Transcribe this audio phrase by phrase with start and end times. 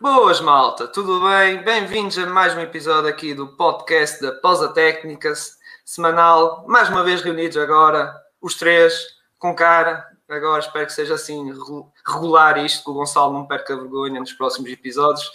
[0.00, 1.60] Boas, malta, tudo bem?
[1.64, 7.20] Bem-vindos a mais um episódio aqui do podcast da Pausa Técnicas, semanal, mais uma vez
[7.20, 8.94] reunidos agora, os três,
[9.40, 10.06] com cara.
[10.28, 11.52] Agora espero que seja assim
[12.06, 15.26] regular isto, que o Gonçalo não perca vergonha nos próximos episódios.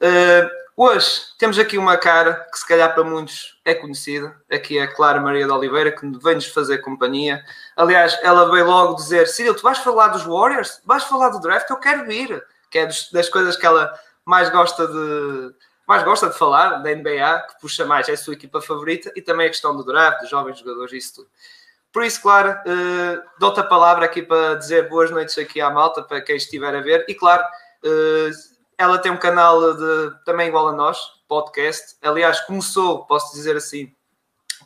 [0.00, 4.40] Uh, hoje temos aqui uma cara que, se calhar para muitos, é conhecida.
[4.48, 7.44] Aqui é a Clara Maria de Oliveira, que vem-nos fazer companhia.
[7.74, 10.80] Aliás, ela veio logo dizer: Cyril, tu vais falar dos Warriors?
[10.84, 11.68] Vais falar do draft?
[11.68, 12.40] Eu quero vir
[12.76, 15.54] que é das coisas que ela mais gosta de
[15.86, 19.22] mais gosta de falar da NBA, que puxa mais, é a sua equipa favorita, e
[19.22, 21.28] também a questão do draft, dos jovens jogadores isso tudo.
[21.92, 26.02] Por isso, claro, uh, dou-te a palavra aqui para dizer boas noites aqui à malta,
[26.02, 27.04] para quem estiver a ver.
[27.08, 27.44] E claro,
[27.84, 28.30] uh,
[28.76, 30.98] ela tem um canal de, também igual a nós,
[31.28, 31.94] podcast.
[32.02, 33.94] Aliás, começou, posso dizer assim,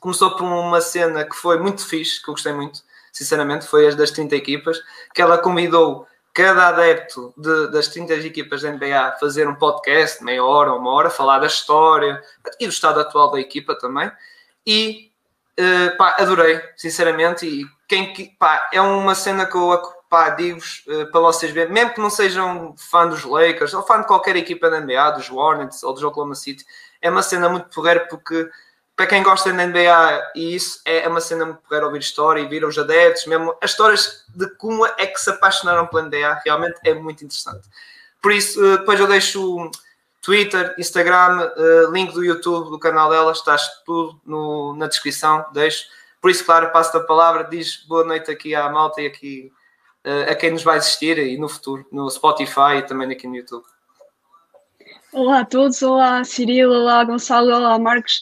[0.01, 2.81] começou por uma cena que foi muito fixe, que eu gostei muito,
[3.13, 4.81] sinceramente, foi as das 30 equipas,
[5.15, 10.45] que ela convidou cada adepto de, das 30 equipas da NBA fazer um podcast, meia
[10.45, 12.23] hora, uma hora, falar da história
[12.59, 14.11] e do estado atual da equipa também.
[14.67, 15.11] E
[15.59, 17.47] uh, pá, adorei, sinceramente.
[17.47, 19.81] E quem pá, é uma cena que eu
[20.37, 24.07] digo-vos uh, para vocês verem, mesmo que não sejam fã dos Lakers ou fã de
[24.07, 26.65] qualquer equipa da NBA, dos Hornets ou dos Oklahoma City,
[27.01, 28.49] é uma cena muito porreira porque
[29.01, 32.47] para quem gosta da NBA, e isso é uma cena muito porreira ouvir história e
[32.47, 36.79] vir os adeptos, mesmo as histórias de como é que se apaixonaram pela NBA, realmente
[36.85, 37.67] é muito interessante.
[38.21, 39.71] Por isso, eh, depois eu deixo
[40.21, 43.57] Twitter, Instagram, eh, link do YouTube, do canal dela, está
[43.87, 45.87] tudo no, na descrição, deixo.
[46.21, 49.51] Por isso, claro, passo a palavra, diz boa noite aqui à malta e aqui
[50.05, 53.35] eh, a quem nos vai assistir e no futuro, no Spotify e também aqui no
[53.35, 53.65] YouTube.
[55.11, 58.21] Olá a todos, olá Cirilo, olá Gonçalo, olá Marcos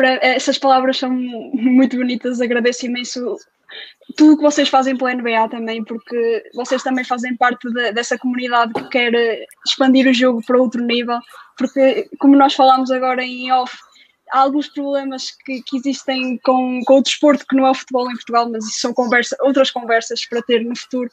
[0.00, 3.36] para, essas palavras são muito bonitas, agradeço imenso
[4.16, 8.72] tudo que vocês fazem pela NBA também, porque vocês também fazem parte de, dessa comunidade
[8.72, 9.12] que quer
[9.66, 11.18] expandir o jogo para outro nível,
[11.56, 13.76] porque como nós falámos agora em off,
[14.32, 18.10] há alguns problemas que, que existem com, com o desporto que não é o futebol
[18.10, 21.10] em Portugal, mas isso são conversa, outras conversas para ter no futuro.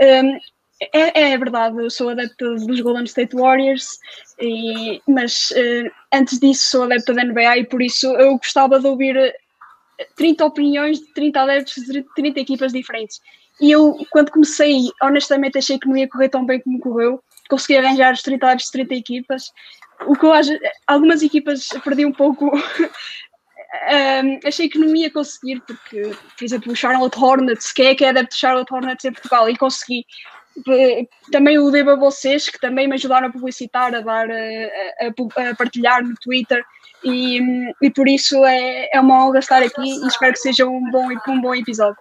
[0.00, 0.38] Um,
[0.80, 3.98] é, é, verdade, eu sou adepta dos Golden State Warriors,
[4.40, 8.86] e, mas uh, antes disso sou adepta da NBA e por isso eu gostava de
[8.86, 9.34] ouvir
[10.16, 13.20] 30 eh, opiniões de 30 adeptos de 30 equipas diferentes.
[13.60, 17.20] E eu, quando comecei, honestamente achei que não ia correr tão bem como correu.
[17.48, 19.52] Consegui arranjar os 30 adeptos de 30 equipas.
[20.06, 20.32] O que eu
[20.86, 22.56] algumas equipas perdi um pouco.
[22.56, 22.60] um,
[24.46, 26.02] achei que não ia conseguir, porque,
[26.36, 29.50] por exemplo, o Charlotte Hornets, quem é que é adepto de Charlotte Hornets em Portugal?
[29.50, 30.04] E consegui
[31.30, 35.50] também o devo a vocês que também me ajudaram a publicitar, a dar, a, a,
[35.50, 36.64] a partilhar no Twitter
[37.04, 37.40] e,
[37.80, 41.08] e por isso é, é uma honra estar aqui e espero que seja um bom,
[41.28, 41.98] um bom episódio.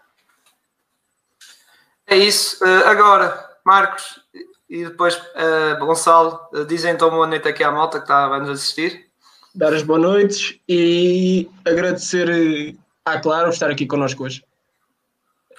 [2.07, 2.63] É isso.
[2.63, 4.21] Uh, agora, Marcos
[4.69, 8.39] e depois uh, Gonçalo, uh, dizem então boa noite aqui à malta que está a
[8.39, 9.07] nos assistir.
[9.53, 14.43] Dar as boas noites e agradecer à Clara por estar aqui connosco hoje.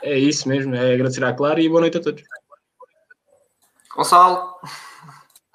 [0.03, 2.23] É isso mesmo, é agradecer à Clara e boa noite a todos.
[3.99, 4.55] Gonçalo.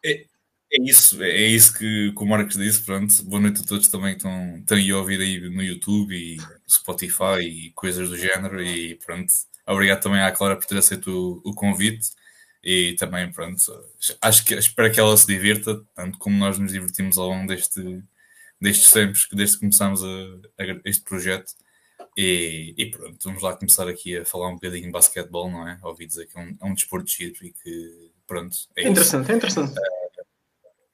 [0.04, 0.26] É,
[0.74, 2.81] é isso, é isso que, que, o Marcos disse.
[2.84, 6.38] Pronto, boa noite a todos também que estão, estão a ouvir aí no YouTube e
[6.70, 8.62] Spotify e coisas do género.
[8.62, 9.32] E pronto,
[9.66, 12.09] obrigado também à Clara por ter aceito o, o convite.
[12.62, 13.62] E também, pronto,
[14.22, 18.03] acho que espero que ela se divirta, tanto como nós nos divertimos ao longo deste,
[18.59, 20.08] destes tempos, desde que começámos a,
[20.64, 21.53] a, este projeto.
[22.18, 25.80] E, e, pronto, vamos lá começar aqui a falar um bocadinho de basquetebol, não é?
[25.82, 28.56] Ouvi dizer que é um, é um desporto giro e que Pronto.
[28.76, 29.76] É, interessante, é interessante.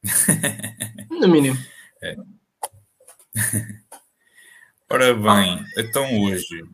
[1.09, 1.57] no mínimo.
[2.03, 2.17] É.
[4.89, 6.65] Ora bem, então hoje.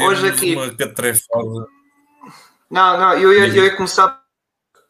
[0.00, 0.56] Hoje aqui.
[0.56, 1.66] Uma catrefada.
[2.70, 4.24] Não, não, eu ia, eu ia começar.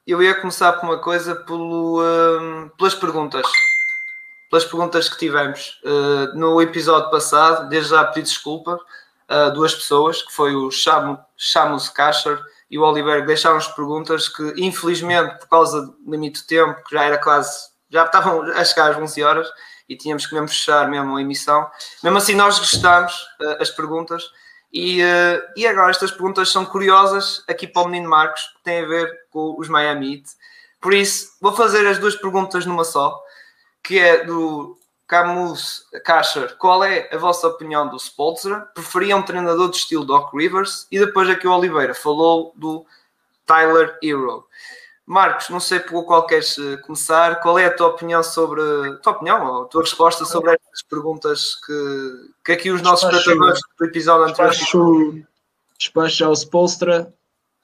[0.07, 3.45] Eu ia começar por uma coisa pelo, um, pelas perguntas.
[4.51, 5.81] Pelas perguntas que tivemos.
[5.83, 8.79] Uh, no episódio passado, desde já pedi desculpa
[9.27, 15.39] a duas pessoas, que foi o Shamus Kasher e o Oliver deixaram-nos perguntas que, infelizmente,
[15.41, 18.97] por causa do limite de tempo, que já era quase, já estavam a chegar às
[18.97, 19.49] 11 horas
[19.89, 21.69] e tínhamos que mesmo fechar mesmo a emissão.
[22.03, 24.23] Mesmo assim, nós gostámos uh, as perguntas
[24.73, 28.85] e, uh, e agora estas perguntas são curiosas aqui para o menino Marcos, que tem
[28.85, 30.31] a ver com os Miami Heat.
[30.81, 33.21] Por isso, vou fazer as duas perguntas numa só,
[33.83, 34.79] que é do
[35.11, 38.61] Camus Kasher, qual é a vossa opinião do Spolstra?
[38.73, 40.87] Preferia um treinador de estilo Doc Rivers?
[40.89, 42.87] E depois aqui o Oliveira falou do
[43.45, 44.47] Tyler Hero.
[45.05, 47.41] Marcos, não sei por qual queres eh, começar.
[47.41, 48.63] Qual é a tua opinião sobre.
[48.63, 53.13] A tua opinião ou a tua resposta sobre estas perguntas que, que aqui os nossos
[53.13, 54.53] espectadores do episódio anterior.
[54.53, 55.27] Despacho,
[55.77, 57.13] despacho ao Spolstra.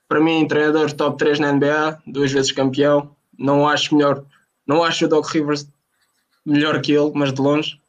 [0.08, 3.14] Para mim, treinador top 3 na NBA, duas vezes campeão.
[3.38, 4.24] Não acho melhor
[4.66, 5.68] Não acho o Doc Rivers
[6.46, 7.80] melhor que ele, mas de longe.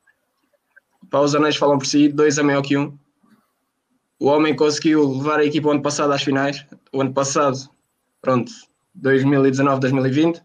[1.09, 2.97] Para os anéis falam por si, dois é maior que um.
[4.19, 6.65] O homem conseguiu levar a equipa o ano passado às finais.
[6.91, 7.69] O ano passado,
[8.19, 8.51] pronto,
[8.95, 10.41] 2019, 2020.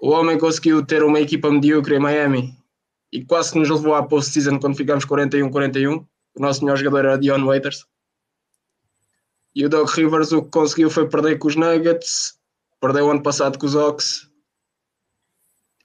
[0.00, 2.56] O homem conseguiu ter uma equipa medíocre em Miami
[3.12, 6.06] e quase que nos levou à post-season quando ficámos 41-41.
[6.34, 7.84] O nosso melhor jogador era Dion Waiters.
[9.54, 12.38] E o Doug Rivers o que conseguiu foi perder com os Nuggets,
[12.80, 14.29] perdeu o ano passado com os Ox,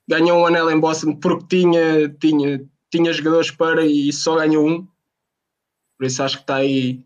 [0.08, 4.88] ganhou um anel em Boston porque tinha, tinha, tinha jogadores para e só ganhou um.
[5.98, 7.04] Por isso acho que está aí,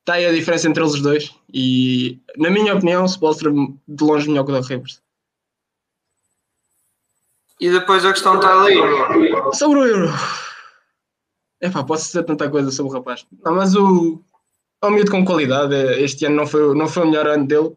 [0.00, 1.34] está aí a diferença entre eles os dois.
[1.52, 5.02] E na minha opinião, o Spolstra de longe melhor que o Doug Rivers.
[7.60, 8.76] E depois a questão está ali.
[9.52, 10.12] Sobre o Euro.
[11.60, 13.26] Epá, posso dizer tanta coisa sobre o rapaz.
[13.44, 14.22] Não, mas o.
[14.80, 15.74] É um miúdo com qualidade.
[16.00, 17.76] Este ano não foi, não foi o melhor ano dele.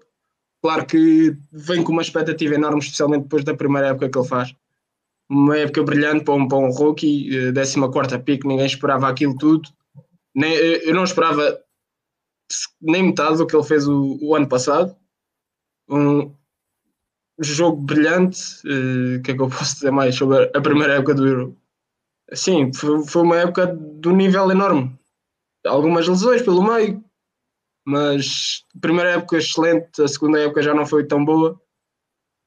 [0.62, 4.56] Claro que vem com uma expectativa enorme, especialmente depois da primeira época que ele faz.
[5.30, 9.70] Uma época brilhante para um, para um rookie, 14 pico, ninguém esperava aquilo tudo.
[10.36, 11.60] Nem, eu não esperava
[12.82, 14.96] nem metade do que ele fez o, o ano passado.
[15.90, 16.32] Um,
[17.40, 18.40] jogo brilhante.
[18.66, 21.58] O uh, que é que eu posso dizer mais sobre a primeira época do Euro?
[22.34, 24.98] Sim, foi, foi uma época do nível enorme.
[25.66, 27.04] Algumas lesões pelo meio,
[27.86, 31.60] mas a primeira época excelente, a segunda época já não foi tão boa.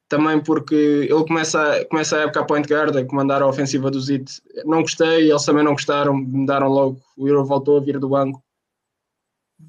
[0.08, 4.00] Também porque ele começa, começa a época a point guard, a comandar a ofensiva do
[4.00, 4.40] Zit.
[4.64, 7.00] Não gostei, eles também não gostaram, me daram logo.
[7.16, 8.42] O Euro voltou a vir do banco.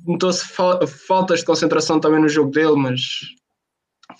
[0.06, 0.46] Notou-se
[1.08, 3.02] faltas de concentração também no jogo dele, mas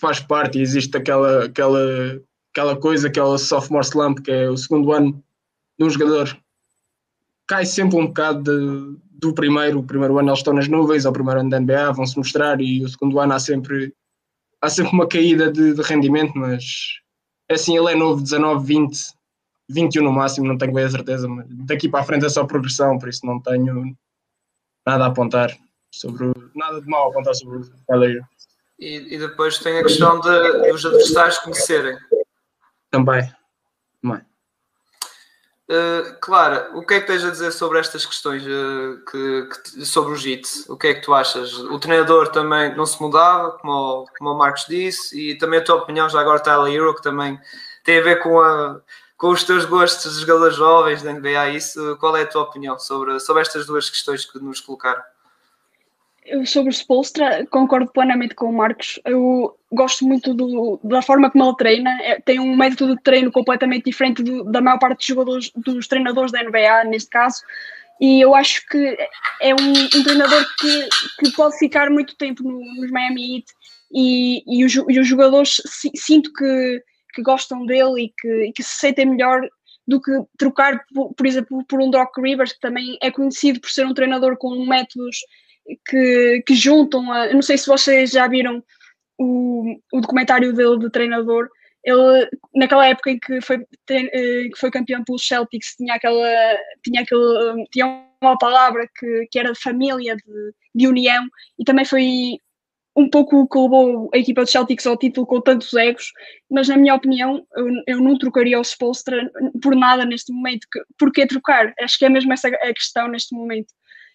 [0.00, 2.20] faz parte, existe aquela, aquela,
[2.50, 5.22] aquela coisa, aquela sophomore slump, que é o segundo ano
[5.78, 6.36] de um jogador.
[7.46, 11.12] Cai sempre um bocado de, do primeiro, o primeiro ano eles estão nas nuvens, ao
[11.12, 13.94] primeiro ano da NBA vão-se mostrar e o segundo ano há sempre,
[14.60, 16.64] há sempre uma caída de, de rendimento, mas
[17.48, 18.98] é assim, ele é novo, 19, 20,
[19.68, 22.44] 21 no máximo, não tenho bem a certeza, mas daqui para a frente é só
[22.44, 23.96] progressão, por isso não tenho
[24.86, 25.56] nada a apontar
[25.90, 28.22] sobre nada de mal a apontar sobre o Tyler
[28.78, 31.96] e, e depois tem a questão de, dos adversários conhecerem.
[32.90, 33.32] Também.
[34.02, 34.20] Também.
[35.68, 39.84] Uh, Clara, o que é que tens a dizer sobre estas questões uh, que, que,
[39.84, 40.48] sobre o JIT?
[40.68, 41.58] O que é que tu achas?
[41.58, 45.64] O treinador também não se mudava, como, o, como o Marcos disse, e também a
[45.64, 47.36] tua opinião, já agora Tyler Hero, que também
[47.82, 48.80] tem a ver com, a,
[49.16, 52.78] com os teus gostos de jogadores jovens da NBA, isso, qual é a tua opinião
[52.78, 55.02] sobre, sobre estas duas questões que nos colocaram?
[56.44, 58.98] sobre o Spolstra, concordo plenamente com o Marcos.
[59.04, 61.90] Eu gosto muito do, da forma como ele treina.
[62.02, 65.88] É, tem um método de treino completamente diferente do, da maior parte dos jogadores, dos
[65.88, 67.42] treinadores da NBA, neste caso.
[68.00, 68.96] E eu acho que
[69.40, 70.88] é um, um treinador que,
[71.20, 73.46] que pode ficar muito tempo no, nos Miami Heat
[73.92, 75.62] e, e, os, e os jogadores
[75.94, 76.82] sinto que,
[77.14, 79.48] que gostam dele e que, e que se sentem melhor
[79.88, 83.70] do que trocar, por, por exemplo, por um Doc Rivers, que também é conhecido por
[83.70, 85.18] ser um treinador com métodos
[85.88, 87.32] que, que juntam a.
[87.32, 88.62] não sei se vocês já viram
[89.18, 91.48] o, o documentário dele de treinador.
[91.84, 96.28] Ele, naquela época em que foi, eh, que foi campeão pelos Celtics, tinha aquela.
[96.84, 101.28] tinha, aquele, tinha uma palavra que, que era família, de, de união,
[101.58, 102.38] e também foi
[102.96, 106.10] um pouco o que levou a equipa dos Celtics ao título com tantos egos,
[106.50, 109.30] mas na minha opinião eu, eu não trocaria o Spolstra
[109.62, 110.66] por nada neste momento.
[110.98, 111.74] Por que trocar?
[111.78, 113.68] Acho que é mesmo essa a questão neste momento.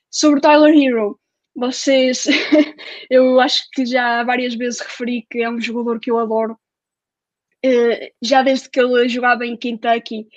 [0.10, 1.20] Sobre Tyler Hero,
[1.56, 2.26] vocês,
[3.10, 6.58] eu acho que já várias vezes referi que é um jogador que eu adoro.
[7.64, 10.28] Uh, já desde que ele jogava em Kentucky,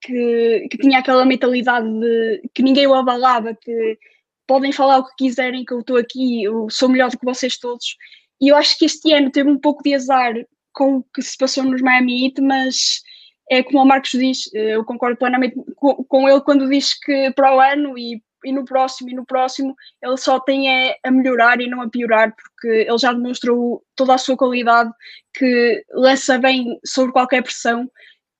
[0.00, 3.98] que, que tinha aquela mentalidade de que ninguém o abalava, que
[4.46, 7.56] podem falar o que quiserem, que eu estou aqui, eu sou melhor do que vocês
[7.56, 7.96] todos.
[8.40, 10.34] E eu acho que este ano teve um pouco de azar
[10.72, 13.02] com o que se passou nos Miami Heat, mas
[13.48, 17.54] é como o Marcos diz, eh, eu concordo plenamente com ele quando diz que para
[17.54, 21.60] o ano e e no próximo e no próximo ele só tem é a melhorar
[21.60, 24.90] e não a piorar, porque ele já demonstrou toda a sua qualidade,
[25.34, 27.90] que lança bem sobre qualquer pressão,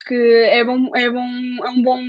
[0.07, 2.01] que é bom, é bom, é um bom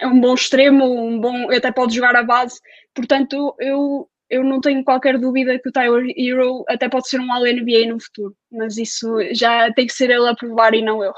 [0.00, 2.60] é um bom extremo, um bom, até pode jogar a base,
[2.94, 7.30] portanto eu eu não tenho qualquer dúvida que o Tyler Hero até pode ser um
[7.30, 11.12] All-NBA no futuro, mas isso já tem que ser ele a provar e não eu.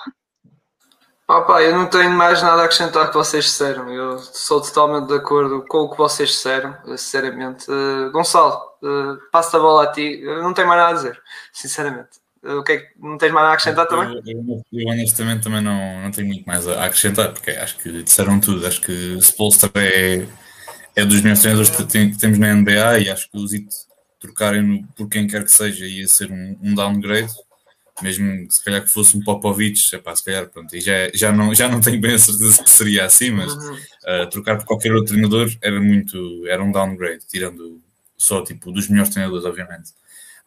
[1.26, 3.90] Opa, eu não tenho mais nada a acrescentar que vocês disseram.
[3.90, 7.64] Eu sou totalmente de acordo com o que vocês disseram, sinceramente.
[7.70, 10.20] Uh, Gonçalo, uh, passo a bola a ti.
[10.22, 12.20] Eu não tenho mais nada a dizer, sinceramente.
[12.42, 14.22] Uh, o que é que, não tens mais nada a acrescentar também?
[14.26, 18.38] Eu, eu, honestamente também não, não tenho muito mais a acrescentar, porque acho que disseram
[18.38, 18.66] tudo.
[18.66, 20.26] Acho que Spolstra é,
[20.94, 21.84] é dos melhores treinadores que
[22.18, 23.66] temos na NBA e acho que os it
[24.20, 27.32] trocarem por quem quer que seja ia ser um, um downgrade
[28.02, 31.54] mesmo se calhar que fosse um Popovich, epá, se calhar, pronto, e já, já, não,
[31.54, 35.12] já não tenho bem a certeza que seria assim, mas uh, trocar por qualquer outro
[35.12, 37.80] treinador era muito, era um downgrade, tirando
[38.16, 39.90] só tipo dos melhores treinadores, obviamente.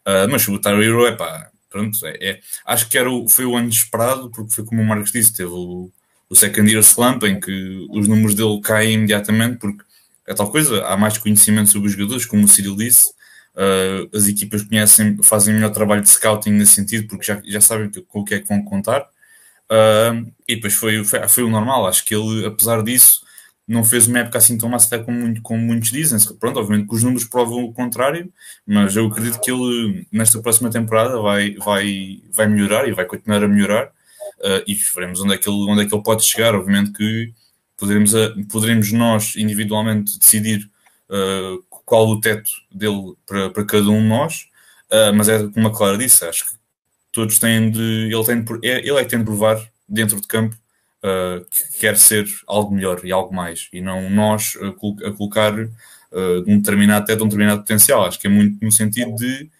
[0.06, 3.56] Uh, mas o Tyro Hero, epá, pronto, é, é, acho que era o, foi o
[3.56, 5.90] ano esperado, porque foi como o Marcos disse, teve o,
[6.28, 9.84] o second year slump em que os números dele caem imediatamente, porque
[10.26, 13.12] é tal coisa, há mais conhecimento sobre os jogadores, como o Cyril disse,
[13.58, 17.90] uh, as equipas conhecem, fazem melhor trabalho de scouting nesse sentido, porque já, já sabem
[18.06, 19.02] com o que é que vão contar.
[19.70, 21.86] Uh, e depois foi, foi, foi, o normal.
[21.86, 23.22] Acho que ele, apesar disso,
[23.66, 26.18] não fez uma época assim tão massa como, muito, como muitos dizem.
[26.38, 28.32] Pronto, obviamente que os números provam o contrário,
[28.66, 33.42] mas eu acredito que ele, nesta próxima temporada, vai, vai, vai melhorar e vai continuar
[33.42, 33.86] a melhorar.
[34.38, 36.54] Uh, e veremos onde é, que ele, onde é que ele pode chegar.
[36.54, 37.32] Obviamente que
[37.76, 38.12] poderemos,
[38.50, 40.70] poderemos nós individualmente decidir
[41.10, 44.46] uh, qual o teto dele para, para cada um de nós,
[44.90, 46.52] uh, mas é como a Clara disse, acho que
[47.10, 48.10] todos têm de.
[48.12, 50.54] Ele, tem de, é, ele é que tem de provar dentro de campo
[51.02, 56.44] uh, que quer ser algo melhor e algo mais, e não nós a, colocar uh,
[56.46, 58.04] um determinado teto, um determinado potencial.
[58.04, 59.50] Acho que é muito no sentido de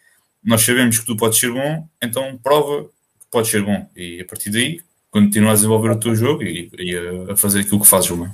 [0.44, 4.24] nós sabemos que tu podes ser bom, então prova que podes ser bom, e a
[4.26, 8.10] partir daí continua a desenvolver o teu jogo e, e a fazer aquilo que fazes
[8.10, 8.30] bem.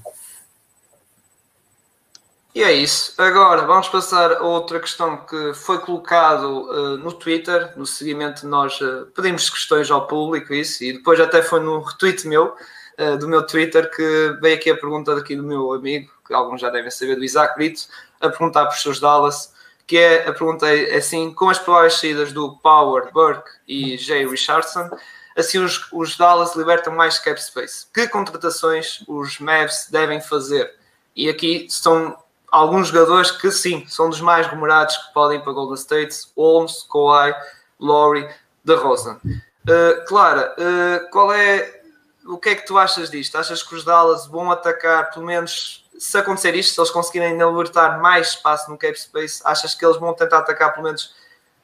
[2.54, 3.20] E é isso.
[3.20, 8.80] Agora vamos passar a outra questão que foi colocado uh, no Twitter, no seguimento nós
[8.80, 12.54] uh, pedimos questões ao público, isso, e depois até foi no retweet meu,
[12.96, 16.60] uh, do meu Twitter, que veio aqui a pergunta daqui do meu amigo, que alguns
[16.60, 17.88] já devem saber, do Isaac Brito,
[18.20, 19.52] a perguntar para os seus Dallas,
[19.84, 24.24] que é, a pergunta é assim, com as prováveis saídas do Power, Burke e Jay
[24.28, 24.88] Richardson,
[25.36, 27.86] assim os, os Dallas libertam mais cap space.
[27.92, 30.72] Que contratações os Mavs devem fazer?
[31.16, 32.16] E aqui estão
[32.54, 36.86] alguns jogadores que sim, são dos mais rumorados que podem ir para Golden State, Holmes,
[36.90, 37.34] Kawhi,
[37.80, 38.28] Laurie,
[38.64, 39.18] DeRozan.
[39.24, 41.82] Uh, Clara, uh, qual é
[42.26, 43.36] o que é que tu achas disto?
[43.36, 48.00] Achas que os Dallas vão atacar, pelo menos se acontecer isto, se eles conseguirem libertar
[48.00, 51.12] mais espaço no cap space, achas que eles vão tentar atacar pelo menos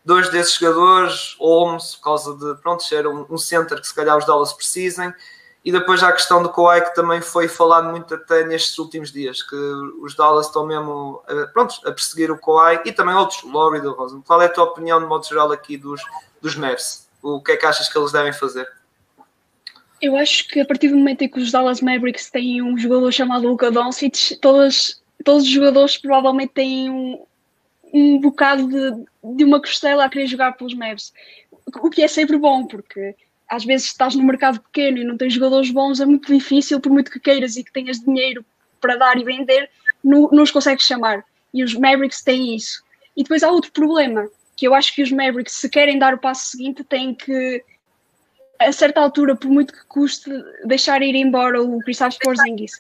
[0.05, 4.19] dois desses jogadores, Holmes, por causa de pronto, ser um, um center que se calhar
[4.19, 5.15] os Dallas precisem,
[5.65, 9.13] e depois há a questão do Kawhi, que também foi falado muito até nestes últimos
[9.13, 9.57] dias, que
[10.01, 13.93] os Dallas estão mesmo pronto, a perseguir o Kawhi e também outros, o Laurie do
[13.93, 14.23] Rosen.
[14.23, 16.01] Qual é a tua opinião, de modo geral, aqui dos,
[16.41, 17.07] dos Mavs?
[17.23, 18.67] O que é que achas que eles devem fazer?
[20.01, 23.13] Eu acho que a partir do momento em que os Dallas Mavericks têm um jogador
[23.13, 27.23] chamado Luka Doncic, todos, todos os jogadores provavelmente têm um,
[27.93, 29.05] um bocado de,
[29.37, 31.13] de uma costela a querer jogar pelos Mavs.
[31.83, 33.15] O que é sempre bom, porque
[33.51, 36.93] às vezes estás no mercado pequeno e não tens jogadores bons, é muito difícil, por
[36.93, 38.45] muito que queiras e que tenhas dinheiro
[38.81, 39.69] para dar e vender,
[40.03, 41.25] não, não os consegues chamar.
[41.53, 42.83] E os Mavericks têm isso.
[43.17, 46.19] E depois há outro problema, que eu acho que os Mavericks, se querem dar o
[46.19, 47.65] passo seguinte, têm que,
[48.61, 50.31] a certa altura, por muito que custe,
[50.65, 52.73] deixar ir embora o Kristaps Porzingis.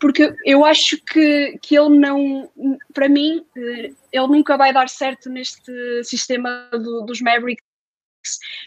[0.00, 2.50] Porque eu acho que, que ele não,
[2.92, 7.64] para mim, eh, ele nunca vai dar certo neste sistema do, dos Mavericks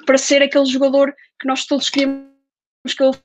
[0.05, 2.25] para ser aquele jogador que nós todos queríamos
[2.95, 3.17] que ele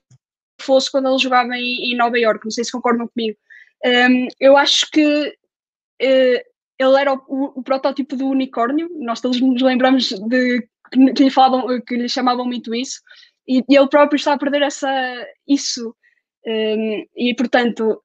[0.59, 2.43] fosse quando ele jogava em, em Nova York.
[2.43, 3.37] Não sei se concordam comigo.
[3.85, 6.41] Um, eu acho que uh,
[6.79, 8.89] ele era o, o, protótipo do unicórnio.
[8.99, 13.01] Nós todos nos lembramos de que, que lhe, falavam, que lhe chamavam muito isso.
[13.47, 14.89] E, e ele próprio está a perder essa,
[15.47, 15.95] isso.
[16.45, 18.01] Um, e portanto,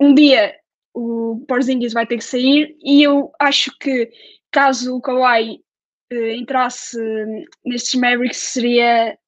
[0.00, 0.54] um dia
[0.94, 4.08] o Porzingis vai ter que sair e eu acho que
[4.52, 5.60] caso o Kawhi
[6.12, 6.96] entrasse
[7.64, 9.18] nestes Mavericks seria.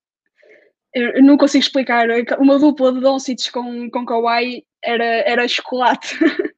[0.96, 2.08] Eu não consigo explicar.
[2.38, 6.18] Uma dupla de Doncic com, com Kawhi era, era chocolate.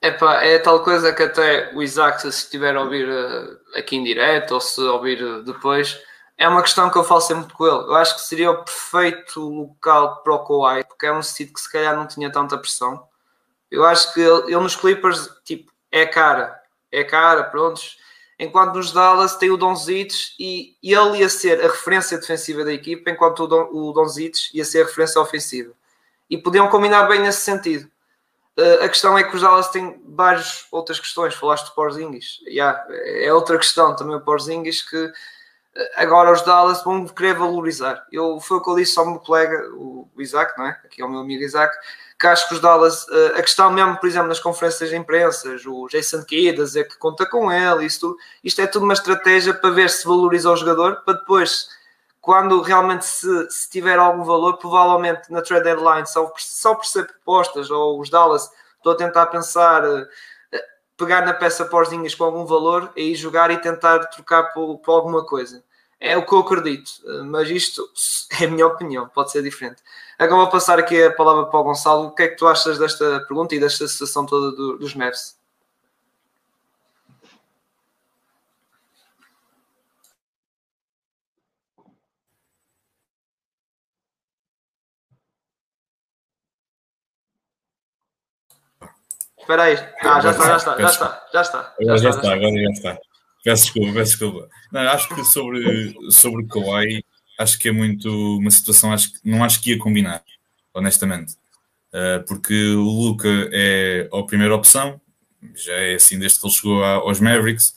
[0.00, 4.04] Epá, é tal coisa que até o Isaac, se estiver a ouvir eh, aqui em
[4.04, 6.00] direto ou se ouvir eh, depois,
[6.38, 7.76] é uma questão que eu falo sempre com ele.
[7.76, 11.60] Eu acho que seria o perfeito local para o Kawhi, porque é um sítio que
[11.60, 13.04] se calhar não tinha tanta pressão.
[13.68, 16.58] Eu acho que ele, ele nos Clippers, tipo, é cara.
[16.90, 17.98] É cara, prontos
[18.40, 23.10] enquanto nos Dallas tem o Donzic e ele ia ser a referência defensiva da equipa,
[23.10, 25.72] enquanto o, o Donzic ia ser a referência ofensiva.
[26.28, 27.90] E podiam combinar bem nesse sentido.
[28.58, 31.34] Uh, a questão é que os Dallas têm várias outras questões.
[31.34, 32.40] Falaste do Porzingis.
[32.46, 35.12] Yeah, é outra questão também o Porzingis que
[35.96, 38.04] agora os Dallas vão querer valorizar.
[38.10, 40.70] Eu, foi o que eu disse ao meu colega, o Isaac, não é?
[40.84, 41.74] Aqui ao meu amigo Isaac,
[42.18, 45.56] que acho que os Dallas, eh, a questão mesmo, por exemplo, nas conferências de imprensa,
[45.66, 49.54] o Jason Kidd a dizer que conta com ele, isto, isto é tudo uma estratégia
[49.54, 51.68] para ver se valoriza o jogador, para depois,
[52.20, 57.06] quando realmente se, se tiver algum valor, provavelmente na trade deadline, só, só por ser
[57.06, 60.06] propostas, ou os Dallas, estou a tentar pensar, eh,
[61.00, 65.24] pegar na peça porzinhas com algum valor, aí jogar e tentar trocar por, por alguma
[65.24, 65.64] coisa.
[65.98, 66.90] É o que eu acredito,
[67.24, 67.82] mas isto
[68.40, 69.82] é a minha opinião, pode ser diferente.
[70.18, 72.08] Agora vou passar aqui a palavra para o Gonçalo.
[72.08, 75.39] O que é que tu achas desta pergunta e desta situação toda do, dos Mavs?
[89.50, 89.76] Espera aí.
[90.00, 91.74] Ah, já está, já está, já está, já está.
[91.80, 92.98] Já, já está, agora já está.
[93.42, 94.48] Peço desculpa, peço desculpa.
[94.70, 97.04] Não, acho que sobre, sobre o Kawhi,
[97.36, 100.22] acho que é muito uma situação, acho que não acho que ia combinar,
[100.72, 101.32] honestamente.
[101.92, 105.00] Uh, porque o Luca é a primeira opção,
[105.56, 107.74] já é assim desde que ele chegou aos Mavericks,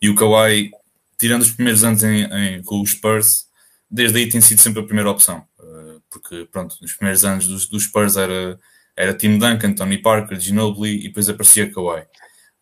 [0.00, 0.70] e o Kawhi,
[1.18, 3.48] tirando os primeiros anos em, em, com os Spurs,
[3.90, 5.44] desde aí tem sido sempre a primeira opção.
[5.58, 8.56] Uh, porque, pronto, nos primeiros anos dos, dos Spurs era
[8.96, 12.02] era Tim Duncan, Tony Parker, Ginobili e depois aparecia Kawhi.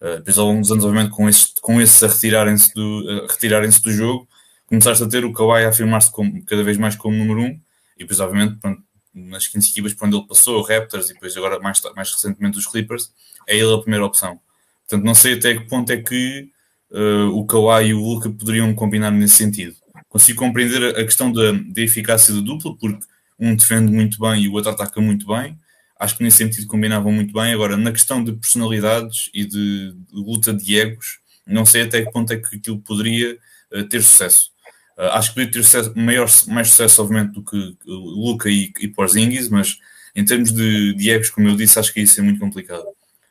[0.00, 3.70] Uh, depois ao longo dos anos, obviamente, com esses, com esses a retirarem-se do, retirarem
[3.70, 4.28] do jogo,
[4.66, 6.10] começaste a ter o Kawhi a afirmar-se
[6.46, 7.60] cada vez mais como número um,
[7.96, 8.82] e depois, obviamente, pronto,
[9.14, 12.66] nas 15 equipas por onde ele passou, Raptors e depois agora mais, mais recentemente os
[12.66, 13.12] Clippers,
[13.46, 14.40] é ele a primeira opção.
[14.80, 16.50] Portanto, não sei até que ponto é que
[16.90, 19.76] uh, o Kawhi e o Luka poderiam combinar nesse sentido.
[20.08, 23.04] Consigo compreender a questão da, da eficácia do duplo, porque
[23.38, 25.58] um defende muito bem e o outro ataca muito bem,
[25.98, 27.52] acho que nesse sentido combinavam muito bem.
[27.52, 32.32] Agora, na questão de personalidades e de, luta de egos, não sei até que ponto
[32.32, 33.38] é que aquilo poderia
[33.72, 34.50] uh, ter sucesso.
[34.96, 38.88] Uh, acho que poderia ter sucesso, maior, mais sucesso, obviamente, do que Luca e, e
[38.88, 39.78] Porzingis, mas
[40.14, 42.86] em termos de, de egos, como eu disse, acho que isso é muito complicado.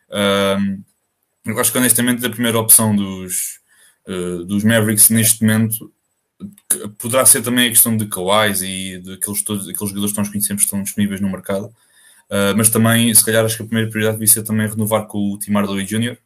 [0.09, 0.83] Uh,
[1.45, 3.59] eu acho que, honestamente, da primeira opção dos,
[4.07, 5.91] uh, dos Mavericks neste momento
[6.97, 10.63] poderá ser também a questão de Kawais e daqueles todos aqueles jogadores que nós conhecemos
[10.63, 11.73] que estão disponíveis no mercado.
[12.29, 15.33] Uh, mas também, se calhar, acho que a primeira prioridade devia ser também renovar com
[15.33, 16.17] o Tim Hardaway Jr.,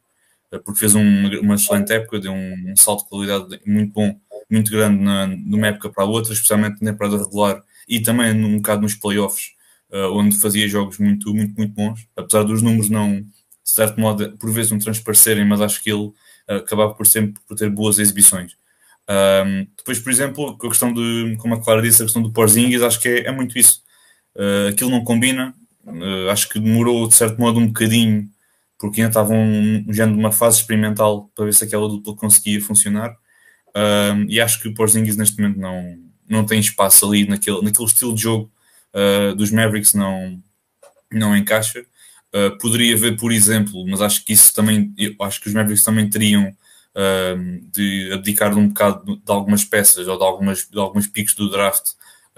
[0.52, 4.18] uh, porque fez um, uma excelente época, deu um, um, salto de qualidade muito bom,
[4.50, 8.56] muito grande na, numa época para a outra, especialmente na temporada regular e também um
[8.56, 9.52] bocado nos playoffs,
[9.90, 13.26] uh, onde fazia jogos muito, muito, muito bons, apesar dos números não, de
[13.64, 16.10] certo modo, por vezes não transparecerem, mas acho que ele
[16.46, 18.56] acabava por sempre por ter boas exibições.
[19.76, 22.98] Depois, por exemplo, a questão de, como a Clara disse, a questão do Porzingis, acho
[22.98, 23.82] que é, é muito isso.
[24.38, 25.52] Uh, aquilo não combina,
[25.88, 28.28] Uh, acho que demorou, de certo modo, um bocadinho,
[28.78, 33.16] porque ainda estavam já numa fase experimental para ver se aquela dupla conseguia funcionar.
[33.68, 35.98] Uh, e acho que o Porzingis neste momento não,
[36.28, 38.50] não tem espaço ali naquele, naquele estilo de jogo
[38.94, 40.40] uh, dos Mavericks, não,
[41.12, 41.84] não encaixa.
[42.34, 46.08] Uh, poderia haver, por exemplo, mas acho que isso também, acho que os Mavericks também
[46.08, 46.54] teriam
[47.70, 51.48] de abdicar de um bocado de algumas peças ou de, algumas, de alguns picos do
[51.48, 51.90] draft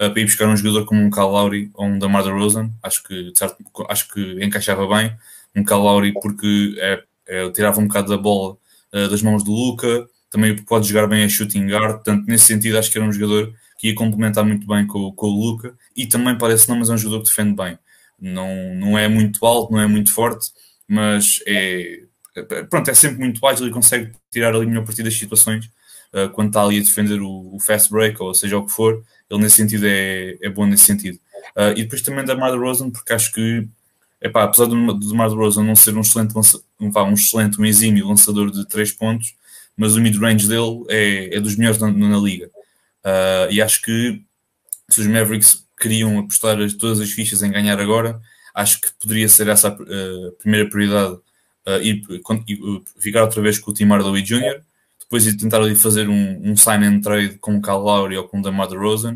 [0.09, 3.31] para ir buscar um jogador como um Cal Lowry ou um Damar DeRozan, acho que,
[3.35, 3.57] certo,
[3.89, 5.15] acho que encaixava bem,
[5.55, 8.57] um Cal Lowry porque é, é, tirava um bocado da bola
[8.93, 12.77] uh, das mãos do Luca, também pode jogar bem a shooting guard, portanto nesse sentido
[12.77, 16.05] acho que era um jogador que ia complementar muito bem com, com o Luca e
[16.07, 17.77] também parece não, mas é um jogador que defende bem.
[18.19, 20.51] Não, não é muito alto, não é muito forte,
[20.87, 22.01] mas é,
[22.69, 25.65] pronto, é sempre muito ágil e consegue tirar ali melhor partido das situações
[26.13, 29.03] uh, quando está ali a defender o, o, fast break ou seja o que for,
[29.31, 31.19] ele nesse sentido é, é bom nesse sentido.
[31.55, 33.67] Uh, e depois também da Mar Rosen, porque acho que,
[34.21, 36.41] epá, apesar do, do Mar Rosen não ser um excelente, um,
[36.79, 39.33] um excelente, um exímio lançador de 3 pontos,
[39.75, 42.47] mas o mid-range dele é, é dos melhores na, na liga.
[43.03, 44.21] Uh, e acho que
[44.89, 48.21] se os Mavericks queriam apostar todas as fichas em ganhar agora,
[48.53, 52.03] acho que poderia ser essa a uh, primeira prioridade uh, ir,
[52.99, 54.61] ficar outra vez com o Tim Hardaway Jr.,
[55.11, 58.29] depois de tentar ali fazer um, um sign and trade com o Cal Lowry ou
[58.29, 59.15] com o DeMar DeRozan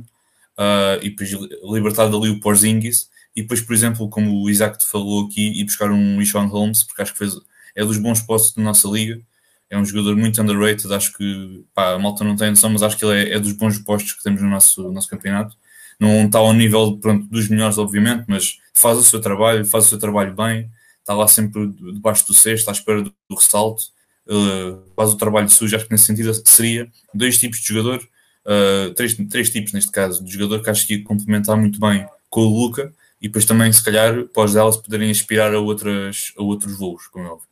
[0.57, 1.31] uh, e depois
[1.63, 3.09] libertar dali o Porzingis.
[3.33, 6.83] E depois, por exemplo, como o Isaac te falou aqui, e buscar um Richon Holmes,
[6.83, 7.33] porque acho que fez,
[7.73, 9.21] é dos bons postos da nossa liga,
[9.69, 12.97] é um jogador muito underrated, acho que pá, a malta não tem noção, mas acho
[12.97, 15.55] que ele é, é dos bons postos que temos no nosso, nosso campeonato.
[15.97, 19.89] Não está ao nível pronto, dos melhores, obviamente, mas faz o seu trabalho, faz o
[19.89, 23.94] seu trabalho bem, está lá sempre debaixo do cesto, à espera do, do ressalto
[24.27, 28.01] uh, faz o trabalho sujo, acho que nesse sentido seria dois tipos de jogador,
[28.45, 32.07] uh, três, três tipos neste caso, de jogador que acho que ia complementar muito bem
[32.29, 36.43] com o Luca e depois também, se calhar, pós delas poderem aspirar a, outras, a
[36.43, 37.47] outros voos, como é óbvio.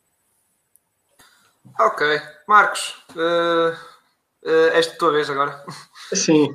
[1.80, 2.06] Ok,
[2.46, 3.72] Marcos, uh,
[4.46, 5.64] uh, esta tua vez agora.
[6.12, 6.54] Sim.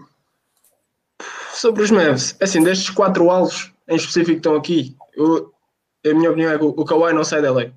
[1.52, 5.52] Sobre os Mavs, assim, destes quatro alvos em específico que estão aqui, eu,
[6.06, 7.74] a minha opinião é que o Kawhi não sai da lei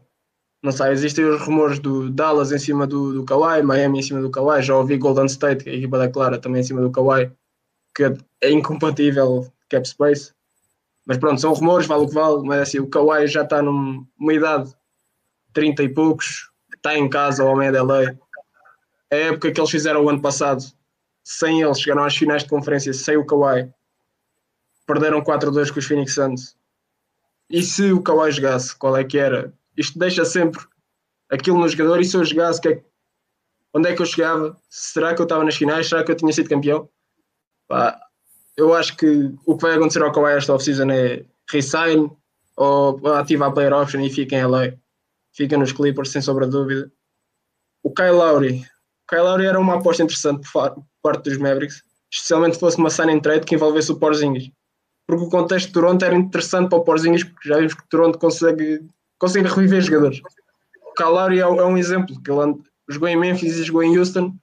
[0.62, 4.20] não sei, existem os rumores do Dallas em cima do, do Kawhi, Miami em cima
[4.20, 7.32] do Kawhi, já ouvi Golden State, a equipa da Clara, também em cima do Kawhi,
[7.94, 8.04] que
[8.40, 10.32] é incompatível cap space.
[11.04, 14.32] Mas pronto, são rumores, vale o que vale, mas assim, o Kawhi já está numa
[14.32, 14.72] idade
[15.52, 18.16] 30 e poucos, está em casa, o homem é da lei.
[19.12, 20.62] A época que eles fizeram o ano passado
[21.24, 23.68] sem eles chegaram às finais de conferência sem o Kawhi.
[24.86, 26.56] Perderam 4-2 com os Phoenix Suns.
[27.50, 29.52] E se o Kawhi jogasse, qual é que era?
[29.76, 30.62] Isto deixa sempre
[31.30, 32.00] aquilo no jogador.
[32.00, 32.84] E se eu jogasse, que é,
[33.74, 34.56] onde é que eu chegava?
[34.68, 35.88] Será que eu estava nas finais?
[35.88, 36.88] Será que eu tinha sido campeão?
[37.68, 38.00] Pá,
[38.56, 42.10] eu acho que o que vai acontecer ao Kawhi esta off-season é resign
[42.56, 44.74] ou ativar a player option e fica em LA.
[45.32, 46.92] Fica nos Clippers, sem sobra dúvida.
[47.82, 48.58] O Kyle Lowry.
[49.04, 52.90] O Kyle Lowry era uma aposta interessante por parte dos Mavericks, especialmente se fosse uma
[52.90, 54.50] sign trade que envolvesse o Porzingis.
[55.06, 58.18] Porque o contexto de Toronto era interessante para o Porzingis, porque já vimos que Toronto
[58.18, 58.86] consegue,
[59.22, 60.20] consegue reviver jogadores.
[60.98, 62.56] O Lowry é, é um exemplo, que ele
[62.88, 64.34] jogou em Memphis e jogou em Houston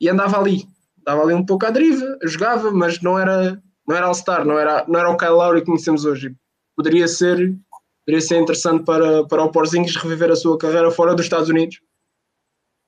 [0.00, 0.66] e andava ali.
[1.04, 4.84] Dava ali um pouco à deriva, jogava, mas não era, não era All-Star, não era,
[4.88, 6.34] não era o Lowry que conhecemos hoje.
[6.74, 7.56] Poderia ser,
[8.04, 11.80] poderia ser interessante para, para o Porzingis reviver a sua carreira fora dos Estados Unidos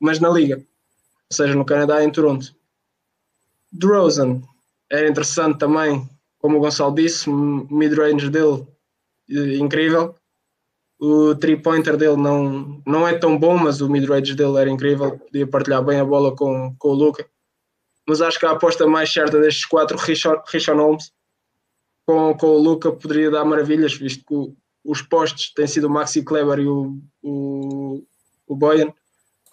[0.01, 2.55] mas na liga, ou seja, no Canadá em Toronto.
[3.73, 4.43] DeRozan
[4.91, 8.67] era interessante também, como o Gonçalo disse, mid-range dele
[9.59, 10.17] incrível.
[11.05, 15.47] O three-pointer dele não, não é tão bom, mas o mid-range dele era incrível, podia
[15.47, 17.27] partilhar bem a bola com, com o Luca.
[18.09, 20.43] Mas acho que a aposta mais certa destes quatro, Richard
[20.81, 21.13] Holmes,
[22.07, 26.23] com, com o Luca poderia dar maravilhas, visto que os postos têm sido o Maxi
[26.23, 28.03] Kleber e o, o,
[28.47, 28.93] o Boyan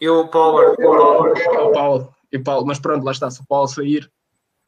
[0.01, 0.71] e o Power.
[0.71, 2.13] O Paulo.
[2.31, 2.65] E o Paulo.
[2.65, 3.29] Mas pronto, lá está.
[3.29, 4.11] Se o Paulo sair,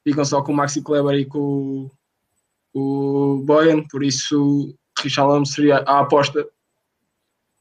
[0.03, 1.89] ficam só com o Maxi Kleber e com
[2.71, 3.83] o, o Boyan.
[3.89, 6.47] Por isso, Richard Holmes seria a aposta.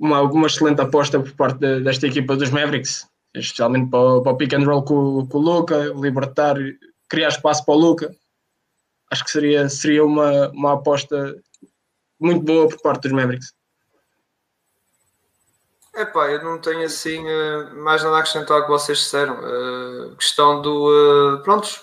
[0.03, 3.07] Uma, uma excelente aposta por parte de, desta equipa dos Mavericks.
[3.33, 6.57] Especialmente para, o, para o pick and roll com, com o Luca, libertar,
[7.09, 8.13] criar espaço para o Luca.
[9.13, 11.41] Acho que seria, seria uma, uma aposta
[12.19, 13.55] muito boa por parte dos Mavericks.
[15.95, 19.35] Epá, eu não tenho assim uh, mais nada a acrescentar ao que vocês disseram.
[19.35, 20.89] Uh, questão do.
[20.89, 21.83] Uh, prontos,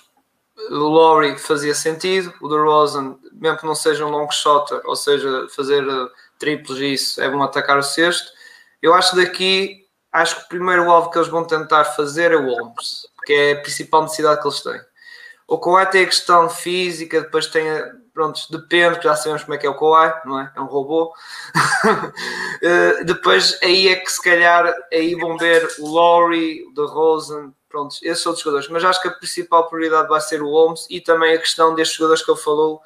[0.71, 5.47] o Laurie fazia sentido, o DeRozan, mesmo que não seja um long shot, ou seja,
[5.55, 5.85] fazer
[6.39, 8.31] triplos isso, é bom atacar o sexto.
[8.81, 12.49] Eu acho daqui, acho que o primeiro alvo que eles vão tentar fazer é o
[12.49, 14.81] Holmes, porque é a principal necessidade que eles têm.
[15.47, 19.57] O Kawhi tem a questão física, depois tem a, pronto, depende, já sabemos como é
[19.57, 20.51] que é o Kawhi, não é?
[20.55, 21.13] É um robô.
[21.55, 27.95] uh, depois aí é que se calhar aí vão ver o Laurie, o DeRozan, pronto,
[28.03, 28.69] esses outros jogadores.
[28.69, 31.97] Mas acho que a principal prioridade vai ser o Holmes e também a questão destes
[31.97, 32.81] jogadores que ele falou,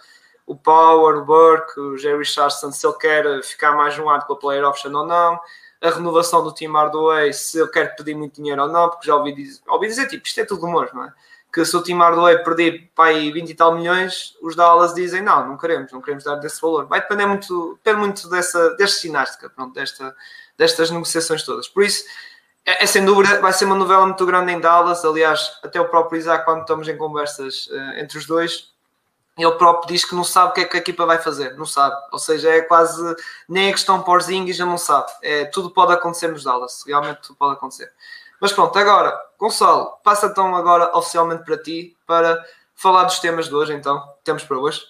[0.46, 4.34] o Power, o Burke, o Jerry Charleston, se ele quer ficar mais um ano com
[4.34, 5.40] a player option ou não.
[5.82, 9.16] A renovação do Team Hardaway, se ele quer pedir muito dinheiro ou não, porque já
[9.16, 11.14] ouvi dizer, ouvi dizer tipo, isto é tudo rumores, não é?
[11.54, 15.22] que se o Tim Hardaway perder para aí 20 e tal milhões, os Dallas dizem
[15.22, 16.88] não, não queremos, não queremos dar desse valor.
[16.88, 20.16] Vai depender muito, depende muito dessa, desta ginástica, pronto, desta,
[20.58, 21.68] destas negociações todas.
[21.68, 22.06] Por isso,
[22.66, 25.06] é, é, sem dúvida, vai ser uma novela muito grande em Dallas.
[25.06, 28.73] Aliás, até o próprio Isaac, quando estamos em conversas uh, entre os dois,
[29.38, 31.66] ele próprio diz que não sabe o que é que a equipa vai fazer, não
[31.66, 31.96] sabe.
[32.12, 33.16] Ou seja, é quase
[33.50, 35.12] nem a questão por Zing já não sabe.
[35.22, 37.92] É, tudo pode acontecer nos Dallas, realmente tudo pode acontecer.
[38.40, 42.44] Mas pronto, agora, Gonçalo, passa então agora oficialmente para ti para
[42.76, 44.04] falar dos temas de hoje, então.
[44.24, 44.82] Temos para hoje.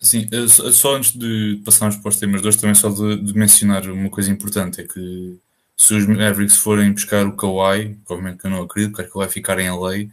[0.00, 3.36] Sim, eh, só antes de passarmos para os temas de hoje, também só de, de
[3.36, 5.38] mencionar uma coisa importante, é que
[5.76, 9.28] se os Mavericks forem buscar o Kawhi, obviamente que eu não acredito, porque ele vai
[9.28, 10.10] ficar em LA,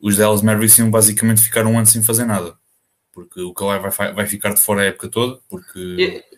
[0.00, 2.54] os Dallas Mavericks iam basicamente ficar um ano sem fazer nada.
[3.12, 5.78] Porque o Kawhi vai, vai ficar de fora a época toda, porque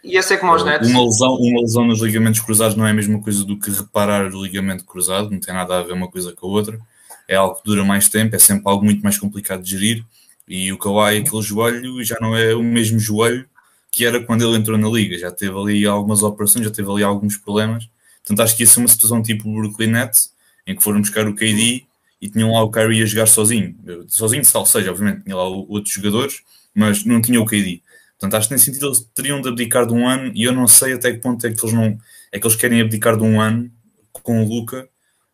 [0.03, 0.89] e, e é como os Nets.
[0.89, 4.35] Uma lesão, uma lesão nos ligamentos cruzados não é a mesma coisa do que reparar
[4.35, 6.81] o ligamento cruzado, não tem nada a ver uma coisa com a outra,
[7.29, 10.05] é algo que dura mais tempo, é sempre algo muito mais complicado de gerir,
[10.49, 13.47] e o Kawhi, aquele joelho, já não é o mesmo joelho
[13.93, 17.05] que era quando ele entrou na liga, já teve ali algumas operações, já teve ali
[17.05, 17.87] alguns problemas,
[18.25, 20.33] portanto acho que ia ser uma situação tipo o Brooklyn Nets,
[20.67, 21.85] em que foram buscar o KD
[22.23, 25.93] e tinham lá o Kyrie a jogar sozinho, sozinho, ou seja, obviamente tinha lá outros
[25.93, 27.83] jogadores, mas não tinha o KD.
[28.13, 30.69] Portanto, acho que nesse sentido eles teriam de abdicar de um ano e eu não
[30.69, 31.99] sei até que ponto é que eles não
[32.31, 33.69] é que eles querem abdicar de um ano
[34.13, 34.89] com o Luca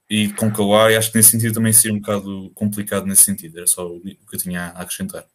[0.09, 0.97] e com o Kawhi.
[0.97, 3.59] Acho que nesse sentido também seria um bocado complicado nesse sentido.
[3.59, 5.27] Era só o que eu tinha a acrescentar.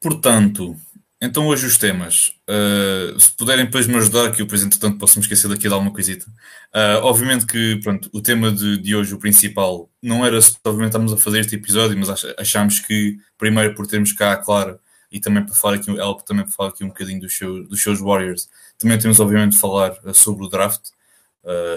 [0.00, 0.74] Portanto,
[1.22, 2.34] então hoje os temas.
[2.50, 5.72] Uh, se puderem depois me ajudar, que eu depois entretanto posso me esquecer daqui de
[5.72, 6.26] alguma coisita.
[6.74, 11.12] Uh, obviamente que pronto, o tema de, de hoje, o principal, não era obviamente estamos
[11.12, 14.80] a fazer este episódio, mas achámos que primeiro por termos cá a Clara
[15.12, 17.80] e também para falar aqui, ela também para falar aqui um bocadinho dos show, dos
[17.80, 20.82] seus Warriors, também temos obviamente de falar uh, sobre o draft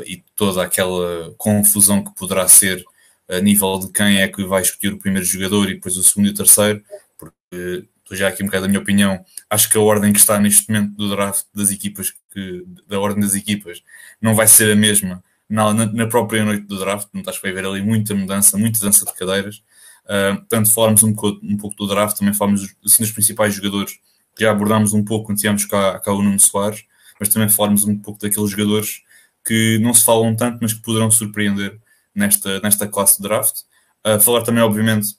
[0.06, 2.86] e toda aquela confusão que poderá ser
[3.28, 6.28] a nível de quem é que vai escolher o primeiro jogador e depois o segundo
[6.28, 6.84] e o terceiro,
[7.18, 10.40] porque estou já aqui um bocado da minha opinião, acho que a ordem que está
[10.40, 13.82] neste momento do draft das equipas, que, da ordem das equipas,
[14.22, 17.52] não vai ser a mesma na, na, própria noite do draft, portanto acho que vai
[17.52, 19.64] haver ali muita mudança, muita dança de cadeiras.
[20.06, 24.00] Uh, portanto, falarmos um pouco, um pouco do draft, também falarmos assim, dos principais jogadores
[24.38, 26.84] já abordámos um pouco quando tínhamos cá, cá o Nuno Soares,
[27.20, 29.02] mas também falarmos um pouco daqueles jogadores
[29.46, 31.80] que não se falam tanto, mas que poderão surpreender
[32.14, 33.62] nesta, nesta classe de draft.
[34.06, 35.16] Uh, falar também, obviamente,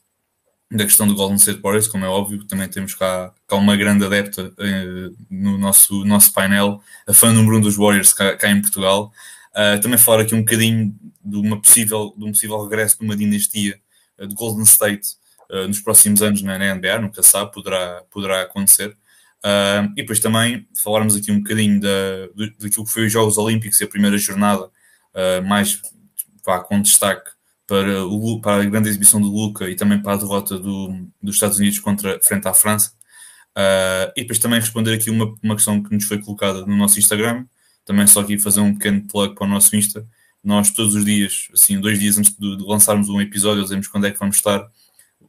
[0.70, 4.04] da questão do Golden State Warriors, como é óbvio, também temos cá, cá uma grande
[4.04, 8.60] adepta uh, no nosso, nosso painel, a fã número um dos Warriors cá, cá em
[8.60, 9.12] Portugal.
[9.52, 13.16] Uh, também falar aqui um bocadinho de, uma possível, de um possível regresso de uma
[13.16, 13.80] dinastia
[14.18, 15.14] uh, de Golden State
[15.50, 18.96] uh, nos próximos anos na, NBA, nunca sabe, poderá, poderá acontecer.
[19.92, 22.26] e depois também falarmos aqui um bocadinho da,
[22.58, 24.68] daquilo que foi os Jogos Olímpicos e a primeira jornada,
[25.44, 25.80] mais
[26.68, 27.35] com destaque
[27.66, 31.36] para, o, para a grande exibição do Luca e também para a derrota do, dos
[31.36, 32.92] Estados Unidos contra, frente à França.
[34.16, 37.46] e depois também responder aqui uma, uma questão que nos foi colocada no nosso Instagram,
[37.84, 40.06] também só aqui fazer um pequeno plug para o nosso Insta.
[40.42, 44.06] Nós todos os dias, assim, dois dias antes de, de lançarmos um episódio, dizemos quando
[44.06, 44.60] é que vamos estar.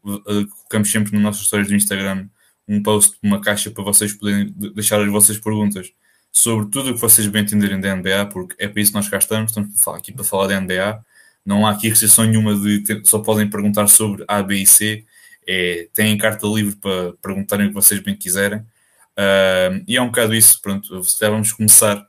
[0.03, 2.27] Uh, colocamos sempre nas nossas histórias do Instagram
[2.67, 5.91] um post, uma caixa para vocês poderem deixar as vossas perguntas
[6.31, 9.07] sobre tudo o que vocês bem entenderem da NBA, porque é para isso que nós
[9.07, 11.03] cá estamos, estamos aqui para falar da NBA.
[11.47, 15.05] Não há aqui restrição nenhuma de ter, só podem perguntar sobre A, B e C.
[15.47, 18.59] É, têm carta livre para perguntarem o que vocês bem quiserem.
[18.59, 22.05] Uh, e é um bocado isso, pronto, já vamos começar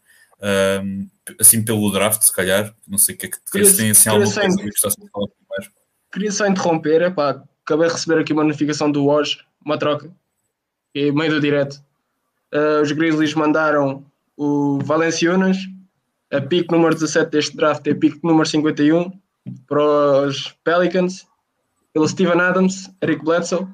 [1.38, 4.08] assim pelo draft, se calhar, não sei o que é que, queria, se tem assim,
[4.08, 5.72] alguma coisa que gostasse de falar primeiro.
[6.12, 10.10] Queria só interromper, epá, acabei de receber aqui uma notificação do Woj, uma troca,
[10.94, 11.80] e meio do direto.
[12.52, 14.04] Uh, os Grizzlies mandaram
[14.36, 15.58] o Valenciunas,
[16.30, 19.12] a pick número 17 deste draft é a pick número 51
[19.66, 21.26] para os Pelicans,
[21.92, 23.66] pelo Steven Adams, Eric Bledsoe,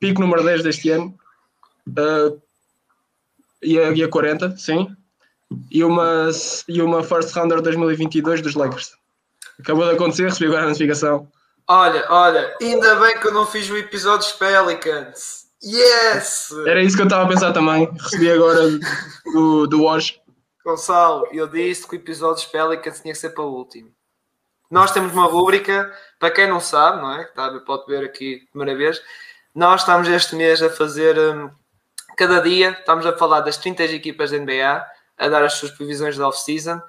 [0.00, 1.14] pick número 10 deste ano,
[1.88, 2.40] uh,
[3.62, 4.88] e, a, e a 40, sim,
[5.70, 6.30] e uma,
[6.68, 8.92] e uma First Rounder 2022 dos Lakers.
[9.58, 11.28] Acabou de acontecer, recebi agora a notificação.
[11.68, 15.46] Olha, olha, ainda bem que eu não fiz o episódio dos Pelicans.
[15.64, 16.50] Yes!
[16.66, 17.90] Era isso que eu estava a pensar também.
[17.92, 18.60] Recebi agora
[19.32, 20.20] do, do Wash.
[20.64, 23.90] Gonçalo, eu disse que o episódio dos Pelicans tinha que ser para o último.
[24.70, 27.24] Nós temos uma rúbrica, para quem não sabe, não é?
[27.24, 29.00] Tá, pode ver aqui primeira vez.
[29.54, 31.50] Nós estamos este mês a fazer, um,
[32.16, 34.86] cada dia, estamos a falar das 30 equipas da NBA
[35.18, 36.80] a dar as suas previsões da off-season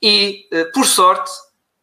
[0.00, 1.30] e, eh, por sorte,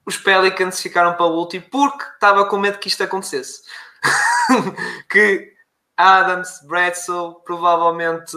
[0.05, 3.61] os Pelicans ficaram para o último porque estava com medo que isto acontecesse.
[5.09, 5.53] que
[5.95, 8.35] Adams, Bradsoe, provavelmente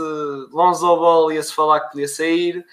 [0.52, 2.64] Lonzo Ball ia-se falar que podia sair,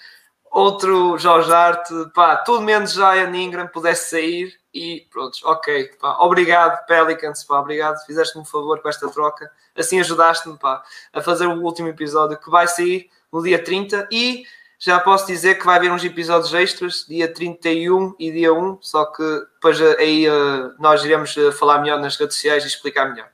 [0.52, 6.84] outro Jorge Hart, pá, tudo menos Zion Ingram pudesse sair e pronto, ok, pá, obrigado
[6.86, 11.62] Pelicans, pá, obrigado, fizeste-me um favor com esta troca, assim ajudaste-me, pá, a fazer o
[11.62, 14.44] último episódio que vai sair no dia 30 e
[14.78, 19.06] já posso dizer que vai haver uns episódios extras, dia 31 e dia 1, só
[19.06, 19.22] que
[19.54, 23.28] depois eh, aí uh, nós iremos uh, falar melhor nas redes sociais e explicar melhor.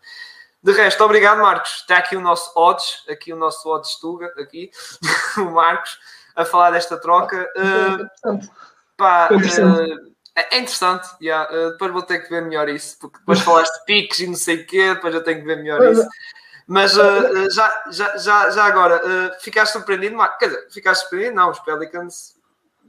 [0.63, 1.77] De resto, obrigado Marcos.
[1.77, 4.71] Está aqui o nosso odds, aqui o nosso odds Tuga, aqui,
[5.39, 5.99] o Marcos,
[6.39, 7.47] a falar desta troca.
[7.57, 8.39] Uh,
[8.97, 9.29] pá,
[10.51, 11.51] é interessante, yeah.
[11.71, 14.63] depois vou ter que ver melhor isso, porque depois falaste de piques e não sei
[14.63, 16.07] o quê, depois eu tenho que ver melhor isso.
[16.65, 20.17] Mas uh, já, já, já, já agora, uh, ficaste surpreendido?
[20.39, 21.35] Quer dizer, ficaste surpreendido?
[21.35, 22.37] Não, os Pelicans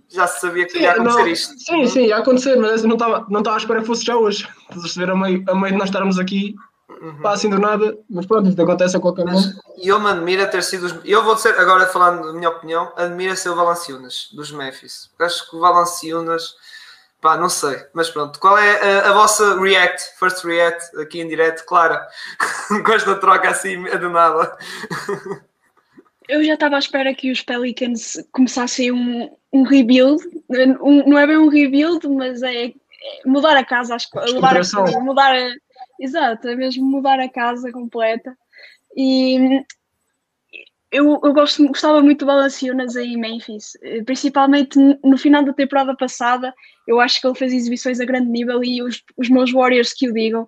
[0.10, 1.60] já se sabia que sim, ia acontecer não, isto.
[1.60, 4.48] Sim, sim, ia acontecer, mas não estava não estava à espera que fosse já hoje.
[4.62, 6.56] Estás a perceber a meio, a meio de nós estarmos aqui,
[6.90, 7.22] uhum.
[7.22, 9.62] pá, assim do nada, mas pronto, isto acontece a qualquer momento.
[9.78, 10.86] E eu me admiro ter sido.
[10.86, 15.10] Os, eu vou dizer, agora falando da minha opinião, admiro ser o Valanciunas, dos Memphis.
[15.20, 16.56] Acho que o Valanciunas
[17.22, 18.40] Pá, não sei, mas pronto.
[18.40, 22.08] Qual é a, a, vossa react, first react aqui em direto, Clara?
[22.86, 24.58] Com esta troca assim do nada.
[26.30, 30.24] Eu já estava à espera que os Pelicans começassem um, um rebuild.
[30.82, 32.74] Um, não é bem um rebuild, mas é, é
[33.26, 35.50] mudar a casa, acho que mudar a, mudar a,
[36.00, 38.36] exato, é mesmo mudar a casa completa.
[38.96, 39.64] E
[40.92, 45.96] eu, eu gosto, gostava muito do Valanciunas em Memphis, eh, principalmente no final da temporada
[45.96, 46.54] passada.
[46.88, 50.10] Eu acho que ele fez exibições a grande nível e os, os meus Warriors que
[50.10, 50.48] o digam,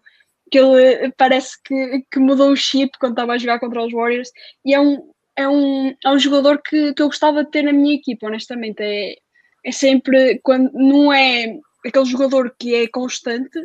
[0.49, 3.93] que ele eh, parece que, que mudou o chip quando estava a jogar contra os
[3.93, 4.31] Warriors
[4.65, 7.73] e é um, é um, é um jogador que, que eu gostava de ter na
[7.73, 8.81] minha equipa, honestamente.
[8.81, 9.15] É,
[9.63, 13.59] é sempre quando não é aquele jogador que é constante,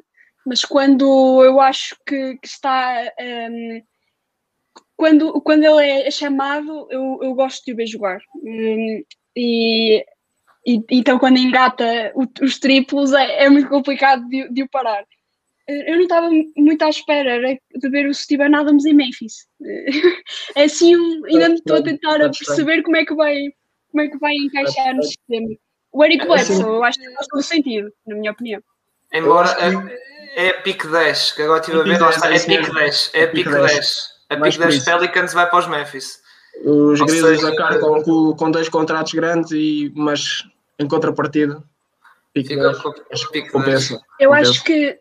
[0.47, 3.13] mas quando eu acho que, que está.
[3.21, 3.83] Um,
[4.97, 8.21] quando, quando ele é chamado, eu, eu gosto de o ver jogar.
[8.37, 9.03] Um,
[9.37, 10.07] e,
[10.65, 15.05] e, então, quando engata os triplos, é, é muito complicado de, de, o parar.
[15.69, 19.49] Eu não estava muito à espera de ver o Steven Adams em Memphis.
[20.55, 20.95] É assim,
[21.27, 23.37] ainda estou a tentar perceber como é que vai,
[23.91, 25.49] como é que vai encaixar no sistema.
[25.93, 28.63] O Eric Bledsoe, eu acho que faz todo sentido, na minha opinião.
[29.13, 29.49] Embora
[30.37, 32.61] é, é pick 10, que agora estive a ver, lá 10, está, é é pick
[32.61, 32.75] mesmo.
[32.75, 33.73] 10, é Pick pick 10.
[33.73, 34.17] 10.
[34.29, 34.85] A pick por 10 isso.
[34.85, 36.21] Pelicans vai para os Memphis.
[36.65, 40.45] Os Grizzlies arcam com, com dois contratos grandes, e, mas
[40.79, 41.63] em contrapartida,
[42.35, 43.53] pique Fica 10, com acho que pick 10.
[43.53, 44.01] compensa.
[44.21, 44.99] Eu acho que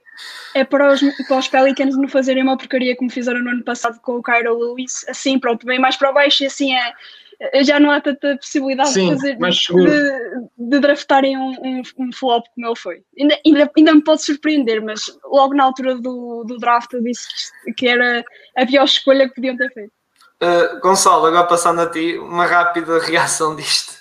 [0.54, 4.00] é para os, para os Pelicans não fazerem uma porcaria como fizeram no ano passado
[4.00, 6.93] com o Kyro Lewis, assim, pronto, bem mais para baixo e assim é.
[7.63, 12.45] Já não há tanta possibilidade Sim, de, fazer, de, de draftarem um, um, um flop
[12.54, 13.02] como ele foi.
[13.19, 17.28] Ainda, ainda, ainda me pode surpreender, mas logo na altura do, do draft eu disse
[17.78, 18.24] que, era
[18.58, 19.91] a pior escolha que podiam ter feito.
[20.41, 23.93] Uh, Gonçalo, agora passando a ti, uma rápida reação disto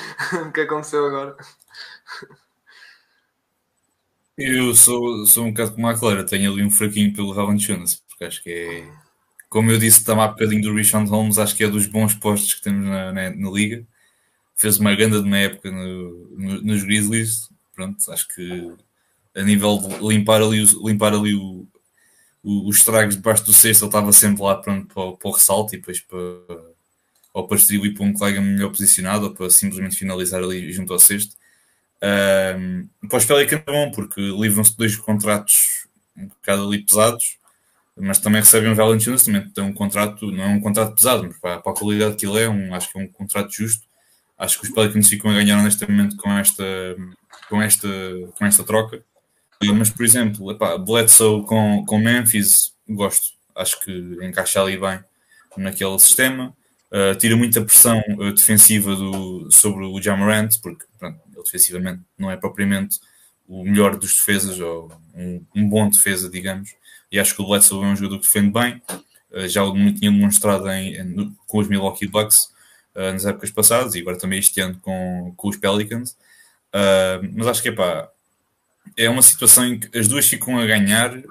[0.54, 1.36] que aconteceu agora.
[4.36, 8.24] Eu sou, sou um bocado como a Clara, tenho ali um fraquinho pelo Valanciunas, porque
[8.24, 9.01] acho que é,
[9.52, 12.54] como eu disse também há bocadinho do Richard Holmes, acho que é dos bons postos
[12.54, 13.84] que temos na, na, na liga.
[14.56, 18.72] Fez uma grande de uma época no, no, nos Grizzlies, pronto, acho que
[19.36, 21.66] a nível de limpar ali, limpar ali o,
[22.42, 25.74] o- os estragos debaixo do cesto, ele estava sempre lá pronto, para, para o ressalto
[25.74, 26.18] e depois para,
[27.34, 30.98] ou para distribuir para um colega melhor posicionado ou para simplesmente finalizar ali junto ao
[30.98, 31.36] cesto.
[32.02, 35.86] Um, para os Pelicans é bom, porque livram-se dois contratos
[36.16, 37.38] um bocado ali pesados,
[37.96, 41.38] mas também recebem um Valanciunas, também tem um contrato, não é um contrato pesado, mas
[41.38, 43.86] para, para a qualidade que ele é, um, acho que é um contrato justo.
[44.38, 46.64] Acho que os Pelicans ficam a ganhar honestamente com esta,
[47.48, 47.88] com esta,
[48.36, 49.04] com esta troca.
[49.70, 53.34] Mas, por exemplo, epá, Bledsoe com, com Memphis, gosto.
[53.54, 54.98] Acho que encaixa ali bem
[55.56, 56.52] naquele sistema.
[56.90, 62.30] Uh, tira muita pressão uh, defensiva do, sobre o Jamarant, porque pronto, ele defensivamente não
[62.30, 62.98] é propriamente
[63.46, 66.70] o melhor dos defesas, ou um, um bom defesa, digamos.
[67.12, 68.82] E acho que o Bledsoe é um jogador que defende bem.
[69.30, 72.36] Uh, já o tinha demonstrado em, com os Milwaukee Bucks
[72.96, 76.16] uh, nas épocas passadas e agora também este ano com, com os Pelicans.
[76.74, 78.08] Uh, mas acho que epá,
[78.96, 81.22] é uma situação em que as duas ficam a ganhar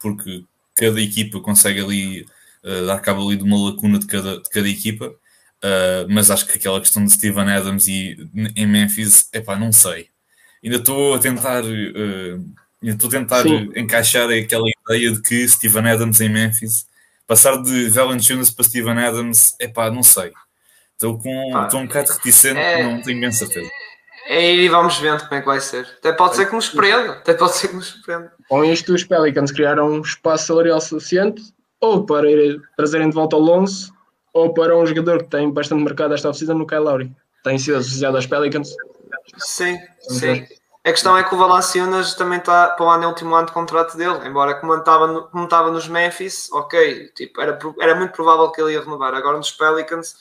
[0.00, 2.26] porque cada equipa consegue ali
[2.86, 5.14] dar cabo ali de uma lacuna de cada, de cada equipa.
[5.58, 8.16] Uh, mas acho que aquela questão de Steven Adams e
[8.54, 10.08] em Memphis, epá, não sei.
[10.62, 13.70] Ainda estou a tentar, uh, ainda estou a tentar Sim.
[13.76, 16.86] encaixar aquela ideia de que Steven Adams em Memphis,
[17.26, 20.32] passar de Valanciunas para Steven Adams, epá, não sei.
[20.92, 23.68] Estou com, Pá, estou um bocado reticente, é- não tenho bem certeza.
[24.26, 25.86] É e vamos vendo como é que vai ser.
[25.98, 27.12] Até pode ser que nos surpreenda.
[27.12, 28.30] Até pode ser que nos surpreenda.
[28.48, 31.42] Com isto, os Pelicans criaram um espaço salarial suficiente
[31.80, 33.90] ou para ir- trazerem de volta o Lonzo
[34.34, 37.10] ou para um jogador que tem bastante mercado esta oficina no Kyle Lowry.
[37.42, 38.74] Tem sido associado aos Pelicans.
[39.38, 40.46] Sim, sim.
[40.84, 43.52] A questão é que o Valanciunas também está para o ano é último ano de
[43.52, 48.12] contrato dele, embora como estava, no- como estava nos Memphis, ok, tipo, era, era muito
[48.12, 49.12] provável que ele ia renovar.
[49.12, 50.16] Agora nos Pelicans,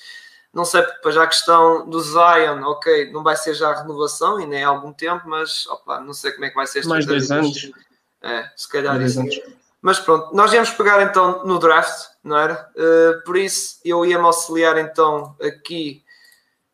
[0.54, 4.40] não sei, depois já a questão do Zion, ok, não vai ser já a renovação
[4.42, 6.90] e nem há algum tempo, mas opa, não sei como é que vai ser esta
[6.90, 7.72] Mais dois anos.
[8.22, 9.20] É, se calhar Mais isso.
[9.22, 9.40] anos.
[9.80, 12.70] Mas pronto, nós íamos pegar então no draft, não era?
[12.76, 16.04] Uh, por isso eu ia-me auxiliar então aqui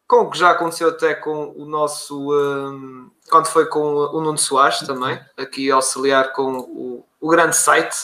[0.07, 2.31] com o que já aconteceu até com o nosso.
[2.33, 7.95] um, quando foi com o Nuno Soares também, aqui auxiliar com o, o grande site,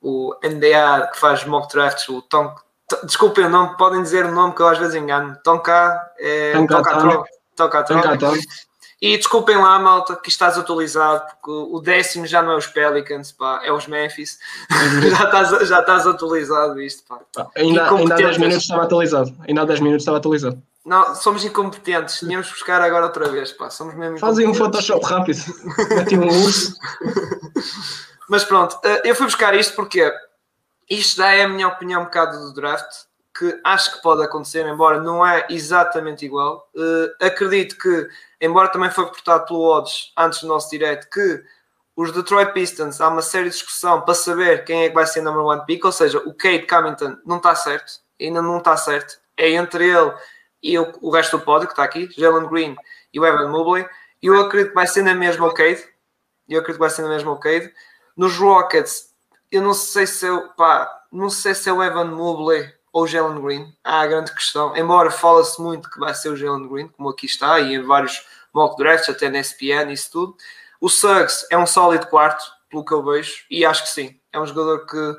[0.00, 2.54] o NDA que faz mock drafts, o Tom.
[3.02, 5.36] Desculpem o nome, podem dizer o nome que eu às vezes engano.
[5.42, 6.52] Tonka é.
[8.18, 8.32] Tá?
[9.02, 13.32] E desculpem lá, malta, que está desatualizado, porque o décimo já não é os Pelicans,
[13.32, 14.38] pá, é os Memphis.
[15.10, 17.18] já, estás, já estás atualizado isto, pá.
[17.56, 18.38] Ainda, ainda há 10 Incompetentes.
[18.38, 19.36] minutos estava atualizado.
[19.46, 20.62] Ainda há 10 minutos estava atualizado.
[20.88, 24.54] Não, somos incompetentes, tínhamos que buscar agora outra vez, pá, somos mesmo Fazem um.
[24.54, 25.38] Photoshop rápido.
[26.14, 26.74] Um urso.
[28.26, 30.10] Mas pronto, eh, eu fui buscar isto porque
[30.88, 33.04] isto já é a minha opinião um bocado do draft,
[33.38, 36.66] que acho que pode acontecer, embora não é exatamente igual.
[36.74, 38.08] Eh, acredito que,
[38.40, 41.42] embora também foi reportado pelo Odds antes do nosso direct, que
[41.94, 45.42] os Detroit Pistons há uma séria discussão para saber quem é que vai ser number
[45.42, 49.18] one pick, ou seja, o Kate Covington não está certo, ainda não está certo.
[49.36, 50.14] É entre ele
[50.62, 52.76] e o, resto do pódio que está aqui, Jalen Green
[53.12, 53.86] e o Evan Mobley.
[54.22, 55.84] Eu acredito que vai ser na mesma o Cade.
[56.48, 57.72] Eu acredito que vai ser na mesma o Cade.
[58.16, 59.14] Nos Rockets,
[59.50, 63.06] eu não sei se eu, pá, não sei se é o Evan Mobley ou o
[63.06, 63.72] Jalen Green.
[63.84, 64.76] Há a grande questão.
[64.76, 68.26] Embora fala-se muito que vai ser o Jalen Green, como aqui está, e em vários
[68.52, 70.36] mock drafts, até na ESPN e isso tudo.
[70.80, 74.20] O Suggs é um sólido quarto, pelo que eu vejo, e acho que sim.
[74.32, 75.16] É um jogador que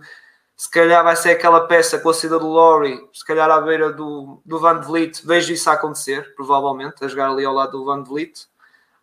[0.59, 3.93] se calhar vai ser aquela peça com a saída do Laurie, se calhar à beira
[3.93, 5.25] do, do Van Vliet.
[5.25, 8.45] Vejo isso a acontecer, provavelmente, a jogar ali ao lado do Van Vliet.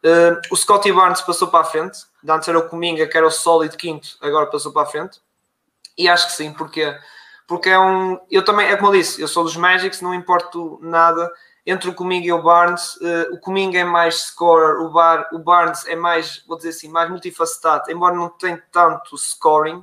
[0.05, 2.01] Uh, o Scotty Barnes passou para a frente.
[2.29, 5.19] Antes era o Cominga, que era o sólido quinto, agora passou para a frente.
[5.97, 6.95] E acho que sim, porque
[7.47, 8.21] porque é um.
[8.31, 11.33] Eu também, é como eu disse, eu sou dos Magics, não importo nada
[11.65, 12.97] entre o Kuminga e o Barnes.
[12.97, 16.91] Uh, o Kuminga é mais scorer, o, Bar, o Barnes é mais, vou dizer assim,
[16.91, 19.83] mais multifacetado, embora não tenha tanto scoring,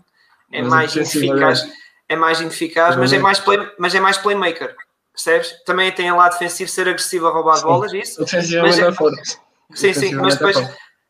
[0.53, 1.67] é Mas mais ineficaz,
[2.07, 4.75] é mais ineficaz, mas é mais, play, mas é mais playmaker.
[5.11, 5.51] Percebes?
[5.65, 7.63] Também tem lado defensivo, ser agressivo a roubar Sim.
[7.63, 8.23] bolas, isso.
[8.23, 9.39] Defensivamente é- é forte.
[9.73, 10.69] Sim, sim, mas é depois.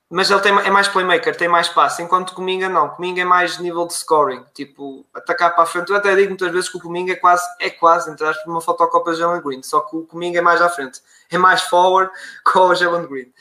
[0.09, 2.89] Mas ele tem, é mais playmaker, tem mais passe, enquanto o Cominga não.
[2.89, 5.89] Cominga é mais nível de scoring, tipo, atacar para a frente.
[5.89, 8.61] Eu até digo muitas vezes que o Cominga é quase, é quase, entre aspas, uma
[8.61, 12.11] fotocópia de Jalen Green, só que o Cominga é mais à frente, é mais forward
[12.45, 13.33] com o Jalen Green.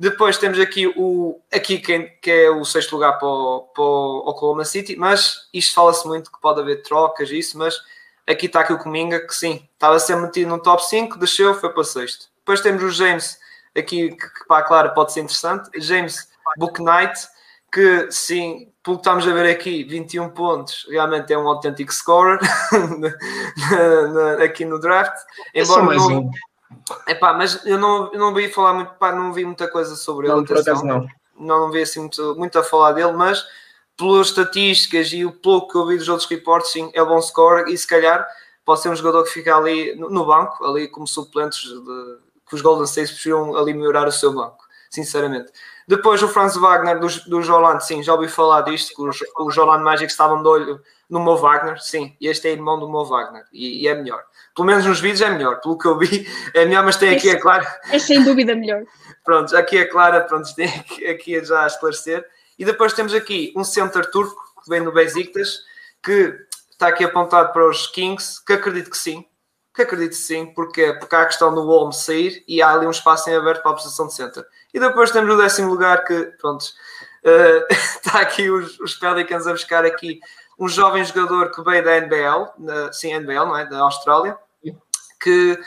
[0.00, 4.30] Depois temos aqui o aqui quem, que é o sexto lugar para o, para o
[4.30, 7.78] Oklahoma City, mas isto fala-se muito que pode haver trocas, isso, mas
[8.26, 11.54] aqui está aqui o Cominga, que sim, estava a ser metido no top 5, desceu,
[11.54, 12.28] foi para sexto.
[12.38, 13.38] Depois temos o James,
[13.76, 17.20] aqui que, a Clara pode ser interessante, James Booknight,
[17.70, 22.38] que sim, pelo que estamos a ver aqui, 21 pontos, realmente é um autêntico scorer
[24.42, 25.12] aqui no draft.
[25.54, 26.30] É Embora mais não, um.
[27.06, 30.26] Epá, mas eu não, eu não vi falar muito, pá, não vi muita coisa sobre
[30.26, 30.36] ele.
[30.36, 30.74] Não, por atenção.
[30.74, 31.06] acaso não.
[31.38, 33.44] não, não vi assim muito, muito a falar dele, mas
[33.96, 37.70] pelas estatísticas e o pouco que eu vi dos outros reportes, sim, é bom score
[37.70, 38.26] e se calhar
[38.64, 42.18] pode ser um jogador que fica ali no, banco, ali como suplentes de,
[42.48, 45.52] que os Golden State precisam ali melhorar o seu banco, sinceramente.
[45.86, 49.56] Depois o Franz Wagner do, do Joland, sim, já ouvi falar disto, que os, os
[49.82, 53.44] Magic estavam de olho no Mo Wagner, sim, e este é irmão do Mo Wagner,
[53.52, 54.22] e, e é melhor.
[54.54, 57.30] Pelo menos nos vídeos é melhor, pelo que eu vi é melhor, mas tem aqui,
[57.30, 58.82] é claro, É sem dúvida melhor.
[59.24, 62.26] Pronto, aqui a Clara pronto, tem aqui, aqui a já a esclarecer.
[62.58, 65.60] E depois temos aqui um center turco que vem do Besiktas,
[66.02, 66.34] que
[66.70, 69.24] está aqui apontado para os Kings, que acredito que sim.
[69.74, 72.86] Que acredito que sim, porque, porque há a questão do Holmes sair e há ali
[72.86, 74.44] um espaço em aberto para a posição de center.
[74.74, 76.64] E depois temos o décimo lugar que, pronto,
[77.22, 80.20] eh, está aqui os, os Pelicans a buscar aqui
[80.60, 83.64] um jovem jogador que veio da NBL, sim, NBL, não é?
[83.64, 84.36] Da Austrália,
[85.18, 85.58] que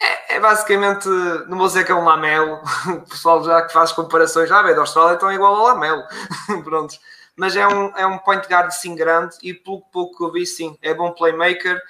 [0.00, 1.06] é, é basicamente,
[1.46, 4.74] não vou dizer que é um lamelo, o pessoal já que faz comparações, ah, bem,
[4.74, 6.02] da Austrália então é igual ao lamelo,
[6.64, 6.96] pronto.
[7.36, 10.46] Mas é um, é um point guard assim grande e pelo pouco que eu vi,
[10.46, 11.80] sim, é bom playmaker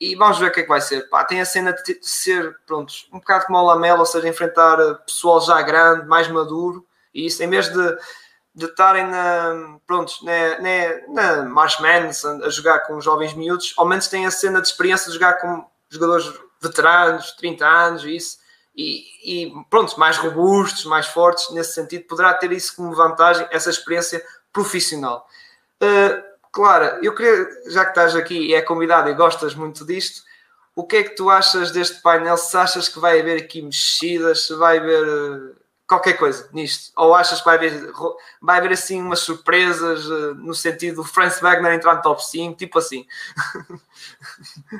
[0.00, 1.08] e vamos ver o que é que vai ser.
[1.08, 4.76] Pá, tem a cena de ser, pronto, um bocado como o lamelo, ou seja, enfrentar
[5.06, 7.98] pessoal já grande, mais maduro e isso, em vez de
[8.56, 14.08] de estarem na, na, na, na Marshmans a, a jogar com jovens miúdos, ao menos
[14.08, 18.38] têm a cena de experiência de jogar com jogadores veteranos, 30 anos isso,
[18.74, 23.68] e, e pronto, mais robustos, mais fortes nesse sentido, poderá ter isso como vantagem, essa
[23.68, 25.26] experiência profissional.
[25.82, 30.22] Uh, Clara, eu queria, já que estás aqui e é convidada e gostas muito disto,
[30.74, 32.38] o que é que tu achas deste painel?
[32.38, 35.56] Se achas que vai haver aqui mexidas, se vai haver uh,
[35.86, 36.92] qualquer coisa nisto?
[36.96, 37.92] Ou achas que vai haver,
[38.40, 42.56] vai haver assim umas surpresas uh, no sentido do Franz Wagner entrar no top 5,
[42.56, 43.06] tipo assim?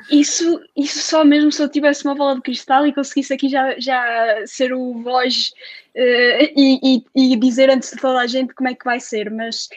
[0.09, 3.77] Isso, isso só mesmo se eu tivesse uma bola de cristal e conseguisse aqui já,
[3.79, 5.51] já ser o voz
[5.95, 9.31] eh, e, e, e dizer antes de toda a gente como é que vai ser,
[9.31, 9.67] mas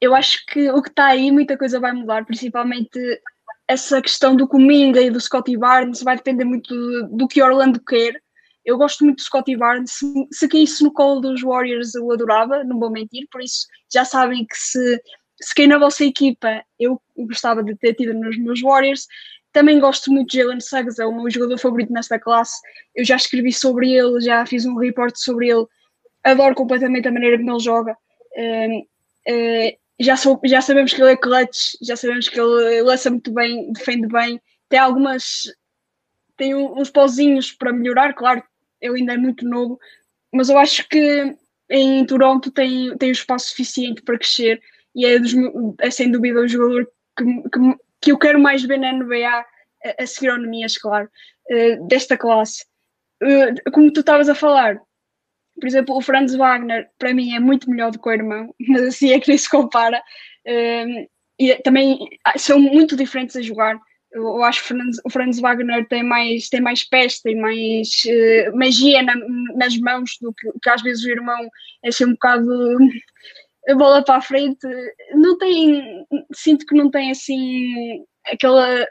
[0.00, 2.98] eu acho que o que está aí, muita coisa vai mudar, principalmente
[3.66, 7.80] essa questão do Cominga e do Scotty Barnes vai depender muito do, do que Orlando
[7.80, 8.20] quer.
[8.64, 9.92] Eu gosto muito do Scotty Barnes.
[9.92, 13.26] Se, se caísse no colo dos Warriors, eu adorava, não vou mentir.
[13.30, 15.02] Por isso, já sabem que se,
[15.40, 19.06] se cair na vossa equipa, eu gostava de ter tido nos meus Warriors.
[19.52, 22.60] Também gosto muito de Jalen Suggs, é o meu jogador favorito nesta classe.
[22.94, 25.66] Eu já escrevi sobre ele, já fiz um report sobre ele.
[26.24, 27.96] Adoro completamente a maneira como ele joga.
[28.36, 33.10] Um, uh, já, sou, já sabemos que ele é clutch, já sabemos que ele lança
[33.10, 34.40] muito bem, defende bem.
[34.68, 35.42] Tem algumas.
[36.36, 38.42] Tem uns pozinhos para melhorar, claro,
[38.84, 39.78] ele ainda é muito novo,
[40.32, 41.34] mas eu acho que
[41.70, 44.60] em Toronto tem, tem o espaço suficiente para crescer
[44.94, 45.32] e é, dos,
[45.80, 47.60] é sem dúvida o jogador que, que,
[48.00, 49.44] que eu quero mais ver na NBA a,
[50.02, 51.08] a seguir ao Nemias, claro,
[51.50, 52.64] uh, desta classe.
[53.22, 54.78] Uh, como tu estavas a falar,
[55.60, 58.82] por exemplo, o Franz Wagner, para mim, é muito melhor do que o irmão, mas
[58.82, 60.02] assim é que nem se compara.
[60.46, 61.06] Um,
[61.38, 61.98] e também
[62.36, 63.76] são muito diferentes a jogar.
[64.14, 69.02] Eu acho que o Franz, Wagner tem mais, tem mais pés, tem mais uh, magia
[69.02, 69.14] na,
[69.56, 71.48] nas mãos do que, que, às vezes o irmão
[71.84, 72.78] é assim um bocado
[73.68, 74.66] a bola para a frente.
[75.14, 78.86] Não tem, sinto que não tem assim aquela.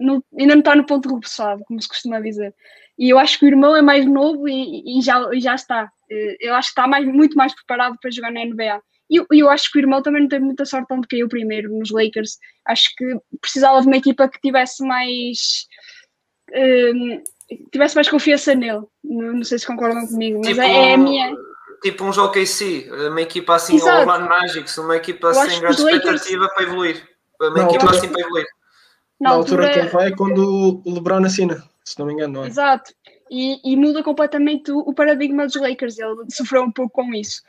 [0.00, 2.54] Não, ainda não está no ponto repousado, como se costuma dizer.
[2.98, 5.90] E eu acho que o irmão é mais novo e, e já, e já está.
[6.40, 8.80] Eu acho que está mais, muito mais preparado para jogar na NBA.
[9.12, 11.68] E eu, eu acho que o irmão também não teve muita sorte onde caiu primeiro,
[11.78, 12.38] nos Lakers.
[12.64, 13.04] Acho que
[13.42, 15.66] precisava de uma equipa que tivesse mais.
[16.50, 17.22] Um,
[17.70, 18.80] tivesse mais confiança nele.
[19.04, 21.36] Não, não sei se concordam comigo, mas tipo, é, é, a minha.
[21.82, 26.04] Tipo um OKC, uma equipa assim, ou Orlando Magic, uma equipa sem grande os Lakers-
[26.04, 27.06] expectativa para evoluir.
[27.38, 28.46] Uma Na equipa altura- assim para evoluir.
[29.20, 31.62] Na altura que ele vai é quando o LeBron assina.
[31.84, 32.46] se não me engano, não é?
[32.46, 32.94] Exato.
[33.30, 35.98] E, e muda completamente o, o, paradigma dos Lakers.
[35.98, 37.42] Ele sofreu um pouco com isso.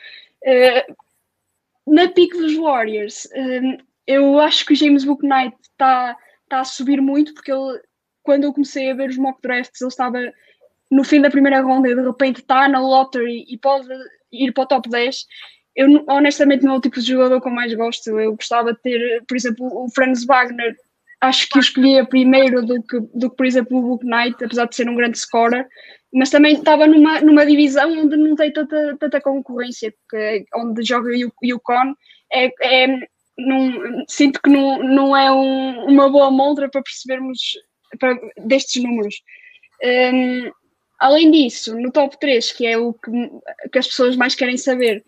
[0.44, 0.94] Uh,
[1.88, 6.18] na pique dos Warriors, uh, eu acho que o James Booknight está
[6.50, 7.80] tá a subir muito, porque ele,
[8.22, 10.20] quando eu comecei a ver os mock drafts, ele estava
[10.92, 13.88] no fim da primeira ronda e de repente está na lottery e pode
[14.32, 15.26] ir para o top 10.
[15.76, 18.20] Eu honestamente não é o tipo de jogador que eu mais gosto.
[18.20, 20.76] Eu gostava de ter, por exemplo, o Franz Wagner
[21.20, 24.66] acho que o escolhia primeiro do que, do que, por exemplo, o Book Knight, apesar
[24.66, 25.68] de ser um grande scorer,
[26.14, 31.10] mas também estava numa, numa divisão onde não tem tanta, tanta concorrência, porque onde joga
[31.10, 31.96] o Con
[32.32, 32.88] é, é,
[33.38, 37.40] num, sinto que não, não é um, uma boa montra para percebermos
[38.00, 39.16] para, destes números.
[39.84, 40.52] Um,
[41.00, 43.12] além disso, no top 3, que é o que,
[43.72, 45.04] que as pessoas mais querem saber,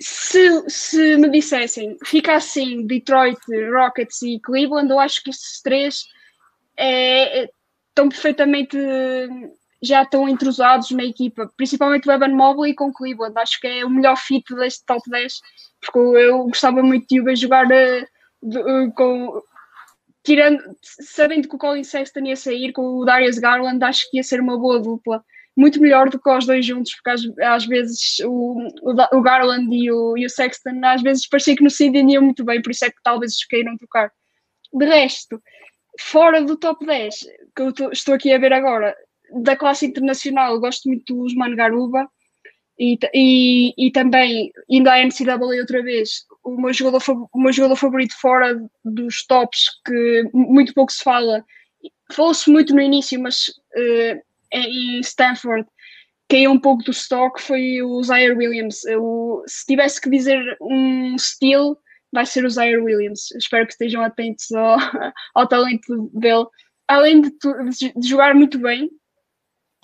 [0.00, 3.38] se, se me dissessem fica assim Detroit,
[3.72, 6.04] Rockets e Cleveland, eu acho que esses três
[6.76, 7.50] é, é,
[7.90, 8.76] estão perfeitamente
[9.84, 13.34] já estão entrosados na equipa, principalmente o Evan Mobley com Cleveland.
[13.38, 15.34] Acho que é o melhor fit deste top 10,
[15.80, 18.06] porque eu gostava muito de o jogar uh,
[18.42, 19.40] de, uh, com.
[20.24, 24.22] Tirando, sabendo que o Colin Sexton ia sair com o Darius Garland, acho que ia
[24.22, 25.22] ser uma boa dupla
[25.56, 29.90] muito melhor do que os dois juntos, porque às, às vezes o, o, Garland e
[29.90, 32.84] o, e o Sexton às vezes parecia que não se entendiam muito bem, por isso
[32.84, 34.10] é que talvez os queiram trocar.
[34.72, 35.40] De resto,
[36.00, 37.14] fora do top 10,
[37.54, 38.94] que eu estou aqui a ver agora,
[39.42, 42.08] da classe internacional, gosto muito do Usman Garuba
[42.78, 47.00] e, e, e também, indo à NCAA outra vez, o meu, jogador,
[47.32, 51.44] o meu jogador favorito fora dos tops, que muito pouco se fala,
[52.12, 54.20] falou-se muito no início, mas uh,
[54.52, 55.66] em Stanford
[56.28, 58.84] caiu um pouco do stock foi o Zaire Williams.
[58.84, 61.78] Eu, se tivesse que dizer um estilo,
[62.12, 63.30] vai ser o Zaire Williams.
[63.32, 64.78] Espero que estejam atentos ao,
[65.34, 66.46] ao talento dele.
[66.88, 68.90] Além de, de, jogar muito bem,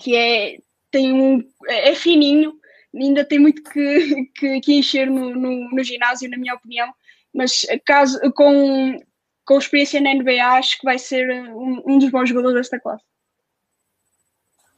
[0.01, 0.57] que é,
[0.89, 2.53] tem um, é fininho,
[2.93, 6.91] ainda tem muito que, que, que encher no, no, no, ginásio, na minha opinião.
[7.33, 8.99] Mas caso, com,
[9.45, 13.03] com experiência na NBA, acho que vai ser um, um dos bons jogadores desta classe.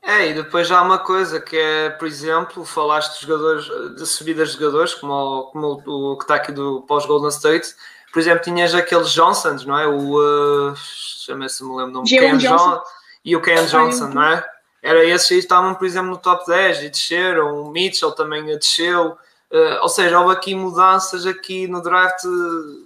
[0.06, 4.06] É, e depois já há uma coisa que é, por exemplo, falaste de jogadores, de
[4.06, 7.74] subidas de jogadores, como o, como o, que está aqui do pós-Golden State.
[8.12, 9.88] Por exemplo, tinhas aqueles Johnsons, não é?
[9.88, 10.72] O.
[10.72, 12.10] Uh, Chama-se, me lembro o nome.
[12.10, 12.82] Ken Johnson.
[13.24, 14.46] e o Ken Johnson, não é?
[14.84, 17.64] Era esses aí estavam, por exemplo, no top 10 e desceram.
[17.64, 19.18] O Mitchell também desceu.
[19.50, 22.24] Uh, ou seja, houve aqui mudanças aqui no draft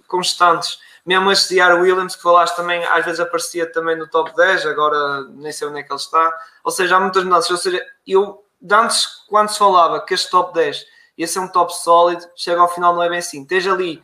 [0.07, 4.65] constantes mesmo este Seattle Williams que falaste também, às vezes aparecia também no top 10,
[4.65, 6.37] agora nem sei onde é que ele está.
[6.65, 7.49] Ou seja, há muitas mudanças.
[7.49, 10.85] Ou seja, eu, antes, quando se falava que este top 10
[11.17, 13.45] ia ser um top sólido, chega ao final não é bem assim.
[13.45, 14.03] Tens ali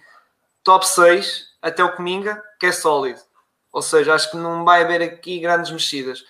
[0.64, 3.20] top 6 até o Cominga, que é sólido.
[3.74, 6.24] Ou seja, acho que não vai haver aqui grandes mexidas.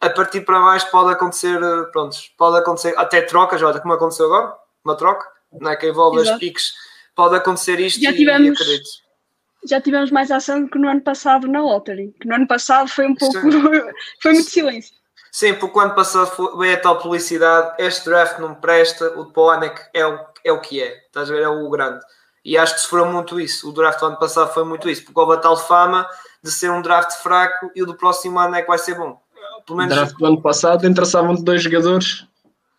[0.00, 1.58] A partir para baixo pode acontecer,
[1.90, 6.18] prontos, pode acontecer até trocas, olha como aconteceu agora, uma troca, não é que envolve
[6.18, 6.34] Exato.
[6.34, 6.74] as piques,
[7.14, 8.46] pode acontecer isto Já tivemos...
[8.46, 9.06] e acredito
[9.66, 13.06] já tivemos mais ação que no ano passado na Lottery, que no ano passado foi
[13.06, 13.34] um pouco.
[14.22, 14.94] foi muito silêncio.
[15.32, 19.82] Sim, porque o ano passado foi a tal publicidade, este draft não presta, o Poanek
[19.92, 21.42] é o, é o que é, estás a ver?
[21.42, 22.00] É o grande.
[22.42, 23.68] E acho que sofreu muito isso.
[23.68, 26.08] O draft do ano passado foi muito isso, porque houve a tal fama
[26.42, 29.20] de ser um draft fraco e o do próximo ano é que vai ser bom.
[29.66, 29.94] Pelo menos...
[29.94, 32.26] Draft do ano passado interessavam de dois jogadores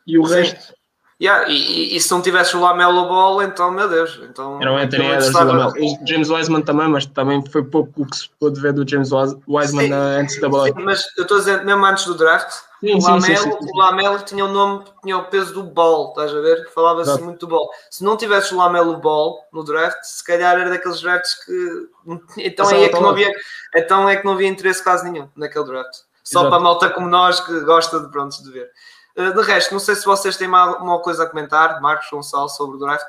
[0.05, 0.35] e o Sim.
[0.35, 0.77] resto
[1.19, 4.19] Yeah, e, e, se não tivesse o Lamelo Ball, então, meu Deus.
[4.29, 8.29] Então, Era um Anthony Edwards James Wiseman também, mas também foi pouco o que se
[8.39, 9.09] pôde ver do James
[9.47, 10.65] Wiseman sim, na NCAA.
[10.65, 14.19] Sim, mas eu estou a dizer, mesmo antes do draft, sim, o, Lamelo, o Lamelo
[14.19, 16.69] tinha o nome, tinha o peso do Ball, estás a ver?
[16.69, 17.67] Falava-se muito do Ball.
[17.89, 21.87] Se não tivesse o Lamelo Ball no draft, se calhar era daqueles drafts que.
[22.37, 23.33] Então, é que não havia,
[23.75, 26.06] então é que não havia interesse quase nenhum naquele draft.
[26.27, 26.49] Só Exato.
[26.49, 28.69] para a malta como nós que gosta de, pronto, de ver.
[29.15, 32.75] Eh, de resto, não sei se vocês têm uma coisa a comentar, Marcos Gonçalo, sobre
[32.75, 33.07] o draft.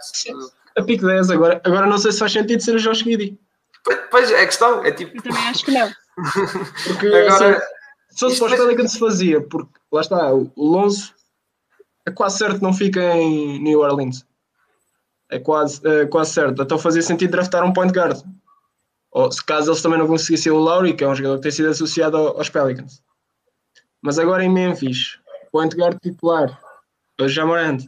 [0.77, 1.61] A pico 10 agora.
[1.65, 3.37] Agora não sei se faz sentido ser o Josh Giddy.
[4.09, 5.17] Pois é, a questão é tipo.
[5.17, 5.91] Eu também acho que não.
[6.87, 7.67] Porque agora, assim,
[8.11, 11.13] se fosse para os Pelicans se fazia, porque lá está, o Lonzo
[12.07, 14.25] é quase certo não fica em New Orleans.
[15.29, 16.63] É quase, é quase certo.
[16.63, 18.23] Então fazia sentido draftar um point guard.
[19.11, 21.51] Ou se caso eles também não conseguissem o Lowry, que é um jogador que tem
[21.51, 23.03] sido associado aos Pelicans.
[24.01, 25.19] Mas agora em Memphis,
[25.51, 26.59] point guard titular,
[27.21, 27.85] o Jamorant,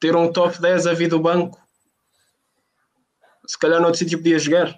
[0.00, 1.60] ter um top 10 a vir do banco,
[3.46, 4.74] se calhar noutro sítio podia jogar.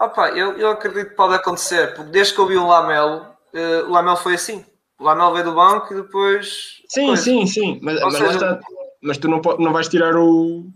[0.00, 3.86] Opa, eu, eu acredito que pode acontecer, porque desde que eu vi o Lamelo, uh,
[3.86, 4.64] o Lamelo foi assim.
[4.98, 6.82] O Lamelo veio do banco e depois.
[6.88, 7.78] Sim, sim, sim.
[7.82, 8.32] Mas, mas, seja...
[8.32, 8.60] está,
[9.02, 10.66] mas tu não, não vais tirar o,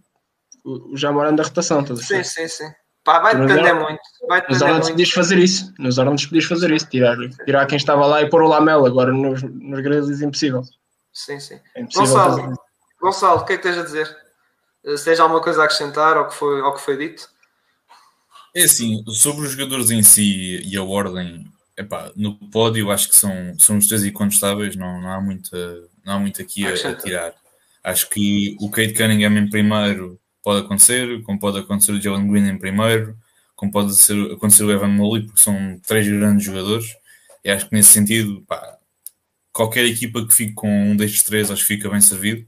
[0.64, 1.84] o, o Jamoran da rotação.
[1.96, 2.70] Sim, sim, sim.
[3.04, 4.00] Pá, vai Nos depender muito.
[4.28, 4.90] Vai Nos depender Hornets muito.
[4.92, 5.74] podias fazer isso.
[5.78, 6.86] Nos Hornets podias fazer isso.
[6.86, 8.86] Tirar, tirar quem estava lá e pôr o Lamelo.
[8.86, 10.62] Agora nos, nos Grizzlies é impossível.
[11.12, 11.58] Sim, sim.
[11.74, 12.54] É impossível Gonçalo.
[13.00, 14.14] Gonçalo, o que é que tens a dizer?
[14.84, 17.28] Eh, Se tens alguma coisa a acrescentar ao que foi, ao que foi dito?
[18.54, 21.46] É assim, sobre os jogadores em si e a ordem,
[21.76, 25.56] epá, no pódio acho que são, são os três incontestáveis, não, não, há, muita,
[26.04, 27.32] não há muito aqui a, a tirar.
[27.82, 32.48] Acho que o Kate Cunningham em primeiro pode acontecer, como pode acontecer o Jalen Green
[32.48, 33.16] em primeiro,
[33.56, 36.96] como pode ser, acontecer o Evan Mobley, porque são três grandes jogadores.
[37.44, 38.78] E acho que nesse sentido, pá,
[39.52, 42.46] qualquer equipa que fique com um destes três, acho que fica bem servido.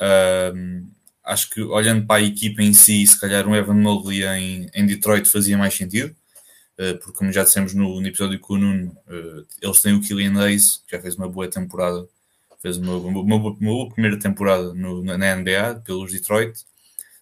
[0.00, 0.88] Ahm,
[1.24, 4.86] acho que olhando para a equipa em si, se calhar um Evan Mobley em, em
[4.86, 6.14] Detroit fazia mais sentido,
[6.78, 10.00] uh, porque como já dissemos no, no episódio com o Nuno, uh, eles têm o
[10.00, 12.06] Killian Hayes, que já fez uma boa temporada,
[12.60, 16.52] fez uma, uma, uma, uma boa primeira temporada no, na NBA pelos Detroit.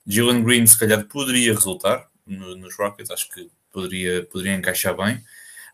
[0.07, 5.17] Jalen Green se calhar poderia resultar no, nos Rockets, acho que poderia, poderia encaixar bem.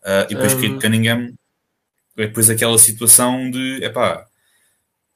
[0.03, 0.61] Uh, e depois Um.
[0.61, 1.35] Kate Cunningham,
[2.16, 4.27] é depois aquela situação de, epá,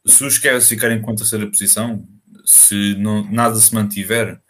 [0.06, 2.06] se os Cavs ficarem com a terceira posição,
[2.44, 4.40] se não, nada se mantiver,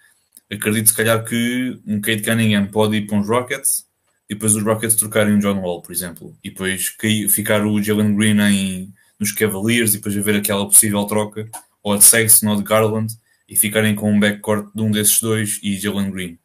[0.51, 3.87] acredito se calhar que um Kate Cunningham pode ir para uns Rockets
[4.29, 6.97] e depois os Rockets trocarem um John Wall, por exemplo, e depois
[7.31, 11.49] ficar o Jalen Green em, nos Cavaliers e depois haver aquela possível troca,
[11.83, 13.13] ou de Sexton ou de Garland,
[13.51, 16.39] e ficarem com um backcourt de um desses dois e Jalen Green.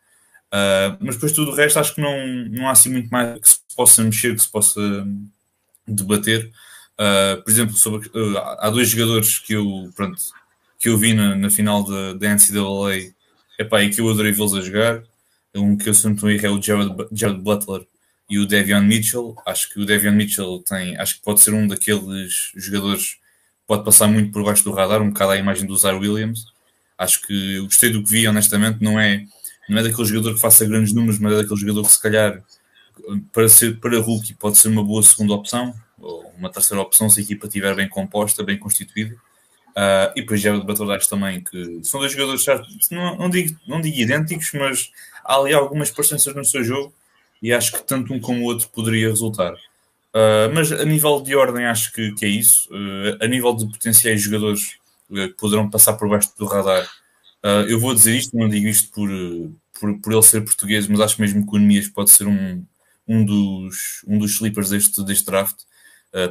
[0.47, 3.47] Uh, mas depois tudo o resto acho que não, não há assim muito mais que
[3.47, 5.28] se possa mexer, que se possa hum,
[5.88, 6.51] debater.
[6.99, 10.20] Uh, por exemplo, sobre, uh, há dois jogadores que eu, pronto,
[10.80, 13.14] que eu vi na, na final da, da NCAA
[13.60, 15.03] epá, e que eu adorei vê-los a jogar.
[15.53, 17.86] Um que eu se não errar é o Jared, Jared Butler
[18.30, 19.36] e o Devion Mitchell.
[19.45, 23.20] Acho que o Devion Mitchell tem, acho que pode ser um daqueles jogadores que
[23.68, 26.55] pode passar muito por baixo do radar, um bocado à imagem do Zaire Williams.
[26.98, 29.26] Acho que gostei do que vi, honestamente, não é,
[29.68, 32.41] não é daquele jogador que faça grandes números, mas é daquele jogador que se calhar
[33.32, 37.20] para ser para rookie pode ser uma boa segunda opção ou uma terceira opção se
[37.20, 39.16] a equipa estiver bem composta, bem constituída.
[39.76, 42.46] Uh, e depois já o Butler também, que são dois jogadores,
[42.89, 44.89] não, não, digo, não digo idênticos, mas
[45.24, 46.93] há ali algumas parecenças no seu jogo
[47.41, 49.54] e acho que tanto um como o outro poderia resultar.
[49.54, 52.70] Uh, mas a nível de ordem, acho que, que é isso.
[52.72, 54.78] Uh, a nível de potenciais jogadores
[55.08, 56.88] que poderão passar por baixo do radar,
[57.68, 59.08] eu vou dizer isto, não digo isto por,
[59.80, 62.66] por, por ele ser português, mas acho mesmo que o Nemias pode ser um,
[63.08, 65.56] um, dos, um dos sleepers deste, deste draft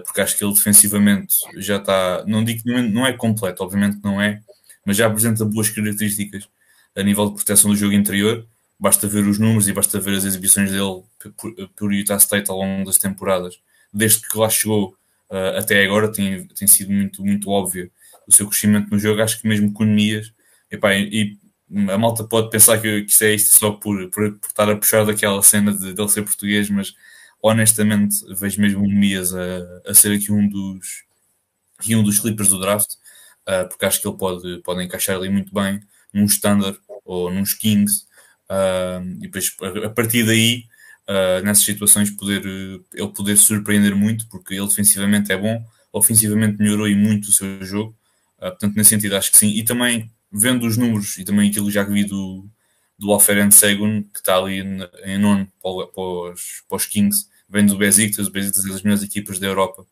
[0.05, 4.21] porque acho que ele defensivamente já está, não digo que não é completo, obviamente não
[4.21, 4.41] é,
[4.85, 6.49] mas já apresenta boas características
[6.97, 8.47] a nível de proteção do jogo interior.
[8.79, 11.03] Basta ver os números e basta ver as exibições dele
[11.37, 13.59] por, por Utah State ao longo das temporadas.
[13.93, 14.97] Desde que lá chegou
[15.31, 17.91] uh, até agora, tem, tem sido muito, muito óbvio
[18.27, 19.23] o seu crescimento no jogo.
[19.23, 20.33] Acho que mesmo com Nemias,
[20.71, 21.39] epá, e,
[21.89, 24.77] a malta pode pensar que, que isto é isto só por, por, por estar a
[24.77, 26.95] puxar daquela cena de, de ele ser português, mas
[27.43, 31.05] honestamente vejo mesmo o Nemias a, a ser aqui um dos
[31.87, 32.93] e um dos sleepers do draft,
[33.49, 35.81] uh, porque acho que ele pode, pode encaixar ali muito bem
[36.13, 38.07] num standard ou nos Kings,
[38.49, 39.55] uh, e depois
[39.85, 40.65] a partir daí,
[41.09, 45.63] uh, nessas situações, poder, ele poder surpreender muito, porque ele defensivamente é bom,
[45.93, 47.95] ofensivamente melhorou e muito o seu jogo,
[48.51, 51.73] portanto, nesse sentido, acho que sim, e também vendo os números e também aquilo que
[51.73, 52.47] já vi do,
[52.99, 54.61] do Alferen Segun, que está ali
[55.05, 58.83] em nono para, para, os, para os Kings, vem do Besiktas, o Besiktas é das
[58.83, 59.87] melhores equipas da Europa,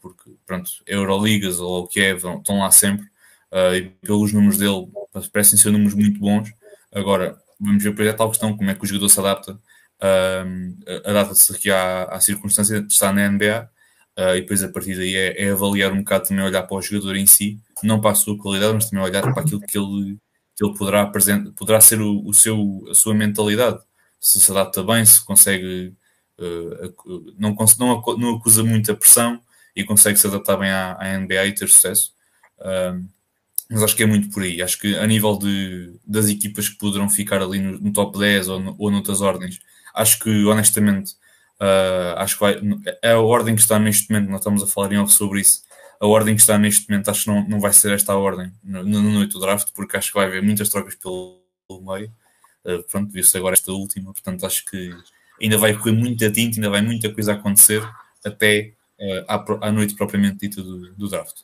[0.00, 3.06] porque, pronto, Euroligas ou o que é, estão lá sempre,
[3.50, 4.88] uh, e pelos números dele,
[5.32, 6.52] parecem ser números muito bons.
[6.92, 9.52] Agora, vamos ver por aí a tal questão, como é que o jogador se adapta,
[9.52, 13.68] uh, adapta-se aqui à, à circunstância de estar na NBA,
[14.18, 16.82] uh, e depois a partir daí é, é, avaliar um bocado também, olhar para o
[16.82, 20.18] jogador em si, não para a sua qualidade, mas também olhar para aquilo que ele,
[20.56, 23.78] que ele poderá, apresentar, poderá ser o, o seu, a sua mentalidade,
[24.20, 25.94] se se adapta bem, se consegue
[26.40, 26.94] Uh,
[27.38, 29.38] não, não, não acusa muita pressão
[29.76, 32.14] e consegue se adaptar bem à, à NBA e ter sucesso.
[32.58, 33.06] Uh,
[33.68, 34.62] mas acho que é muito por aí.
[34.62, 38.48] Acho que a nível de, das equipas que poderão ficar ali no, no top 10
[38.48, 39.60] ou, no, ou noutras ordens,
[39.94, 41.14] acho que honestamente
[41.60, 42.60] uh, acho que vai,
[43.02, 45.62] é a ordem que está neste momento, nós estamos a falar em off sobre isso.
[46.00, 48.52] A ordem que está neste momento acho que não, não vai ser esta a ordem
[48.64, 52.10] no, no noite do draft, porque acho que vai haver muitas trocas pelo, pelo meio.
[52.90, 54.90] pronto, viu-se agora esta última, portanto acho que
[55.40, 57.82] ainda vai correr muita tinta, ainda vai muita coisa acontecer
[58.24, 61.40] até uh, à, à, noite propriamente dita do, do draft.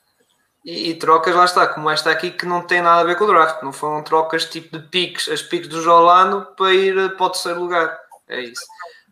[0.64, 3.24] E, e, trocas, lá está, como esta aqui, que não tem nada a ver com
[3.24, 7.26] o draft, não foram trocas tipo de piques, as piques do Jolano para ir para
[7.26, 7.96] o terceiro lugar.
[8.28, 8.64] É isso.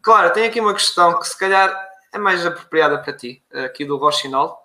[0.04, 1.74] Claro, tem aqui uma questão que se calhar
[2.12, 4.62] é mais apropriada para ti, aqui do Rochinol,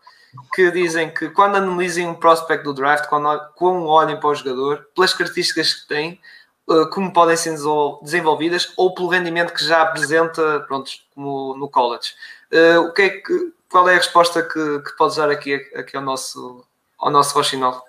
[0.53, 4.89] que dizem que quando analisem um prospect do draft, quando, quando olhem para o jogador,
[4.93, 6.19] pelas características que tem,
[6.91, 7.55] como podem ser
[8.03, 12.13] desenvolvidas ou pelo rendimento que já apresenta, pronto, como no college.
[12.85, 16.03] o que é que, qual é a resposta que, que podes dar aqui, aqui ao
[16.03, 16.65] nosso,
[16.99, 17.81] ao nosso Rochinol?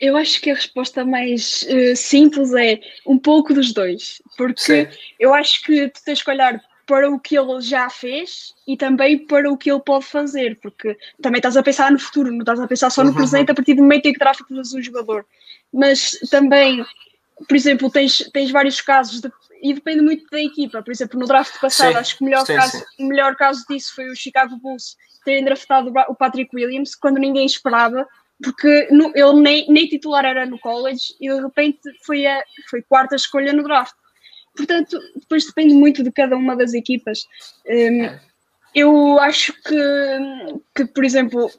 [0.00, 4.86] Eu acho que a resposta mais uh, simples é um pouco dos dois, porque Sim.
[5.18, 9.18] eu acho que tu tens que olhar para o que ele já fez e também
[9.18, 12.58] para o que ele pode fazer, porque também estás a pensar no futuro, não estás
[12.58, 13.16] a pensar só no uhum.
[13.16, 15.26] presente a partir do momento em que tráficas um jogador.
[15.70, 16.82] Mas também,
[17.46, 19.30] por exemplo, tens, tens vários casos de,
[19.62, 20.82] e depende muito da equipa.
[20.82, 22.84] Por exemplo, no draft passado, sim, acho que o melhor, sim, caso, sim.
[23.00, 24.96] o melhor caso disso foi o Chicago Bulls
[25.26, 28.08] terem draftado o Patrick Williams quando ninguém esperava
[28.42, 32.82] porque no, ele nem, nem titular era no college e de repente foi a foi
[32.82, 33.94] quarta escolha no draft.
[34.56, 37.26] Portanto, depois depende muito de cada uma das equipas.
[37.66, 38.18] Um,
[38.74, 41.50] eu acho que, que por exemplo,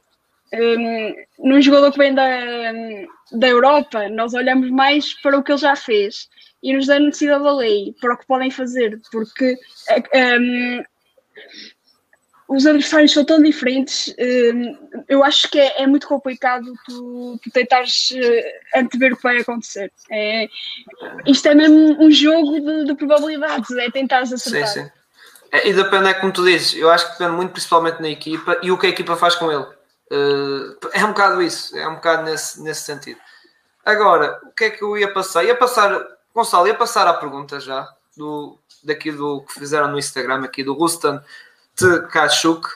[0.54, 2.28] um, num jogador que vem da,
[3.32, 6.30] da Europa, nós olhamos mais para o que ele já fez
[6.62, 9.56] e nos dá necessidade da lei, para o que podem fazer, porque
[10.14, 10.84] um,
[12.50, 17.52] os adversários são tão diferentes, hum, eu acho que é, é muito complicado tu, tu
[17.52, 19.92] tentares uh, antever o que vai acontecer.
[20.10, 20.50] É,
[21.28, 24.68] isto é mesmo um jogo de, de probabilidades, é tentares acertar.
[24.68, 24.92] Sim, sim.
[25.52, 28.58] É, e depende, é como tu dizes, eu acho que depende muito principalmente na equipa
[28.64, 29.66] e o que a equipa faz com ele.
[30.12, 33.20] Uh, é um bocado isso, é um bocado nesse, nesse sentido.
[33.86, 35.44] Agora, o que é que eu ia passar?
[35.44, 37.88] Ia passar, Gonçalo, ia passar à pergunta já,
[38.18, 41.24] do, daqui do que fizeram no Instagram, aqui do Rustan
[42.08, 42.68] Tkachuk,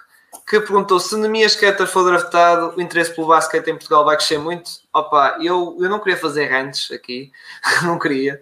[0.47, 4.37] que perguntou se Nemias Keter for draftado, o interesse pelo basquete em Portugal vai crescer
[4.37, 4.69] muito.
[4.93, 7.31] Opa, eu, eu não queria fazer rantes aqui,
[7.83, 8.41] não queria,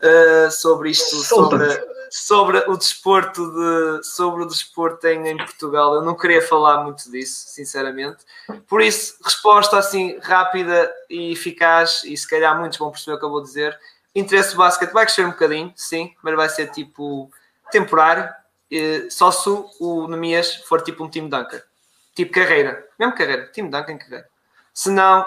[0.00, 1.66] uh, sobre isto, sobre,
[2.10, 5.94] sobre o desporto de, sobre o desporto em, em Portugal.
[5.94, 8.18] Eu não queria falar muito disso, sinceramente.
[8.68, 13.24] Por isso, resposta assim rápida e eficaz, e se calhar muitos vão perceber o que
[13.24, 13.78] eu vou dizer.
[14.14, 17.30] Interesse do basquete vai crescer um bocadinho, sim, mas vai ser tipo
[17.70, 18.28] temporário
[19.10, 19.48] só se
[19.80, 21.64] o Nemias for tipo um time Dunker.
[22.14, 22.88] Tipo carreira.
[22.98, 23.46] Mesmo carreira.
[23.52, 24.28] Time em carreira.
[24.72, 25.24] Se não,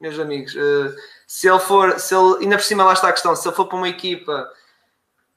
[0.00, 0.94] meus amigos, eh,
[1.26, 3.66] se ele for, se ele, ainda por cima lá está a questão, se ele for
[3.66, 4.50] para uma equipa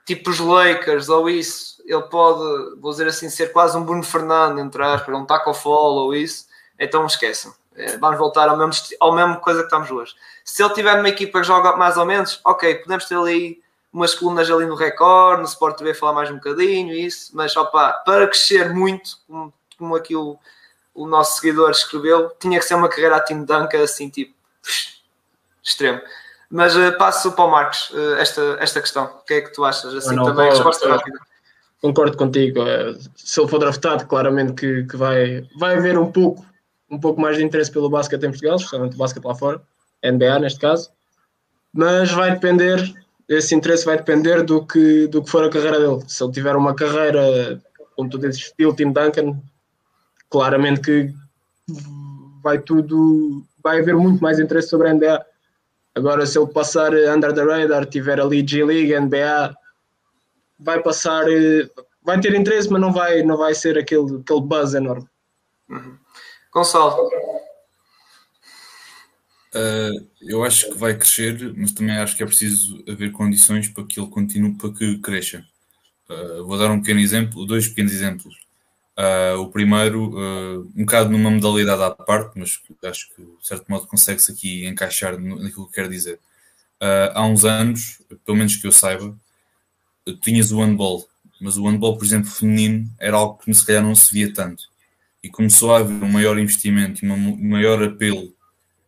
[0.06, 4.60] tipo os Lakers ou isso, ele pode, vou dizer assim, ser quase um Bruno Fernando,
[4.60, 6.46] entre aspas, um Taco Fall ou isso,
[6.80, 7.54] então esqueçam.
[7.76, 10.16] Eh, vamos voltar ao mesmo, ao mesmo coisa que estamos hoje.
[10.44, 13.64] Se ele tiver numa equipa que joga mais ou menos, ok, podemos ter ali
[13.96, 17.94] umas colunas ali no Record, no Sport TV falar mais um bocadinho, isso, mas opa,
[18.06, 20.38] para crescer muito, como, como aqui o,
[20.94, 24.36] o nosso seguidor escreveu, tinha que ser uma carreira a Team Dunker assim, tipo,
[25.64, 26.02] extremo.
[26.50, 29.06] Mas uh, passo para o Marcos uh, esta, esta questão.
[29.06, 29.94] O que é que tu achas?
[29.94, 31.18] Assim não, também, resposta rápida.
[31.82, 32.62] Concordo contigo.
[32.62, 36.46] Eh, se ele for draftado, claramente que, que vai, vai haver um pouco,
[36.90, 39.62] um pouco mais de interesse pelo basquete em Portugal, especialmente o basquete lá fora,
[40.04, 40.92] NBA neste caso.
[41.72, 46.04] Mas vai depender esse interesse vai depender do que, do que for a carreira dele.
[46.08, 47.62] Se ele tiver uma carreira,
[47.96, 49.40] como tu dizes, estilo Tim Duncan,
[50.30, 51.14] claramente que
[52.44, 55.26] vai tudo, vai haver muito mais interesse sobre a NBA.
[55.96, 59.56] Agora, se ele passar under the radar, tiver ali G-League, NBA,
[60.60, 61.26] vai passar,
[62.04, 65.08] vai ter interesse, mas não vai, não vai ser aquele, aquele buzz enorme.
[65.70, 65.98] Uhum.
[66.54, 67.10] Gonçalo,
[69.56, 73.86] Uh, eu acho que vai crescer, mas também acho que é preciso haver condições para
[73.86, 75.46] que ele continue, para que cresça.
[76.10, 78.36] Uh, vou dar um pequeno exemplo, dois pequenos exemplos.
[78.98, 80.18] Uh, o primeiro,
[80.76, 85.18] um bocado numa modalidade à parte, mas acho que de certo modo consegue-se aqui encaixar
[85.18, 86.20] naquilo que quero dizer.
[87.14, 89.18] há uns anos, pelo menos que eu saiba,
[90.22, 91.08] tinhas o handball,
[91.42, 94.64] mas o handball, por exemplo, feminino, era algo que se calhar não se via tanto.
[95.24, 98.35] E começou a haver um maior investimento e um maior apelo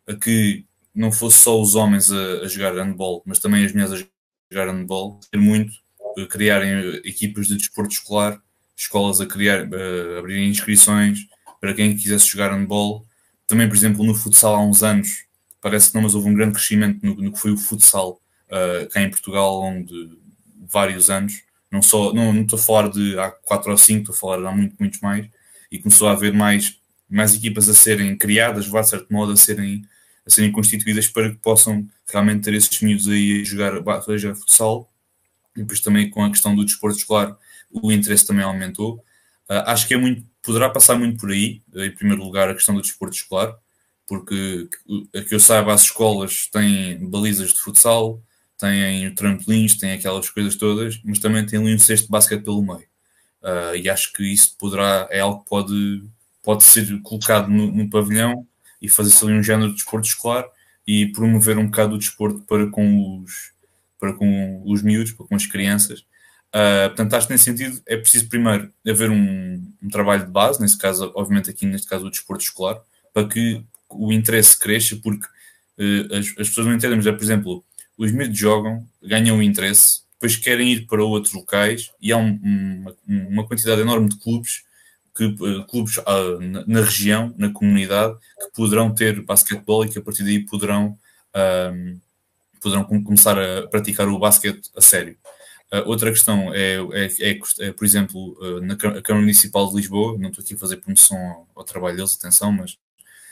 [0.08, 3.94] a que não fosse só os homens a, a jogar handball, mas também as mulheres
[3.94, 4.08] a
[4.52, 5.74] jogar handball, ter muito,
[6.18, 8.42] a criarem eh, equipas de desporto escolar,
[8.76, 11.20] escolas a criar, a abrirem inscrições
[11.60, 13.06] para quem quisesse jogar handball.
[13.46, 15.26] Também, por exemplo, no futsal há uns anos,
[15.62, 18.88] parece que não, mas houve um grande crescimento no, no que foi o futsal uh,
[18.90, 20.18] cá em Portugal ao longo de
[20.70, 21.44] vários anos.
[21.72, 24.38] Não, só, não, não estou a falar de há 4 ou 5, estou a falar
[24.42, 25.28] de há muito, muitos mais.
[25.72, 26.78] E começou a haver mais,
[27.10, 29.86] mais equipas a serem criadas, de certo modo, a serem
[30.28, 34.92] a serem constituídas para que possam realmente ter esses miúdos aí a jogar seja futsal.
[35.56, 37.36] E depois também com a questão do desporto escolar,
[37.72, 38.98] o interesse também aumentou.
[39.50, 42.76] Uh, acho que é muito, poderá passar muito por aí, em primeiro lugar, a questão
[42.76, 43.56] do desporto escolar,
[44.06, 44.70] porque
[45.16, 48.22] a que eu saiba, as escolas têm balizas de futsal,
[48.58, 52.62] têm trampolins, têm aquelas coisas todas, mas também têm ali um cesto de basquete pelo
[52.62, 52.88] meio.
[53.42, 56.04] Uh, e acho que isso poderá, é algo que pode,
[56.44, 58.46] pode ser colocado no, no pavilhão
[58.82, 60.46] e fazer-se ali um género de desporto escolar
[60.86, 63.52] e promover um bocado o desporto para com os
[64.00, 66.02] para com os miúdos, para com as crianças.
[66.50, 70.62] Uh, portanto, acho que nesse sentido é preciso primeiro haver um, um, trabalho de base,
[70.62, 72.80] nesse caso, obviamente aqui neste caso o desporto escolar,
[73.14, 77.24] para que o interesse cresça, porque uh, as, as, pessoas não entendem, mas é, por
[77.24, 77.66] exemplo,
[77.98, 82.40] os miúdos jogam, ganham o interesse, depois querem ir para outros locais e há um,
[82.44, 84.64] uma, uma, quantidade enorme de clubes,
[85.18, 85.98] que, uh, clubes
[86.40, 90.98] na, na, região, na comunidade, que poderão ter basquetebol e que a partir daí poderão,
[92.62, 95.18] poderão começar a praticar o basquete a sério.
[95.72, 100.18] Uh, outra questão é, é, é, é por exemplo, uh, na Câmara Municipal de Lisboa,
[100.18, 102.78] não estou aqui a fazer promoção ao, ao, trabalho deles, atenção, mas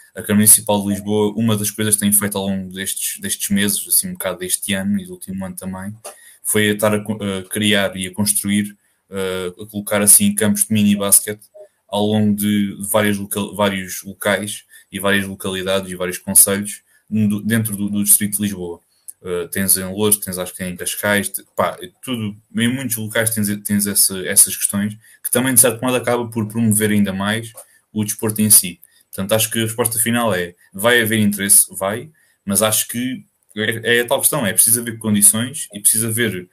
[0.10, 3.50] a Câmara Municipal de Lisboa, uma das coisas que tem feito ao longo destes, destes
[3.50, 5.96] meses, assim um bocado deste ano e do último ano também,
[6.44, 8.76] foi estar a, a criar e a construir,
[9.10, 11.48] uh, a colocar assim campos de mini basquete
[11.88, 13.18] ao longo de várias
[13.56, 16.84] vários locais e várias localidades e vários conselhos
[17.44, 18.80] dentro do, do Distrito de Lisboa.
[19.22, 23.48] Uh, tens em Louros, tens acho que em Cascais, pá, tudo, em muitos locais tens,
[23.64, 27.52] tens essa, essas questões que também de certo modo acaba por promover ainda mais
[27.92, 28.80] o desporto em si.
[29.12, 32.12] Portanto, acho que a resposta final é vai haver interesse, vai,
[32.46, 33.26] mas acho que
[33.56, 36.50] é, é a tal questão, é preciso haver condições e precisa haver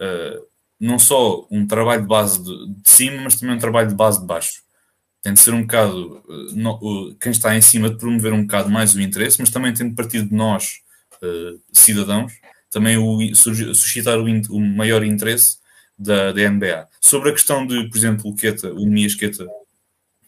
[0.00, 0.46] uh,
[0.80, 4.20] não só um trabalho de base de, de, cima, mas também um trabalho de base
[4.20, 4.62] de baixo.
[5.26, 6.22] Tem de ser um bocado
[6.54, 9.88] no, quem está em cima de promover um bocado mais o interesse, mas também tem
[9.88, 10.82] de partir de nós
[11.20, 12.32] uh, cidadãos,
[12.70, 15.56] também o, suscitar o, o maior interesse
[15.98, 16.86] da, da, NBA.
[17.00, 19.44] Sobre a questão de, por exemplo, o Queta, o Nemias Queta,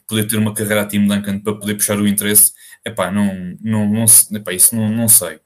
[0.05, 2.53] poder ter uma carreira a Tim Duncan para poder puxar o interesse,
[2.85, 5.37] epá, não, não, não, epá, isso não, não sei.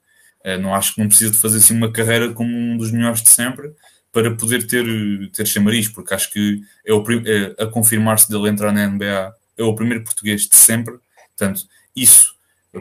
[0.47, 3.23] Uh, não acho que não precisa de fazer assim uma carreira como um dos melhores
[3.23, 3.71] de sempre
[4.11, 4.87] para poder ter,
[5.31, 9.67] ter chamariz, porque acho que é, o, é a confirmar-se dele entrar na NBA, é
[9.67, 10.99] o primeiro português de sempre,
[11.37, 11.63] portanto,
[11.95, 12.33] isso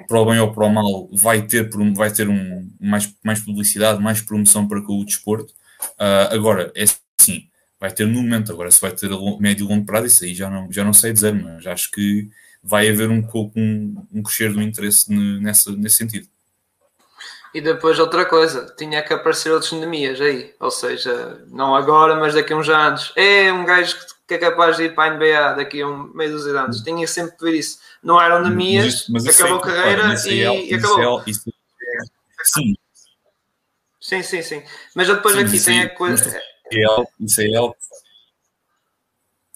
[0.07, 4.01] para o bem ou para o mal, vai ter, vai ter um, mais, mais publicidade,
[4.01, 5.53] mais promoção para o desporto.
[5.99, 6.85] Uh, agora, é
[7.19, 7.47] assim,
[7.79, 10.33] vai ter no momento, agora se vai ter a médio e longo prazo, isso aí
[10.33, 12.29] já não, já não sei dizer, mas acho que
[12.63, 16.27] vai haver um pouco um, um crescer do interesse nessa, nesse sentido.
[17.53, 22.33] E depois outra coisa, tinha que aparecer outros endemias aí, ou seja, não agora, mas
[22.33, 23.11] daqui a uns anos.
[23.13, 26.31] É um gajo que é capaz de ir para a NBA daqui a um meio
[26.31, 26.81] dos anos.
[26.81, 31.23] Tinha sempre que ver isso não eram Nemias, acabou a carreira e, é, e acabou.
[31.25, 32.75] Isso é, sim.
[33.99, 34.63] Sim, sim, sim.
[34.95, 36.41] Mas depois sim, aqui sim, tem a coisa.
[37.19, 37.75] Isso é algo.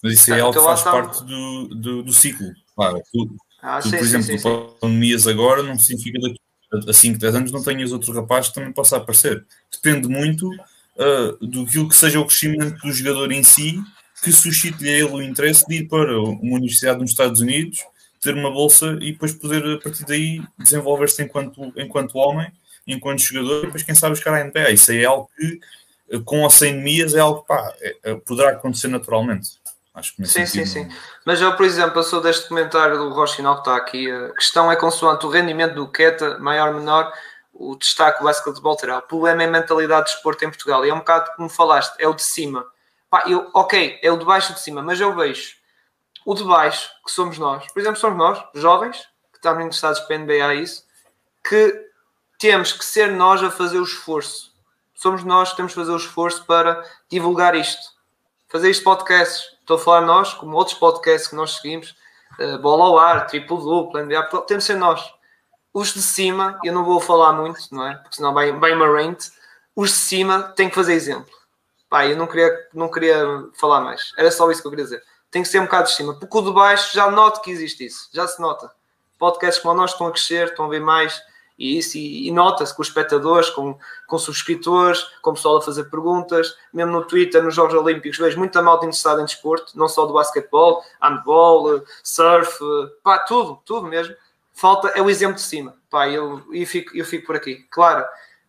[0.04, 2.54] Mas isso é algo que faz parte do, do, do ciclo.
[2.76, 7.18] Claro, tu, ah, tu sim, por exemplo, tu pandemias agora não significa que a 5,
[7.18, 9.46] 10 anos não tenhas outro rapaz que também possa aparecer.
[9.72, 13.82] Depende muito uh, do que seja o crescimento do jogador em si
[14.24, 17.86] que suscite-lhe a ele o interesse de ir para uma universidade nos Estados Unidos
[18.26, 22.52] ter uma bolsa e depois poder, a partir daí, desenvolver-se enquanto, enquanto homem,
[22.88, 24.72] enquanto jogador, e depois, quem sabe, chegar à NBA.
[24.72, 25.60] Isso é algo que,
[26.26, 29.60] com ou sem Mias, é algo que pá, é, é, poderá acontecer naturalmente.
[29.94, 30.90] Acho que sim, sim, sim.
[31.24, 34.12] Mas eu, por exemplo, sou deste comentário do Rochinal que está aqui.
[34.12, 37.14] A questão é consoante o rendimento do Queta, maior ou menor,
[37.54, 38.98] o destaque do basquetebol terá.
[38.98, 40.86] O problema é a mentalidade de esporte em Portugal.
[40.86, 42.66] E é um bocado como falaste, é o de cima.
[43.10, 45.56] Pá, eu, ok, é o de baixo de cima, mas eu vejo
[46.26, 50.16] o de baixo, que somos nós, por exemplo, somos nós, jovens, que estamos interessados para
[50.16, 50.84] a NBA, isso,
[51.48, 51.86] que
[52.40, 54.52] temos que ser nós a fazer o esforço.
[54.96, 57.94] Somos nós que temos que fazer o esforço para divulgar isto.
[58.50, 59.56] Fazer isto podcasts.
[59.60, 61.96] Estou a falar nós, como outros podcasts que nós seguimos,
[62.40, 65.14] uh, Bola ao Ar, Triplo Duplo, NBA, temos que ser nós.
[65.74, 67.96] Os de cima, eu não vou falar muito, não é?
[67.96, 69.30] Porque senão vai, vai uma rant.
[69.76, 71.34] Os de cima têm que fazer exemplo.
[71.90, 74.12] Pá, eu não queria, não queria falar mais.
[74.18, 75.04] Era só isso que eu queria dizer
[75.36, 77.86] tem que ser um bocado de cima, porque o de baixo já nota que existe
[77.86, 78.72] isso, já se nota.
[79.20, 81.22] Podcasts como nós estão a crescer, estão a ver mais,
[81.60, 83.78] e isso, e, e nota-se com os espectadores, com,
[84.08, 88.38] com subscritores, com o pessoal a fazer perguntas, mesmo no Twitter, nos Jogos Olímpicos, vejo
[88.38, 92.58] muita malta interessada em desporto, não só do basquetebol, handball, surf,
[93.04, 94.16] pá, tudo, tudo mesmo.
[94.54, 97.68] Falta é o exemplo de cima, pá, eu, eu, fico, eu fico por aqui.
[97.70, 98.06] Claro,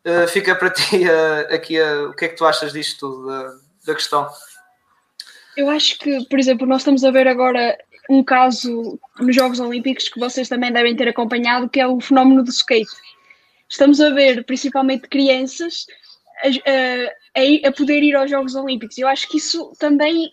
[0.06, 3.26] uh, fica para ti uh, aqui uh, o que é que tu achas disto tudo,
[3.26, 3.54] da,
[3.86, 4.28] da questão.
[5.56, 7.76] Eu acho que, por exemplo, nós estamos a ver agora
[8.08, 12.44] um caso nos Jogos Olímpicos que vocês também devem ter acompanhado, que é o fenómeno
[12.44, 12.90] do skate.
[13.68, 15.86] Estamos a ver principalmente crianças
[16.44, 18.98] a, a, a poder ir aos Jogos Olímpicos.
[18.98, 20.30] Eu acho que isso também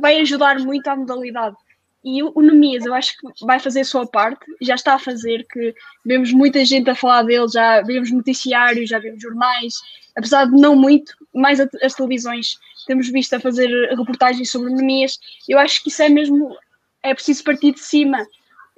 [0.00, 1.56] vai ajudar muito à modalidade.
[2.04, 4.98] E o, o Nemias, eu acho que vai fazer a sua parte, já está a
[4.98, 5.74] fazer, que
[6.04, 9.74] vemos muita gente a falar dele, já vemos noticiários, já vemos jornais,
[10.14, 15.18] apesar de não muito, mais as televisões temos visto a fazer reportagens sobre anemias.
[15.48, 16.54] Eu acho que isso é mesmo,
[17.02, 18.26] é preciso partir de cima.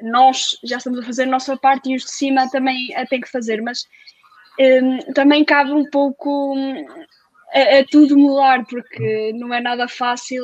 [0.01, 3.20] Nós já estamos a fazer a nossa parte e os de cima também a têm
[3.20, 3.85] que fazer, mas
[4.61, 6.55] um, também cabe um pouco
[7.53, 10.43] é, é, tudo mudar, porque não é nada fácil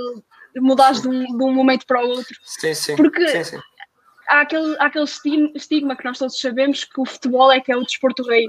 [0.57, 2.37] mudar de um, de um momento para o outro.
[2.45, 2.97] Sim, sim.
[2.97, 3.63] Porque sim, sim.
[4.29, 5.07] há aquele, há aquele
[5.55, 8.47] estigma que nós todos sabemos que o futebol é que é o desporto rei.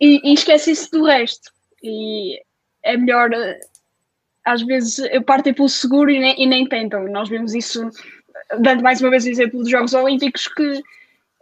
[0.00, 1.52] E, e esquece-se do resto.
[1.82, 2.40] E
[2.82, 3.30] é melhor,
[4.44, 7.04] às vezes, partem pelo seguro e nem, e nem tentam.
[7.08, 7.88] Nós vemos isso,
[8.58, 10.82] dando mais uma vez o exemplo dos Jogos Olímpicos, que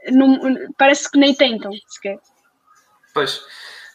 [0.08, 0.38] não,
[0.76, 2.18] parece que nem tentam sequer.
[3.12, 3.40] Pois,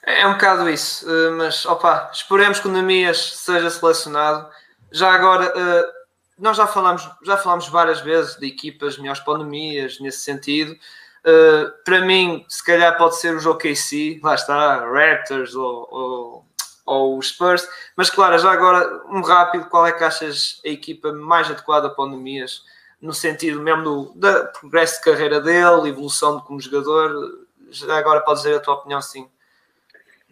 [0.06, 4.48] é um bocado isso, eh, mas opa, esperemos que o Namias seja selecionado.
[4.92, 5.92] Já agora, eh,
[6.38, 10.76] nós já falamos, já falamos várias vezes de equipas melhores para o Namias, nesse sentido.
[11.24, 16.46] Eh, para mim, se calhar pode ser os OKC, lá está, Raptors ou, ou,
[16.86, 21.12] ou os Spurs, mas claro, já agora, um rápido, qual é que achas a equipa
[21.12, 22.64] mais adequada para o Namias?
[23.02, 27.46] no sentido mesmo do progresso de carreira dele, evolução de como jogador.
[27.70, 29.30] Já agora podes dizer a tua opinião, sim.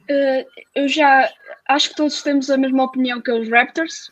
[0.10, 0.46] Uh,
[0.76, 1.30] eu já
[1.68, 4.12] acho que todos temos a mesma opinião que os Raptors.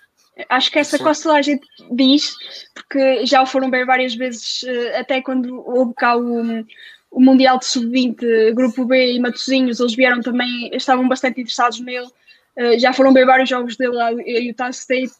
[0.49, 1.03] Acho que essa sim.
[1.03, 2.33] quase toda a gente diz,
[2.73, 6.65] porque já o foram bem várias vezes, uh, até quando houve cá o,
[7.11, 12.07] o Mundial de Sub-20, Grupo B e Matosinhos, eles vieram também, estavam bastante interessados nele.
[12.57, 15.13] Uh, já foram bem vários jogos dele lá, Utah State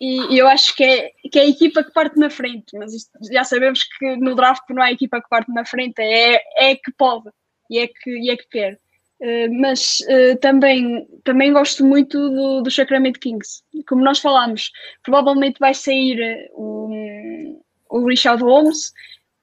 [0.00, 3.10] e, eu acho que é, que é a equipa que parte na frente, mas isto,
[3.30, 6.92] já sabemos que no draft não a equipa que parte na frente, é, é que
[6.92, 7.30] pode
[7.70, 8.78] e é que, e é que quer.
[9.24, 13.62] Uh, mas uh, também, também gosto muito do, do Sacramento Kings.
[13.88, 14.70] Como nós falámos,
[15.02, 17.58] provavelmente vai sair eh, o,
[17.88, 18.92] o Richard Holmes,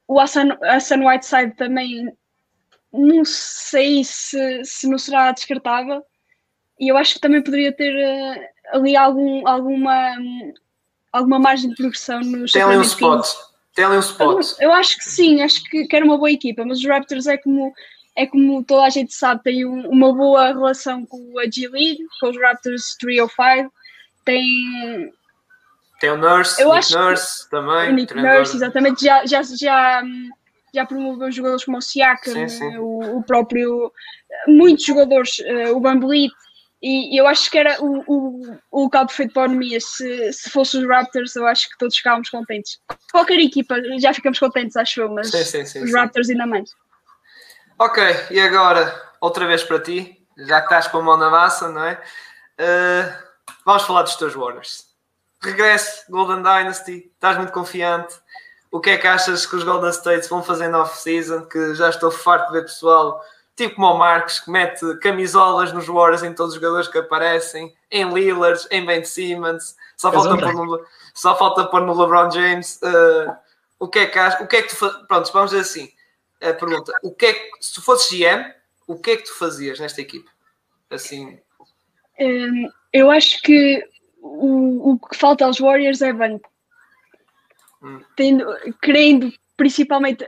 [0.08, 2.14] o Hassan, Hassan Whiteside também
[2.94, 6.04] não sei se, se não será descartável.
[6.80, 7.92] E eu acho que também poderia ter
[8.72, 10.16] ali algum, alguma,
[11.12, 13.28] alguma margem de progressão no Tem ali um spot.
[13.74, 14.46] Tem ali um spot.
[14.60, 17.26] Eu, eu, acho que sim, acho que, que era uma boa equipa, mas os Raptors
[17.26, 17.74] é como,
[18.16, 22.30] é como toda a gente sabe, tem um, uma boa relação com a G-League, com
[22.30, 23.72] os Raptors 305,
[24.26, 25.14] tem...
[26.00, 27.90] Tem o Nurse, eu Nick acho Nurse também.
[27.90, 30.04] O Nick Nurse, exatamente, já, já, já,
[30.74, 32.78] já promoveu jogadores como o Siakam, sim, sim.
[32.78, 33.92] O, o, próprio...
[34.48, 36.34] Muitos jogadores, uh, o Bambelit,
[36.82, 39.80] e eu acho que era o, o, o local perfeito para a Onomia.
[39.80, 42.80] Se, se fosse os Raptors, eu acho que todos ficávamos contentes.
[43.12, 46.72] Qualquer equipa, já ficamos contentes, acho eu, mas sim, sim, sim, os Raptors ainda mais.
[47.84, 51.68] Ok, e agora, outra vez para ti, já que estás com a mão na massa,
[51.68, 52.00] não é?
[52.60, 53.12] Uh,
[53.66, 54.86] vamos falar dos teus Warriors.
[55.42, 58.14] Regresso, Golden Dynasty, estás muito confiante.
[58.70, 61.46] O que é que achas que os Golden States vão fazer na off-season?
[61.46, 63.20] Que já estou farto de ver pessoal
[63.56, 67.76] tipo como o Marcos, que mete camisolas nos Warriors em todos os jogadores que aparecem,
[67.90, 72.80] em Lillard, em Ben Simmons, só falta, pôr no, só falta pôr no LeBron James.
[72.84, 73.36] Uh,
[73.80, 75.08] o que é que o que é que tu.
[75.08, 75.92] Pronto, vamos dizer assim.
[76.42, 78.52] A pergunta: o que é que, se tu fosses GM,
[78.88, 80.30] o que é que tu fazias nesta equipe?
[80.90, 81.40] Assim.
[82.20, 83.84] Um, eu acho que
[84.22, 86.50] o, o que falta aos Warriors é banco.
[87.82, 88.02] Hum.
[88.16, 88.46] Tendo,
[88.82, 90.26] querendo principalmente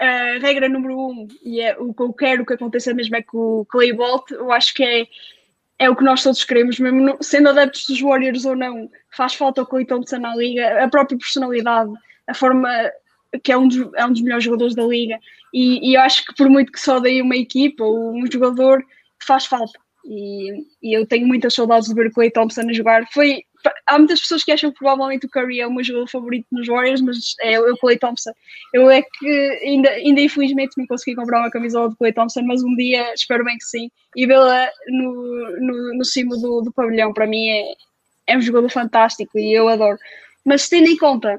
[0.00, 3.36] a regra número um, e é o que eu quero que aconteça mesmo é que
[3.36, 5.06] o Clay volte, eu acho que é,
[5.78, 9.62] é o que nós todos queremos, mesmo sendo adeptos dos Warriors ou não, faz falta
[9.62, 11.92] o Clay Thompson na liga, a própria personalidade,
[12.26, 12.68] a forma
[13.42, 15.18] que é um dos, é um dos melhores jogadores da liga,
[15.52, 18.84] e, e eu acho que por muito que só dei uma equipa ou um jogador,
[19.24, 19.78] faz falta.
[20.04, 20.50] E,
[20.82, 23.06] e, eu tenho muitas saudades de ver o Clay Thompson a jogar.
[23.12, 23.42] Foi,
[23.86, 26.66] há muitas pessoas que acham que provavelmente o Curry é o meu jogador favorito nos
[26.66, 28.32] Warriors, mas é o Clay Thompson.
[28.72, 32.62] Eu é que ainda, ainda infelizmente não consegui comprar uma camisola do Clay Thompson, mas
[32.62, 33.90] um dia espero bem que sim.
[34.14, 37.74] E vê-la no, no, no cimo do, do pavilhão, para mim é,
[38.26, 39.98] é um jogador fantástico e eu adoro.
[40.44, 41.38] Mas tendo em conta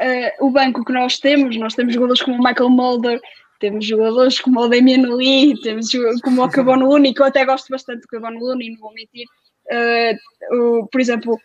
[0.00, 3.20] uh, o banco que nós temos, nós temos jogadores como o Michael Mulder,
[3.60, 5.90] temos jogadores como o Damian Lee, temos
[6.22, 9.26] como o Cabon Looney, que eu até gosto bastante do Cabon Looney, não vou mentir.
[9.70, 11.38] Uh, o, por exemplo,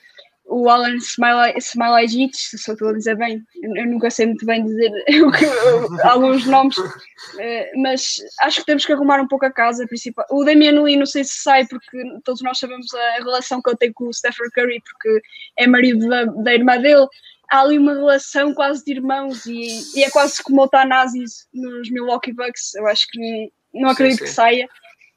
[0.47, 4.91] o Alan Smilajic, se eu estou a dizer bem, eu, nunca sei muito bem dizer
[6.03, 10.25] alguns nomes, uh, mas acho que temos que arrumar um pouco a casa principal.
[10.29, 13.75] O Damian Lee não sei se sai, porque todos nós sabemos a relação que eu
[13.75, 15.21] tenho com o Stephen Curry, porque
[15.57, 17.07] é marido da, da irmã dele,
[17.49, 21.89] há ali uma relação quase de irmãos e, e é quase como o Tanazis nos
[21.89, 22.75] Milwaukee Bucks.
[22.75, 24.31] Eu acho que não acredito sim, sim.
[24.31, 24.69] que saia.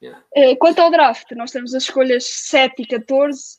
[0.03, 0.23] Yeah.
[0.37, 3.59] Uh, quanto ao draft, nós temos as escolhas 7 e 14.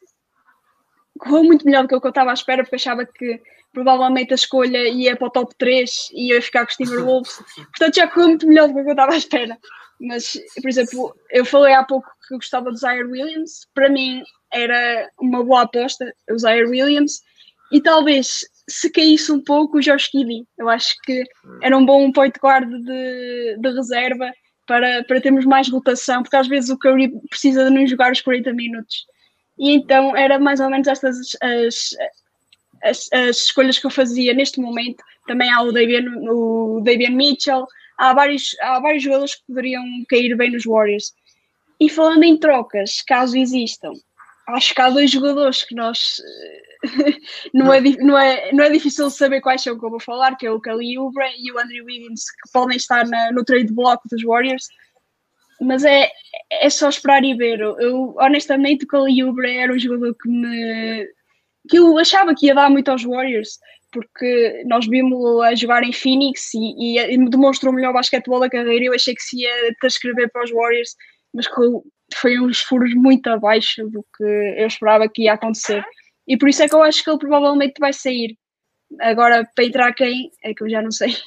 [1.20, 3.42] Correu muito melhor do que eu estava à espera, porque achava que
[3.74, 7.44] provavelmente a escolha ia para o top 3 e ia ficar com os Timberwolves.
[7.78, 9.58] Portanto, já correu muito melhor do que eu estava à espera.
[10.00, 13.68] Mas, por exemplo, eu falei há pouco que eu gostava do Zaire Williams.
[13.74, 17.22] Para mim, era uma boa aposta, o Zaire Williams.
[17.72, 20.46] E talvez se caísse um pouco o Josh Giddy.
[20.58, 21.24] Eu acho que
[21.62, 24.32] era um bom point guard de, de reserva
[24.68, 28.22] para, para termos mais rotação, porque às vezes o Curry precisa de não jogar os
[28.22, 29.06] 40 minutos.
[29.58, 31.90] E então era mais ou menos estas as,
[32.84, 35.04] as, as escolhas que eu fazia neste momento.
[35.28, 37.66] Também há o Davian, o Davian Mitchell,
[37.98, 41.14] há vários, há vários jogadores que poderiam cair bem nos Warriors.
[41.80, 43.94] E falando em trocas, caso existam,
[44.50, 46.22] acho que há dois jogadores que nós
[47.54, 50.46] não, é, não, é, não é difícil saber quais são que eu vou falar, que
[50.46, 54.02] é o Kelly Oubre e o Andrew Wiggins, que podem estar na, no trade block
[54.10, 54.68] dos Warriors,
[55.62, 56.10] mas é,
[56.52, 57.60] é só esperar e ver.
[57.60, 61.08] Eu, honestamente, o Kelly Oubre era um jogador que me
[61.70, 63.60] que eu achava que ia dar muito aos Warriors,
[63.92, 68.50] porque nós vimos-lo a jogar em Phoenix e, e, e demonstrou o melhor basquetebol da
[68.50, 68.86] carreira.
[68.86, 70.96] Eu achei que se ia transcrever para os Warriors,
[71.34, 71.48] mas
[72.16, 74.24] foi uns furos muito abaixo do que
[74.58, 75.84] eu esperava que ia acontecer.
[76.30, 78.38] E por isso é que eu acho que ele provavelmente vai sair.
[79.02, 81.18] Agora, para entrar quem, é que eu já não sei.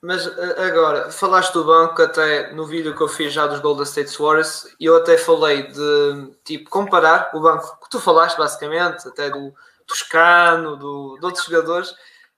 [0.00, 0.26] Mas
[0.58, 4.64] agora, falaste do banco até no vídeo que eu fiz já dos Golden State Warriors
[4.78, 9.52] eu até falei de tipo comparar o banco que tu falaste basicamente, até do
[9.88, 11.92] Toscano, do, de outros jogadores,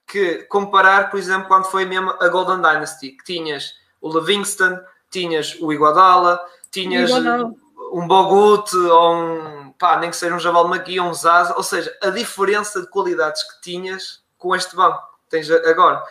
[0.07, 4.78] que comparar, por exemplo, quando foi mesmo a Golden Dynasty, que tinhas o Livingston,
[5.11, 6.40] tinhas o Iguadala,
[6.70, 7.53] tinhas Iguadala.
[7.92, 11.62] um Bogut ou um pá, nem que seja um Javal McGee ou um Zaza, ou
[11.62, 16.04] seja, a diferença de qualidades que tinhas com este banco tens agora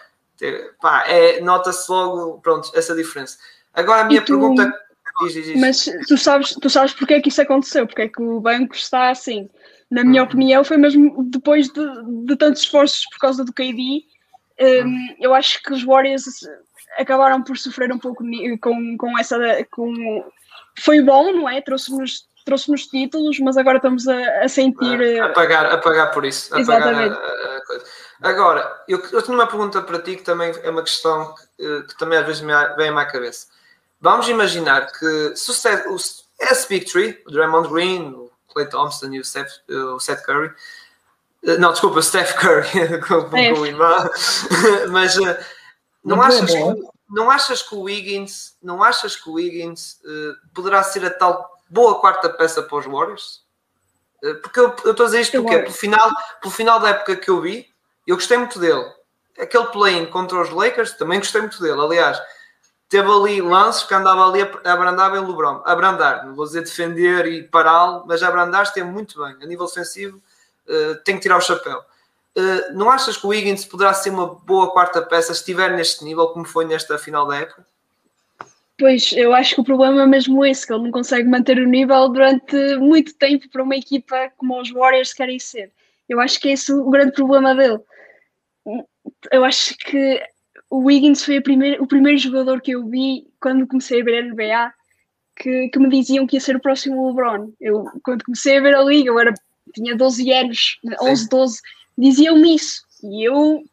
[0.81, 3.37] Pá, é, nota-se logo, pronto, essa diferença.
[3.73, 4.73] Agora a minha tu, pergunta.
[5.21, 5.59] Diz, diz, diz.
[5.59, 8.73] Mas tu sabes, tu sabes porque é que isso aconteceu, porque é que o banco
[8.73, 9.49] está assim.
[9.91, 10.25] Na minha hum.
[10.25, 11.83] opinião, foi mesmo depois de,
[12.25, 14.05] de tantos esforços por causa do KD.
[14.61, 15.15] Um, hum.
[15.19, 16.23] Eu acho que os Warriors
[16.97, 18.23] acabaram por sofrer um pouco
[18.61, 19.37] com, com essa.
[19.71, 20.23] Com...
[20.77, 21.59] Foi bom, não é?
[21.59, 25.21] Trouxe-nos trouxe-nos títulos, mas agora estamos a, a sentir.
[25.21, 26.57] A, a, pagar, a pagar por isso.
[26.57, 27.15] Exatamente.
[27.15, 27.85] A, a coisa.
[28.21, 31.81] Agora, eu, eu tenho uma pergunta para ti que também é uma questão que, eh,
[31.83, 33.47] que também às vezes me vem à minha cabeça.
[34.01, 35.95] Vamos imaginar que se o,
[36.39, 40.21] S Big Tree, o Draymond Green, o Clay Thompson e o Seth, eh, o Seth
[40.23, 40.51] Curry,
[41.43, 43.53] eh, não, desculpa, o Steph Curry, com, é.
[43.53, 44.09] o irmão,
[44.91, 45.15] mas
[46.03, 46.75] não achas, que,
[47.09, 51.58] não achas que o Wiggins, não achas que o Wiggins uh, poderá ser a tal
[51.69, 53.47] boa quarta peça para os Warriors?
[54.43, 56.09] porque eu, eu estou a dizer isto porque pelo final,
[56.41, 57.65] pelo final da época que eu vi,
[58.05, 58.85] eu gostei muito dele.
[59.39, 61.79] Aquele play-in contra os Lakers, também gostei muito dele.
[61.79, 62.21] Aliás,
[62.89, 65.61] teve ali lances que andava ali a abrandar bem o LeBron.
[65.63, 69.37] Abrandar, não vou dizer defender e pará-lo, mas abrandar esteve muito bem.
[69.41, 70.17] A nível ofensivo,
[70.67, 71.79] uh, tem que tirar o chapéu.
[72.35, 76.03] Uh, não achas que o Wiggins poderá ser uma boa quarta peça se estiver neste
[76.03, 77.65] nível, como foi nesta final da época?
[78.79, 81.67] Pois, eu acho que o problema é mesmo esse, que ele não consegue manter o
[81.67, 85.71] nível durante muito tempo para uma equipa como os Warriors querem ser.
[86.07, 87.79] Eu acho que é esse o grande problema dele
[89.31, 90.21] eu acho que
[90.69, 94.27] o Wiggins foi primeira, o primeiro jogador que eu vi quando comecei a ver a
[94.27, 94.73] NBA
[95.35, 97.51] que, que, me diziam que ia ser o próximo LeBron.
[97.59, 99.33] Eu, quando comecei a ver a liga, eu era,
[99.73, 101.61] tinha 12 anos, 11, 12,
[101.97, 102.81] diziam-me isso.
[103.03, 103.63] E eu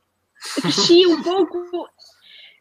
[0.55, 1.89] cresci um pouco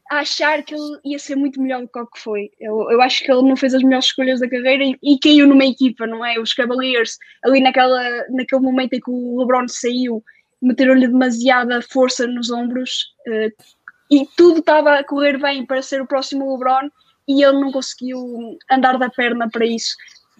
[0.09, 2.51] a achar que ele ia ser muito melhor do que o que foi.
[2.59, 5.47] Eu, eu acho que ele não fez as melhores escolhas da carreira e, e caiu
[5.47, 6.39] numa equipa, não é?
[6.39, 10.23] Os Cavaliers, ali naquela, naquele momento em que o LeBron saiu,
[10.61, 13.63] meteram-lhe demasiada força nos ombros uh,
[14.11, 16.89] e tudo estava a correr bem para ser o próximo LeBron
[17.27, 19.95] e ele não conseguiu andar da perna para isso.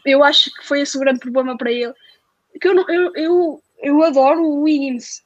[0.05, 1.93] Eu acho que foi esse o grande problema para ele.
[2.61, 5.23] Que eu, eu, eu, eu adoro o Wiggins.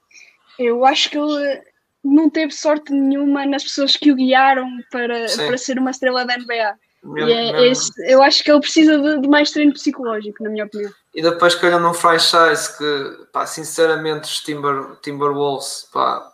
[0.57, 1.61] Eu acho que ele
[2.03, 6.37] não teve sorte nenhuma nas pessoas que o guiaram para, para ser uma estrela da
[6.37, 6.75] NBA.
[7.03, 10.65] Mesmo, é, esse, eu acho que ele precisa de, de, mais treino psicológico, na minha
[10.65, 10.91] opinião.
[11.15, 16.29] E depois que olham num franchise que, pá, sinceramente, os Timber, Timberwolves, pá,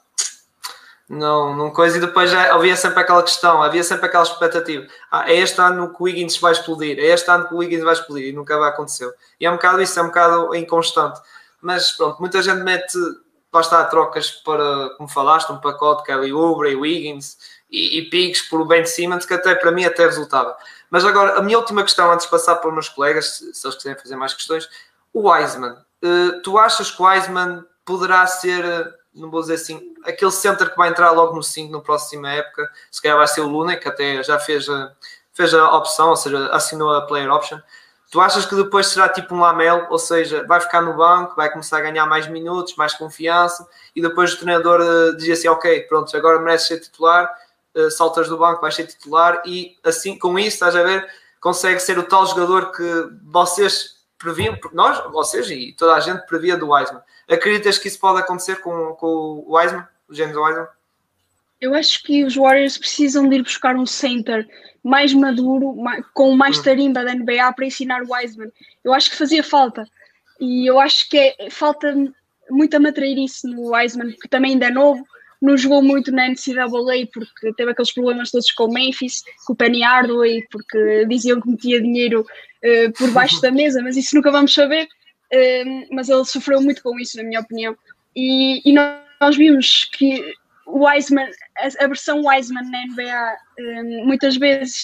[1.08, 1.98] não, não coisa.
[1.98, 4.88] E depois já havia sempre aquela questão, havia sempre aquela expectativa.
[5.12, 7.84] Ah, é este ano que o Wiggins vai explodir, é este ano que o Wiggins
[7.84, 9.14] vai explodir, e nunca vai acontecer.
[9.40, 11.20] E é um bocado isso, é um bocado inconstante.
[11.62, 12.98] Mas pronto, muita gente mete,
[13.72, 17.38] lá trocas para, como falaste, um pacote, Kelly Oubre e Wiggins
[17.70, 20.56] e, e Pigs por o Ben Simmons, que até para mim até resultava.
[20.90, 23.66] Mas agora, a minha última questão, antes de passar para os meus colegas, se, se
[23.66, 24.70] eles quiserem fazer mais questões,
[25.14, 25.78] o Wiseman.
[26.04, 30.72] Uh, tu achas que o Wiseman poderá ser, eh, não vou dizer assim, aquele center
[30.72, 32.70] que vai entrar logo no 5 na próxima época?
[32.92, 34.92] Se calhar vai ser o Luna, que até já fez a,
[35.32, 37.60] fez a opção, ou seja, assinou a player option.
[38.12, 41.52] Tu achas que depois será tipo um Lamel, ou seja, vai ficar no banco, vai
[41.52, 45.82] começar a ganhar mais minutos, mais confiança, e depois o treinador uh, diz assim: Ok,
[45.82, 47.30] pronto, agora merece ser titular,
[47.76, 51.08] uh, saltas do banco, vais ser titular e assim, com isso, estás a ver,
[51.42, 56.58] consegue ser o tal jogador que vocês previam, nós, vocês e toda a gente previa
[56.58, 57.02] do Wiseman.
[57.30, 59.08] Acreditas que isso pode acontecer com, com
[59.48, 60.68] o Wiseman, o James Wiseman?
[61.66, 64.48] Eu acho que os Warriors precisam de ir buscar um center
[64.84, 65.76] mais maduro,
[66.14, 66.64] com mais hum.
[66.64, 68.52] tarimba da NBA para ensinar o Wiseman.
[68.84, 69.84] Eu acho que fazia falta.
[70.40, 71.96] E eu acho que é, falta
[72.52, 75.04] muita matreirice no Wiseman, que também ainda é novo,
[75.42, 79.56] não jogou muito na NCAA porque teve aqueles problemas todos com o Memphis, com o
[79.56, 84.32] Penny Hardaway, porque diziam que metia dinheiro uh, por baixo da mesa, mas isso nunca
[84.32, 84.88] vamos saber.
[85.34, 87.76] Uh, mas ele sofreu muito com isso, na minha opinião.
[88.16, 90.24] E, e nós vimos que
[90.66, 94.84] o Wiseman, a, versão Wiseman na NBA, um, muitas vezes,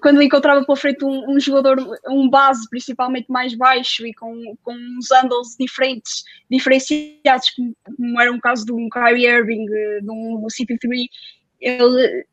[0.00, 1.78] quando encontrava pela frente um, um, jogador,
[2.08, 8.38] um base principalmente mais baixo e com, com uns handles diferentes, diferenciados, como, era um
[8.38, 11.06] caso de um Kyrie Irving, de um CP3,
[11.60, 12.26] ele,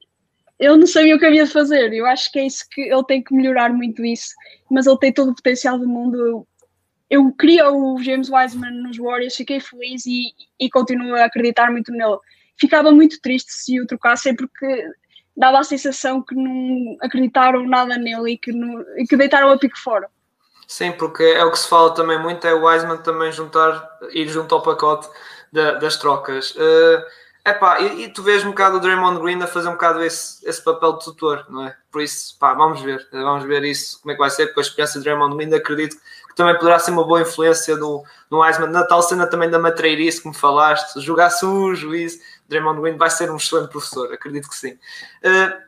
[0.60, 1.92] ele não sabia o que havia de fazer.
[1.92, 4.34] Eu acho que é isso que ele tem que melhorar muito isso,
[4.70, 6.48] mas ele tem todo o potencial do mundo.
[7.10, 11.92] Eu queria o James Wiseman nos Warriors, fiquei feliz e, e continuo a acreditar muito
[11.92, 12.18] nele
[12.60, 14.66] ficava muito triste se o trocassem porque
[15.38, 19.58] dava a sensação que não acreditaram nada nele e que, não, e que deitaram a
[19.58, 20.10] pique fora.
[20.68, 24.28] Sim, porque é o que se fala também muito, é o Wiseman também juntar, ir
[24.28, 25.08] junto ao pacote
[25.54, 26.52] da, das trocas.
[26.52, 27.06] Uh,
[27.46, 30.46] epá, e, e tu vês um bocado o Draymond Green a fazer um bocado esse,
[30.46, 31.76] esse papel de tutor, não é?
[31.90, 34.64] Por isso, pá, vamos ver, vamos ver isso, como é que vai ser, porque a
[34.64, 35.96] experiência de Draymond Green acredito
[36.28, 39.60] que também poderá ser uma boa influência no, no Wiseman, na tal cena também da
[39.60, 44.56] matreirice me falaste, jogar sujo, isso Draymond Green vai ser um excelente professor, acredito que
[44.56, 44.74] sim.
[44.74, 45.68] Uh,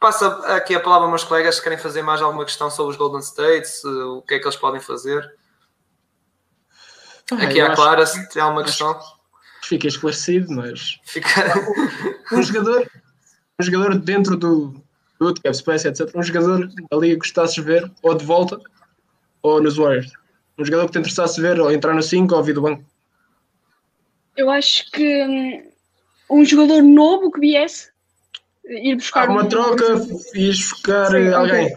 [0.00, 2.96] passa aqui a palavra aos meus colegas se querem fazer mais alguma questão sobre os
[2.96, 5.34] Golden States, uh, o que é que eles podem fazer.
[7.32, 8.98] Ah, aqui a Clara, se tem alguma questão.
[9.62, 11.28] Fica esclarecido, mas Fica...
[12.32, 12.88] um jogador,
[13.60, 14.80] um jogador dentro do,
[15.18, 16.08] do cap space, etc.
[16.14, 18.60] Um jogador ali que gostasses de ver, ou de volta,
[19.42, 20.12] ou nos Warriors.
[20.56, 22.84] Um jogador que te interessasse ver, ou entrar no 5 ou vir do banco.
[24.36, 25.72] Eu acho que hum,
[26.30, 27.90] um jogador novo que viesse
[28.68, 29.28] ir buscar.
[29.28, 29.48] Ah, uma um...
[29.48, 29.84] troca,
[30.34, 31.76] ires buscar Sim, alguém.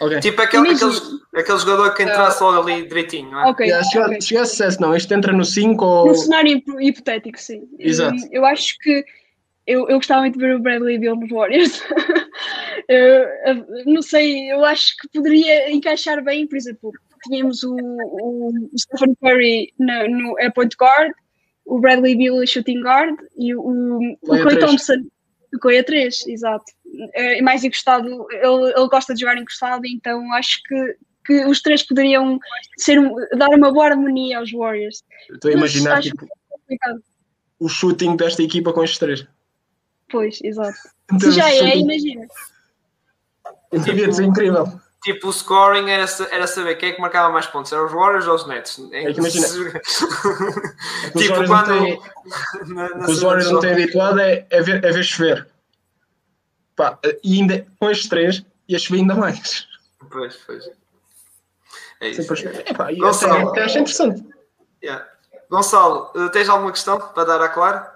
[0.00, 0.20] Okay.
[0.20, 0.92] Tipo aquele, aquele,
[1.34, 3.50] aquele jogador que entrasse logo ali direitinho, não é?
[3.50, 3.66] Ok.
[3.66, 4.38] Yeah, chega, okay.
[4.38, 4.94] a sucesso, não.
[4.94, 6.06] Este entra no 5 ou.
[6.08, 7.68] No cenário hipotético, sim.
[7.78, 8.16] Exato.
[8.30, 9.04] Eu acho que.
[9.66, 11.82] Eu, eu gostava muito de ver o Bradley Bill nos Warriors.
[12.86, 12.98] eu,
[13.46, 16.92] eu, não sei, eu acho que poderia encaixar bem, por exemplo,
[17.26, 21.12] tínhamos o, o Stephen Curry no, no a point guard
[21.64, 25.04] o Bradley Beal shooting guard e o, o Clay Thompson
[25.60, 26.64] Coia 3, exato.
[27.14, 30.96] É mais encostado, ele, ele gosta de jogar encostado, então acho que,
[31.26, 32.38] que os três poderiam
[32.76, 32.98] ser
[33.36, 35.02] dar uma boa harmonia aos Warriors.
[35.30, 36.26] Estou a imaginar tipo,
[37.58, 39.26] o shooting desta equipa com estes três.
[40.08, 40.76] Pois, exato.
[41.12, 42.26] Então, Se já é, imagina.
[43.72, 44.66] Devia ser incrível
[45.04, 48.26] tipo, o scoring era, era saber quem é que marcava mais pontos, eram os Warriors
[48.26, 48.80] ou os Nets?
[48.90, 49.46] É que imagina.
[51.16, 52.14] tipo, os quando.
[52.74, 55.46] Na, na os Warriors não têm habituado é, é, ver, é ver chover.
[56.74, 59.68] Pá, e ainda com estes três ia chover ainda mais.
[60.10, 60.70] Pois, pois.
[62.00, 62.32] É isso.
[62.64, 64.26] É, pá, e Gonçalo, até, acho interessante.
[64.82, 65.06] Yeah.
[65.50, 67.94] Gonçalo, tens alguma questão para dar a Clara?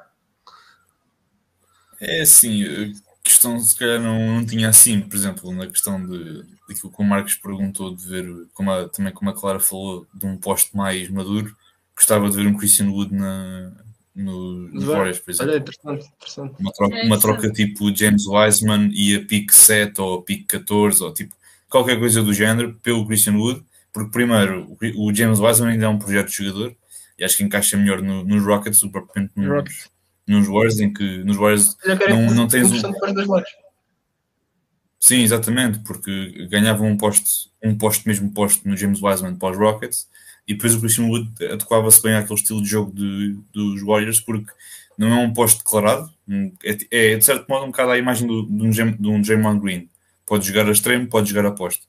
[2.00, 2.92] É assim,
[3.28, 7.04] questão se calhar não, não tinha assim, por exemplo, na questão de daquilo que o
[7.04, 11.08] Marcos perguntou, de ver, como a, também como a Clara falou, de um posto mais
[11.10, 11.54] maduro,
[11.94, 13.72] gostava de ver um Christian Wood na,
[14.14, 15.52] no, nos Warriors, por exemplo.
[15.52, 16.54] Olha, interessante, interessante.
[16.58, 20.46] Uma troca, é uma troca tipo James Wiseman e a pick 7 ou a pick
[20.46, 21.34] 14, ou tipo
[21.68, 25.98] qualquer coisa do género, pelo Christian Wood, porque primeiro o James Wiseman ainda é um
[25.98, 26.74] projeto de jogador
[27.18, 29.90] e acho que encaixa melhor no, nos Rockets do que propriamente nos, Rockets.
[30.28, 31.76] Nos Warriors, em que nos Warriors
[32.08, 32.80] não, não tens um.
[35.00, 39.56] Sim, exatamente, porque ganhava um posto, um posto mesmo posto no James Wiseman para os
[39.56, 40.08] Rockets
[40.46, 44.50] e depois o Christian Wood adequava-se bem àquele estilo de jogo de, dos Warriors porque
[44.96, 46.12] não é um posto declarado,
[46.64, 49.60] é, é de certo modo um bocado a imagem do, de, um, de um Draymond
[49.60, 49.88] Green.
[50.26, 51.86] Pode jogar a extremo, pode jogar a posto.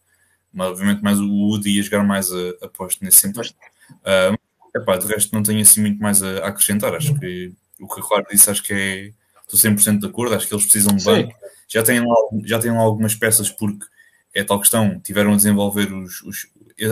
[0.53, 3.49] Mas obviamente mais o Wood ia jogar mais a, a posto nesse sentido.
[3.91, 4.37] Uh,
[4.77, 6.93] epá, de resto não tenho assim muito mais a, a acrescentar.
[6.93, 9.13] Acho que o que a Clara disse acho que é
[9.51, 11.33] estou 100% de acordo, acho que eles precisam de banco.
[11.67, 12.15] Já têm, lá,
[12.45, 13.85] já têm lá algumas peças porque
[14.33, 16.47] é tal questão, tiveram a desenvolver os, os,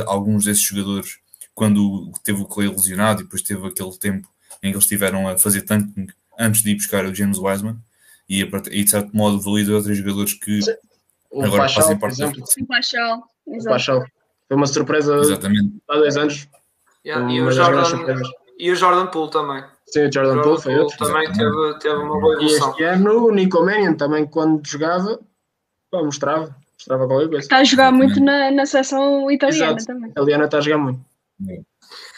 [0.07, 1.19] alguns desses jogadores
[1.53, 4.27] quando teve o Clay lesionado e depois teve aquele tempo
[4.61, 6.07] em que eles estiveram a fazer tanking
[6.38, 7.77] antes de ir buscar o James Wiseman
[8.30, 10.59] e, e de certo modo valida outros jogadores que
[11.31, 14.05] o agora Pachal, fazem parte da O Pachal, o Pachal.
[14.47, 15.76] Foi uma surpresa Exatamente.
[15.89, 16.47] há dois anos.
[17.05, 17.84] Yeah, e, o Jordan,
[18.57, 19.64] e o Jordan Poole também.
[19.88, 20.97] Sim, o Jordan, Poole foi outro.
[20.97, 22.69] Também teve, teve uma boa evolução.
[22.69, 25.19] E este ano o Nico Mannion também, quando jogava,
[25.89, 27.43] pô, mostrava, mostrava qualquer coisa.
[27.43, 29.85] Está a jogar muito na, na seleção italiana Exato.
[29.85, 30.11] também.
[30.15, 30.99] A Liana está a jogar muito.
[31.49, 31.61] É.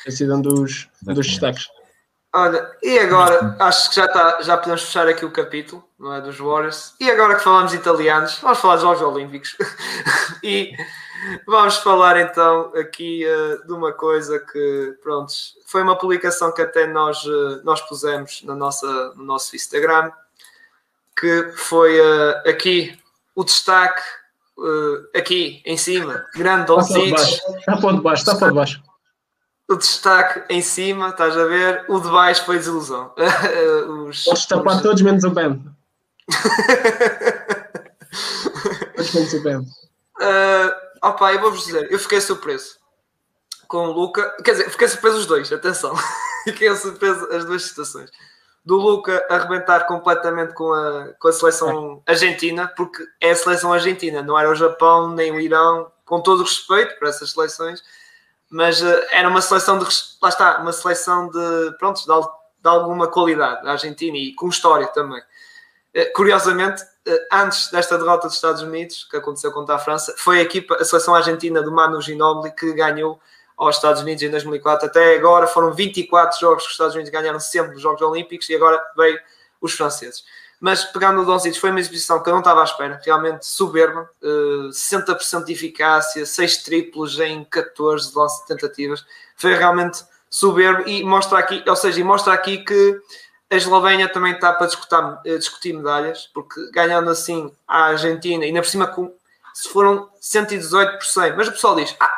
[0.04, 1.68] Tem sido um dos, dos destaques.
[2.34, 6.22] Olha, e agora, acho que já, tá, já podemos fechar aqui o capítulo, não é?
[6.22, 6.94] Dos Warriors.
[7.00, 9.58] E agora que falamos italianos, vamos falar dos Jogos Olímpicos.
[10.44, 10.72] e
[11.46, 15.34] vamos falar então aqui uh, de uma coisa que, pronto,
[15.66, 20.12] foi uma publicação que até nós, uh, nós pusemos na nossa, no nosso Instagram,
[21.20, 22.98] que foi uh, aqui
[23.36, 24.02] o destaque,
[25.16, 27.16] aqui em cima, grande Doncic.
[27.16, 28.90] Está para de baixo, está para de baixo
[29.70, 31.86] o destaque em cima, estás a ver?
[31.88, 33.14] O de baixo foi desilusão.
[34.08, 34.82] Os, Podes tapar os...
[34.82, 35.64] todos menos o Ben.
[38.96, 39.64] todos menos o Ben.
[41.02, 42.78] Opa, eu vou-vos dizer, eu fiquei surpreso
[43.68, 44.36] com o Luca.
[44.44, 45.96] Quer dizer, fiquei surpreso os dois, atenção.
[46.44, 48.12] fiquei surpreso as duas situações.
[48.66, 52.12] Do Luca arrebentar completamente com a, com a seleção é.
[52.12, 56.42] argentina, porque é a seleção argentina, não era o Japão nem o Irão, com todo
[56.42, 57.82] o respeito para essas seleções
[58.50, 59.86] mas uh, era uma seleção de
[60.22, 64.88] lá está, uma seleção de pronto, de, de alguma qualidade a Argentina e com história
[64.88, 65.22] também.
[65.96, 66.84] Uh, curiosamente,
[67.32, 70.86] antes desta derrota dos Estados Unidos, que aconteceu contra a França, foi a equipa, a
[70.86, 73.20] seleção argentina do Manu Ginóbili que ganhou
[73.58, 74.88] aos Estados Unidos em 2004.
[74.88, 78.56] Até agora foram 24 jogos que os Estados Unidos ganharam sempre nos Jogos Olímpicos e
[78.56, 79.20] agora veio
[79.62, 80.24] os franceses.
[80.60, 84.10] Mas pegando o Doncic, foi uma exibição que eu não estava à espera, realmente soberba,
[84.22, 88.12] uh, eh, 60% de eficácia, 6 triplos em 14
[88.46, 89.06] tentativas,
[89.38, 93.02] foi realmente soberbo e mostra aqui, ou seja, mostra aqui que
[93.50, 94.96] a Eslovénia também está para discutir,
[95.26, 99.14] eh, discutir medalhas, porque ganhando assim a Argentina, e ainda por cima com,
[99.54, 102.12] se foram 118%, mas o pessoal diz, ah,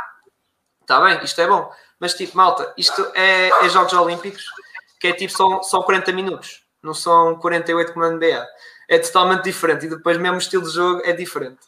[0.82, 4.44] está bem, isto é bom, mas tipo, malta, isto é, é Jogos Olímpicos,
[5.00, 8.48] que é tipo, são, são 40 minutos não são 48 como na NBA.
[8.90, 11.60] É totalmente diferente e depois mesmo o estilo de jogo é diferente.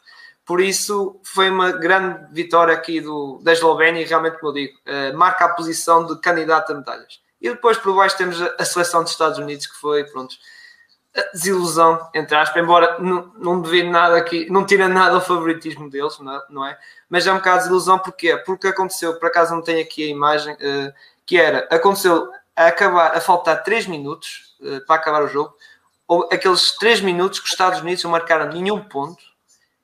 [0.46, 4.78] Por isso foi uma grande vitória aqui do, da Eslovénia e realmente, como eu digo,
[4.80, 7.22] uh, marca a posição de candidato a medalhas.
[7.44, 10.34] E depois por baixo temos a, seleção dos Estados Unidos que foi, pronto,
[11.34, 16.18] desilusão, entre aspas, embora não, não devia nada aqui, não tira nada o favoritismo deles,
[16.20, 16.42] não é?
[16.50, 16.80] Não é?
[17.10, 18.38] Mas é um bocado de desilusão, porquê?
[18.38, 20.94] Porque aconteceu, por acaso não tenho aqui a imagem, uh,
[21.26, 25.54] que era, aconteceu a acabar, a faltar 3 minutos uh, para acabar o jogo,
[26.08, 29.22] ou aqueles 3 minutos que os Estados Unidos não marcaram nenhum ponto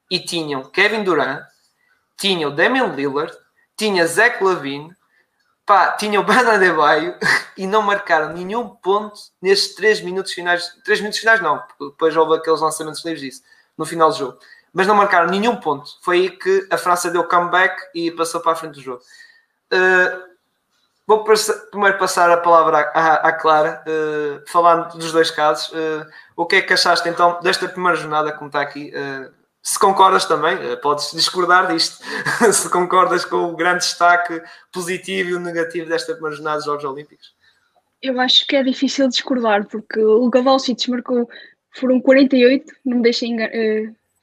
[0.09, 1.43] e tinham Kevin Durant,
[2.17, 3.37] tinham Damian Lillard,
[3.75, 4.95] tinha Zach Lavine,
[5.69, 7.15] pá, tinham Bana de Baio
[7.55, 10.75] e não marcaram nenhum ponto nestes 3 minutos finais.
[10.83, 13.43] 3 minutos finais não, depois houve aqueles lançamentos livres disso
[13.77, 14.39] no final do jogo.
[14.73, 15.87] Mas não marcaram nenhum ponto.
[16.01, 19.01] Foi aí que a França deu comeback e passou para a frente do jogo.
[19.71, 20.29] Uh,
[21.05, 25.69] Vou primeiro passar a palavra à, à Clara, uh, falando dos dois casos.
[25.69, 26.05] Uh,
[26.35, 28.93] o que é que achaste então desta primeira jornada, como está aqui?
[29.61, 32.03] Se concordas também, podes discordar disto,
[32.53, 34.41] se concordas com o grande destaque
[34.71, 37.35] positivo e o negativo desta primeira jornada dos Jogos Olímpicos?
[38.01, 41.29] Eu acho que é difícil discordar, porque o Gavalcic marcou,
[41.71, 43.51] foram 48, não me deixem enganar,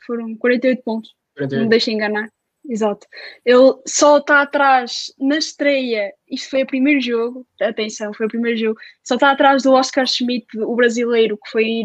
[0.07, 1.57] foram 48 pontos, 48.
[1.57, 2.29] não me deixem enganar.
[2.69, 3.07] Exato.
[3.45, 6.13] Ele só está atrás na estreia.
[6.29, 7.47] Isto foi o primeiro jogo.
[7.61, 8.81] Atenção, foi o primeiro jogo.
[9.05, 11.85] Só está atrás do Oscar Schmidt, o brasileiro, que foi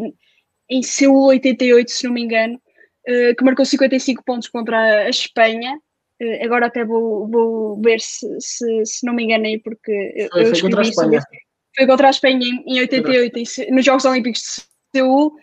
[0.69, 2.59] em seu 88, se não me engano,
[3.05, 5.77] que marcou 55 pontos contra a Espanha.
[6.21, 10.47] Uh, agora até vou, vou ver se, se, se não me enganei, porque foi, eu
[10.47, 11.21] foi contra a Espanha.
[11.75, 14.41] Foi contra a Espanha em, em 88, em, nos Jogos Olímpicos
[14.93, 15.33] de Seul.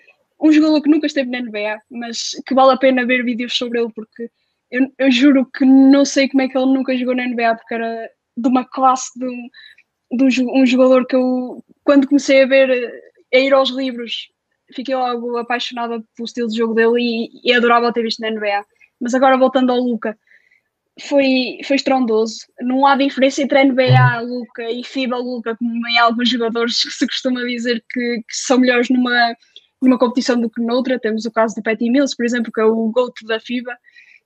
[0.40, 3.80] Um jogador que nunca esteve na NBA, mas que vale a pena ver vídeos sobre
[3.80, 4.30] ele, porque
[4.70, 7.74] eu, eu, juro que não sei como é que ele nunca jogou na NBA, porque
[7.74, 9.48] era de uma classe de um,
[10.12, 12.70] de um, um jogador que eu, quando comecei a ver,
[13.34, 14.28] a ir aos livros,
[14.74, 18.64] fiquei logo apaixonada pelo estilo de jogo dele e, e adorava ter visto na NBA.
[19.00, 20.16] Mas agora voltando ao Luca,
[21.00, 22.38] foi, foi estrondoso.
[22.60, 27.42] Não há diferença entre NBA Luca e FIBA Luca, como em alguns jogadores se costuma
[27.42, 29.34] dizer que, que são melhores numa,
[29.80, 30.98] numa competição do que noutra.
[30.98, 33.72] Temos o caso do Patty Mills, por exemplo, que é o GOAT da FIBA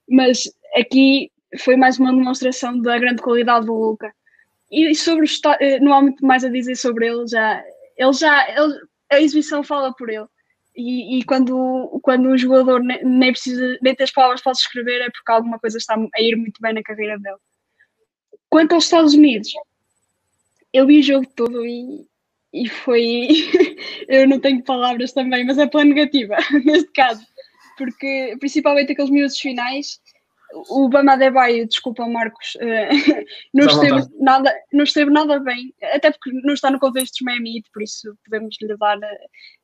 [0.09, 0.43] mas
[0.77, 4.13] aqui foi mais uma demonstração da grande qualidade do Luca.
[4.71, 5.29] E sobre o
[5.61, 7.63] eh, não há muito mais a dizer sobre ele, já,
[7.97, 8.75] ele já ele,
[9.13, 10.27] a exibição fala por ele.
[10.75, 15.03] E, e, quando, quando um jogador nem, nem precisa, nem tem as palavras para escrever,
[15.03, 17.37] é porque alguma coisa está a ir muito bem na carreira dele.
[18.49, 19.53] Quanto aos Estados Unidos,
[20.73, 22.07] eu vi o jogo todo e,
[22.55, 23.29] e foi.
[24.09, 27.27] eu não tenho palavras também, mas é pela negativa, neste caso
[27.77, 30.01] porque principalmente aqueles minutos finais,
[30.55, 32.59] o Bama Adebayo, desculpa Marcos, uh,
[33.55, 37.63] não, esteve nada, não esteve nada bem, até porque não está no contexto dos Miami
[37.73, 39.01] por isso podemos lhe dar, uh,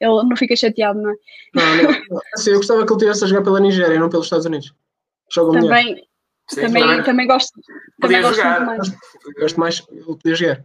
[0.01, 1.15] ele não fica chateado, não é?
[1.55, 4.47] Não, não, assim, eu gostava que ele tivesse a jogar pela Nigéria, não pelos Estados
[4.47, 4.75] Unidos.
[5.31, 5.97] Joga também,
[6.49, 7.61] Sim, também, também, também gosto,
[8.01, 8.97] também gosto mais.
[9.39, 10.65] Gosto mais, ele podia jogar.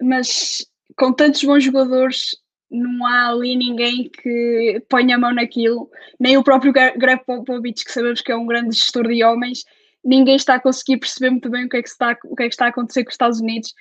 [0.00, 0.66] Mas
[0.96, 2.36] com tantos bons jogadores,
[2.74, 5.88] não há ali ninguém que ponha a mão naquilo,
[6.18, 9.64] nem o próprio Greg Popovich, que sabemos que é um grande gestor de homens,
[10.04, 12.48] ninguém está a conseguir perceber muito bem o que é que está, o que é
[12.48, 13.72] que está a acontecer com os Estados Unidos.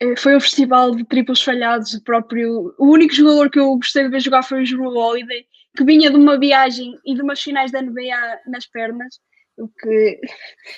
[0.00, 2.74] Eh, foi um festival de triplos falhados, o próprio.
[2.78, 5.44] O único jogador que eu gostei de ver jogar foi o Drew Holiday,
[5.76, 9.20] que vinha de uma viagem e de umas finais da NBA nas pernas,
[9.58, 10.20] o que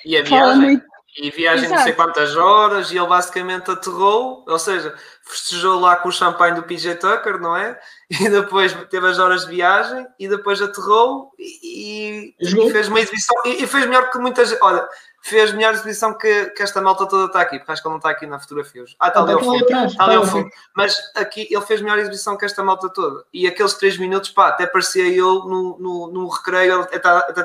[0.04, 0.84] e a viagem, muito...
[1.20, 1.78] E viagem Exato.
[1.78, 6.54] não sei quantas horas, e ele basicamente aterrou, ou seja, festejou lá com o champanhe
[6.54, 7.78] do PJ Tucker, não é?
[8.08, 13.36] E depois teve as horas de viagem, e depois aterrou e, e fez uma exibição,
[13.44, 14.62] e, e, fez melhor que muita gente.
[14.62, 14.88] Olha,
[15.20, 17.98] fez melhor exibição que, que esta malta toda está aqui, porque acho que ele não
[17.98, 18.96] está aqui na fotografia hoje.
[19.00, 19.64] Ah, está ali ao fundo.
[19.64, 20.48] Está ali ao fundo.
[20.74, 23.24] Mas aqui ele fez melhor exibição que esta malta toda.
[23.34, 26.86] E aqueles 3 minutos, pá, até parecia eu no, no, no recreio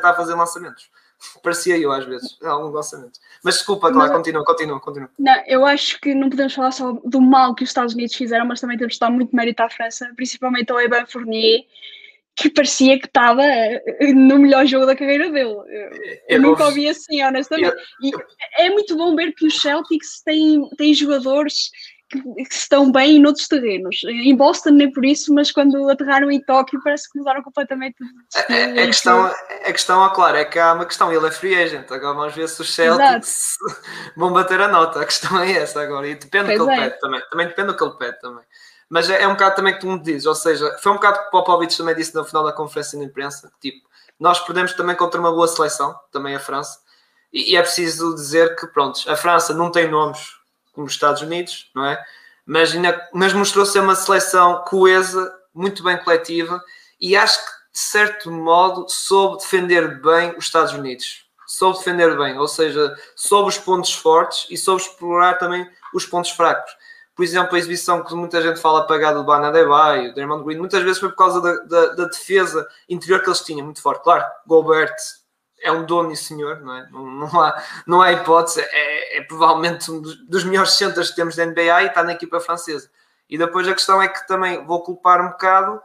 [0.04, 0.90] a fazer lançamentos.
[1.42, 3.20] Parecia eu às vezes, alguns lançamentos.
[3.44, 5.10] Mas desculpa, continua, continua, continua.
[5.20, 8.46] Não, eu acho que não podemos falar só do mal que os Estados Unidos fizeram,
[8.46, 11.62] mas também temos de dar muito mérito à França, principalmente ao Evan Fournier,
[12.36, 15.52] que parecia que estava eh, no melhor jogo da carreira dele.
[15.52, 17.76] Eu, eu, eu nunca ouvi assim, honestamente.
[18.02, 18.12] Eu, e
[18.58, 21.70] é muito bom ver que os Celtics têm, têm jogadores
[22.22, 24.04] que, estão bem noutros terrenos.
[24.06, 28.54] Em Boston nem por isso, mas quando aterraram em Tóquio parece que mudaram completamente de
[28.54, 31.92] a, a, questão, a questão, claro, é que há uma questão, ele é free agent,
[31.92, 33.58] agora vamos ver se os Celtics
[34.16, 36.90] vão bater a nota, a questão é essa agora, e depende do que ele é.
[36.90, 38.44] pede também, também depende do que ele pede também.
[38.90, 41.20] Mas é, é um bocado também que tu me dizes, ou seja, foi um bocado
[41.20, 43.88] que o Popovich também disse no final da conferência de imprensa, tipo,
[44.20, 46.80] nós perdemos também contra uma boa seleção, também a França,
[47.32, 50.43] e, e é preciso dizer que, pronto, a França não tem nomes
[50.74, 52.04] como os Estados Unidos, não é?
[52.46, 52.74] Mas,
[53.14, 56.62] mas mostrou ser uma seleção coesa, muito bem coletiva
[57.00, 61.26] e acho que, de certo modo, soube defender bem os Estados Unidos.
[61.48, 66.32] Soube defender bem, ou seja, soube os pontos fortes e soube explorar também os pontos
[66.32, 66.72] fracos.
[67.16, 70.58] Por exemplo, a exibição que muita gente fala apagada do Bana Debay, o Draymond Green,
[70.58, 74.04] muitas vezes foi por causa da, da, da defesa interior que eles tinham, muito forte.
[74.04, 74.96] Claro, Gobert
[75.64, 76.88] é um dono e senhor, não é?
[76.92, 81.36] Não, não, há, não há hipótese, é, é provavelmente um dos, melhores centros que temos
[81.36, 82.90] da NBA e está na equipa francesa.
[83.30, 85.82] E depois a questão é que também vou culpar um bocado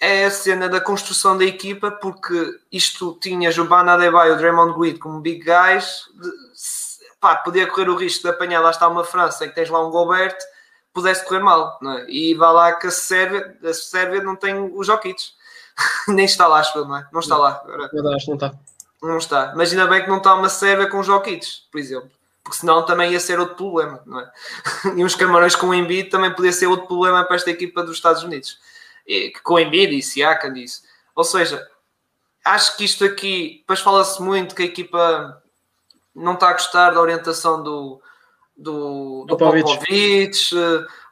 [0.00, 4.78] é a cena da construção da equipa, porque isto tinha Giovanna Adebayo e o Draymond
[4.78, 6.30] Green como big guys, de,
[7.20, 9.84] pá, podia correr o risco de apanhar lá está uma França em que tens lá
[9.84, 10.36] um Gobert,
[10.92, 12.06] pudesse correr mal, não é?
[12.08, 15.20] E vá lá que a Sérvia, a Sérvia não tem os Jokic,
[16.08, 17.08] nem está lá, acho não é?
[17.12, 17.60] Não está lá.
[17.64, 17.88] Agora.
[17.88, 18.52] Que não está.
[19.02, 19.52] Não está.
[19.56, 22.10] Mas ainda bem que não está uma Sérvia com Jokic, por exemplo.
[22.42, 24.30] Porque senão também ia ser outro problema, não é?
[24.96, 27.96] e uns camarões com o Embiid também podia ser outro problema para esta equipa dos
[27.96, 28.58] Estados Unidos.
[29.06, 30.82] E, com o Embiid e Siakam disso.
[31.14, 31.66] Ou seja,
[32.44, 35.42] acho que isto aqui, depois fala-se muito que a equipa
[36.14, 38.00] não está a gostar da orientação do,
[38.56, 40.54] do, do Popovich.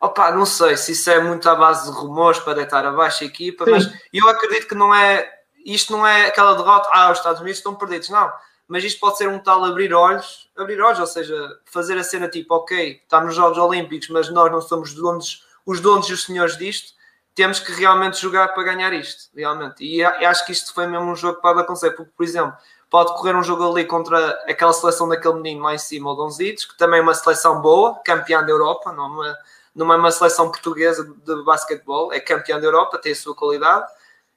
[0.01, 3.27] Opa, não sei se isso é muito à base de rumores para deitar abaixo a
[3.27, 3.71] equipa, Sim.
[3.71, 5.36] mas eu acredito que não é
[5.75, 8.33] isto não é aquela derrota, ah, os Estados Unidos estão perdidos, não.
[8.69, 12.29] Mas isto pode ser um tal abrir olhos, abrir olhos, ou seja, fazer a cena
[12.29, 16.25] tipo, ok, estamos nos Jogos Olímpicos, mas nós não somos donos, os donos e os
[16.25, 16.95] senhores disto,
[17.35, 19.85] temos que realmente jogar para ganhar isto, realmente.
[19.85, 22.57] E acho que isto foi mesmo um jogo pode acontecer, porque, por exemplo,
[22.89, 26.65] pode correr um jogo ali contra aquela seleção daquele menino lá em cima, o Donzitos,
[26.65, 29.39] que também é uma seleção boa, campeã da Europa, não é uma,
[29.75, 33.87] não é uma seleção portuguesa de basquetebol, é campeã da Europa, tem a sua qualidade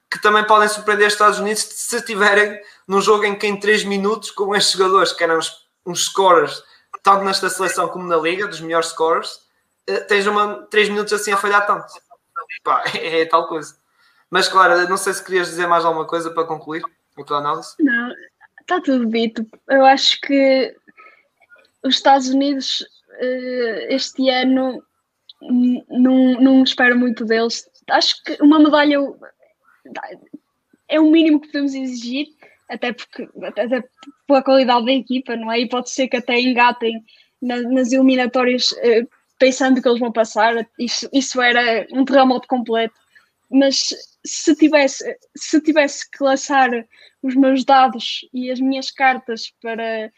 [0.09, 3.83] que também podem surpreender os Estados Unidos se estiverem num jogo em que em 3
[3.83, 6.63] minutos, com estes jogadores que eram uns, uns scorers,
[7.03, 9.35] tanto nesta seleção como na liga, dos melhores scorers,
[9.89, 11.85] uh, tens uma, 3 minutos assim a falhar tanto.
[12.63, 13.77] Pá, é, é, tal coisa.
[14.29, 16.83] Mas claro, não sei se querias dizer mais alguma coisa para concluir
[17.17, 17.75] a tua análise.
[17.79, 18.11] Não,
[18.61, 19.45] está tudo dito.
[19.67, 20.75] Eu acho que
[21.83, 24.83] os Estados Unidos uh, este ano
[25.41, 27.69] não, não espero muito deles.
[27.89, 28.99] Acho que uma medalha
[30.87, 32.27] é o mínimo que podemos exigir,
[32.69, 33.83] até porque até
[34.27, 35.59] pela qualidade da equipa, não é?
[35.59, 37.03] E pode ser que até engatem
[37.41, 39.05] na, nas eliminatórias eh,
[39.39, 42.93] pensando que eles vão passar, isso, isso era um terremoto completo.
[43.49, 43.89] Mas
[44.23, 45.03] se tivesse,
[45.35, 46.69] se tivesse que lançar
[47.23, 50.11] os meus dados e as minhas cartas para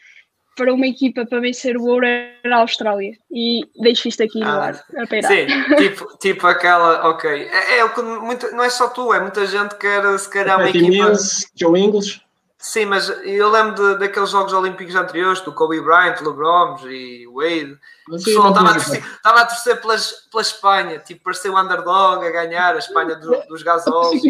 [0.56, 4.46] para uma equipa para vencer o ouro era a Austrália e deixo isto aqui no
[4.46, 5.32] ah, ar a peirar.
[5.32, 5.46] Sim,
[5.76, 7.30] tipo, tipo aquela, ok.
[7.30, 10.28] É, é o que muito, não é só tu, é muita gente que quer se
[10.28, 10.88] calhar uma equipa.
[10.88, 12.20] Mills, Joe Ingles.
[12.62, 17.76] Sim, mas eu lembro de, daqueles Jogos Olímpicos anteriores, do Kobe Bryant, LeBron e Wade.
[18.08, 22.24] O pessoal estava a, torcer, estava a torcer pelas, pela Espanha, tipo, pareceu o underdog
[22.24, 24.22] a ganhar, a Espanha do, dos gasolos.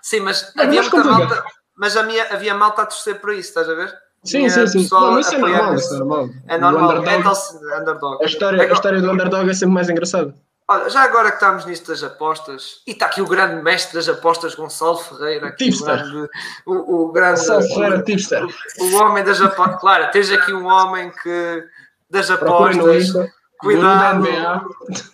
[0.00, 1.44] Sim, mas havia muita malta,
[1.76, 3.92] mas havia, havia malta a torcer por isso, estás a ver?
[4.22, 4.88] Sim, sim, sim.
[4.90, 6.28] Não, isso é normal, isso é normal.
[6.46, 7.38] É normal, underdog,
[7.72, 8.22] é underdog.
[8.22, 10.34] A história, a história do underdog é sempre mais engraçada.
[10.68, 14.08] Olha, já agora que estamos nisto das apostas, e está aqui o grande mestre das
[14.08, 15.48] apostas, Gonçalo Ferreira.
[15.48, 15.94] Aqui, tipster.
[15.94, 16.28] O grande,
[16.64, 18.46] o, o grande, Gonçalo Ferreira, tipster.
[18.78, 19.80] O, o homem das apostas.
[19.80, 21.64] Claro, tens aqui um homem que
[22.10, 23.12] das apostas.
[23.58, 24.26] Cuidado.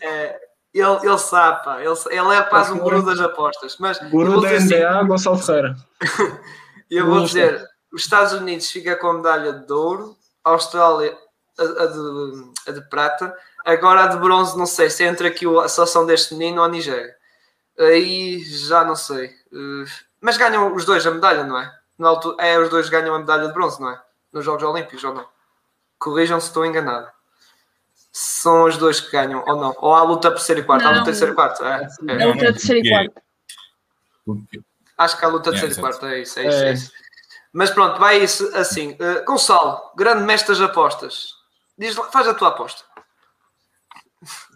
[0.03, 0.39] É,
[0.75, 3.77] ele, ele sabe, pá, ele, ele é quase um guru das apostas.
[3.79, 5.77] Mas, guru da NBA, assim, Gonçalo Ferreira.
[6.91, 7.65] eu vou dizer:
[7.97, 11.17] os Estados Unidos fica com a medalha de ouro, a Austrália
[11.59, 13.35] a, a, de, a de prata
[13.67, 16.69] Agora a de bronze, não sei se entra aqui a seleção deste menino ou a
[16.69, 17.17] Nigéria.
[17.77, 19.27] Aí já não sei.
[19.27, 19.85] Eh,
[20.21, 21.75] mas ganham os dois a medalha, não é?
[21.99, 24.01] Na altura, é, os dois ganham a medalha de bronze, não é?
[24.33, 25.27] Nos Jogos Olímpicos ou não?
[25.99, 27.09] Corrijam se estou enganado.
[28.13, 29.75] São os dois que ganham ou não?
[29.79, 30.85] Ou há a luta terceiro e quarto?
[30.85, 30.91] Não.
[30.91, 31.65] Há a luta terceiro e quarto?
[31.65, 32.23] É, é.
[32.23, 33.23] a luta terceiro e quarto.
[34.97, 36.69] Acho que há a luta terceiro e quarto, é isso, é isso, é.
[36.69, 36.93] é isso.
[37.57, 38.91] Mas pronto, vai isso assim.
[38.93, 41.29] Uh, Gonçalo, grande mestre das apostas.
[41.79, 42.85] Diz, faz a tua aposta.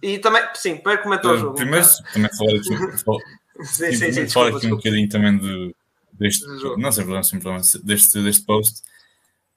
[0.03, 1.55] E também, sim, para comentar o jogo.
[1.55, 5.75] Primeiro, também falar aqui, sim, sim, sim, falar aqui um bocadinho também de,
[6.13, 6.45] deste,
[6.77, 8.83] não sei problema, sem problema, deste, deste post.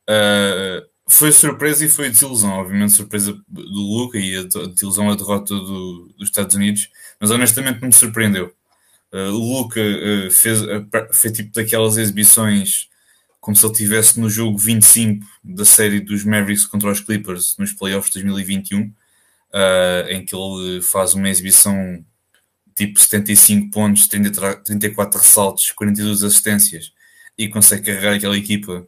[0.10, 5.54] Uh, foi surpresa e foi desilusão, obviamente surpresa do Luca e a desilusão a derrota
[5.54, 6.90] do, dos Estados Unidos,
[7.20, 8.54] mas honestamente me surpreendeu.
[9.12, 12.93] Uh, o Luca uh, fez, uh, fez tipo daquelas exibições
[13.44, 17.74] como se ele estivesse no jogo 25 da série dos Mavericks contra os Clippers nos
[17.74, 18.94] playoffs de 2021 uh,
[20.10, 22.06] em que ele faz uma exibição
[22.74, 26.94] tipo 75 pontos, 30, 34 ressaltos, 42 assistências
[27.38, 28.88] e consegue carregar aquela equipa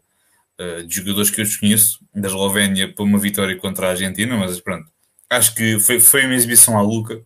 [0.57, 4.61] uh, de jogadores que eu desconheço, da Eslovénia, para uma vitória contra a Argentina, mas
[4.61, 4.90] pronto.
[5.30, 7.22] Acho que foi, foi uma exibição à Luca.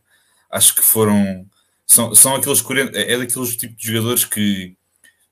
[0.49, 1.45] Acho que foram.
[1.85, 4.75] São, são aqueles 40, é daqueles tipos de jogadores que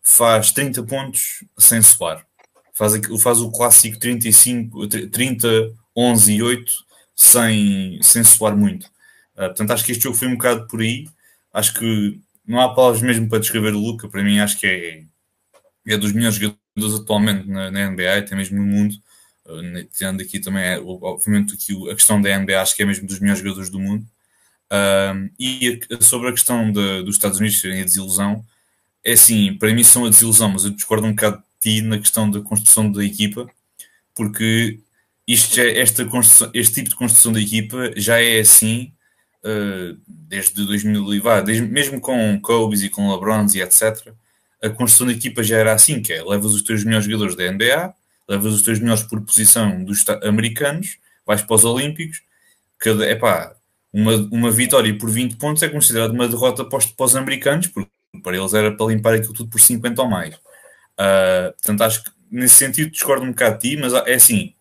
[0.07, 2.25] faz 30 pontos sem suar.
[2.73, 6.73] Faz, faz o clássico 35, 30, 11 e 8
[7.13, 8.85] sem, sem suar muito.
[9.35, 11.09] Uh, portanto, acho que este jogo foi um bocado por aí.
[11.53, 14.07] Acho que não há palavras mesmo para descrever o Luca.
[14.07, 15.03] Para mim, acho que é,
[15.93, 18.95] é dos melhores jogadores atualmente na, na NBA, até mesmo no mundo.
[19.45, 23.05] Uh, tendo aqui também, é, obviamente, aqui a questão da NBA, acho que é mesmo
[23.05, 24.07] dos melhores jogadores do mundo.
[24.71, 28.45] Uh, e a, sobre a questão de, dos Estados Unidos serem a desilusão,
[29.07, 31.97] é assim, para mim são a desilusão, mas eu discordo um bocado de ti na
[31.97, 33.49] questão da construção da equipa,
[34.13, 34.81] porque
[35.25, 36.05] isto esta
[36.53, 38.91] este tipo de construção da equipa já é assim
[39.45, 44.13] uh, desde 2000, vá, desde, mesmo com Kobe e com LeBrons e etc.
[44.61, 47.49] A construção da equipa já era assim, que é, levas os teus melhores jogadores da
[47.49, 47.93] NBA,
[48.27, 52.21] levas os teus melhores por posição dos americanos, vais para os Olímpicos,
[52.77, 53.55] cada, epá,
[53.93, 57.67] uma, uma vitória por 20 pontos é considerada uma derrota para os, para os americanos,
[57.67, 57.89] porque
[58.21, 60.35] para eles era para limpar aquilo tudo por 50 ou mais.
[60.35, 64.53] Uh, portanto, acho que nesse sentido discordo um bocado de ti, mas é assim,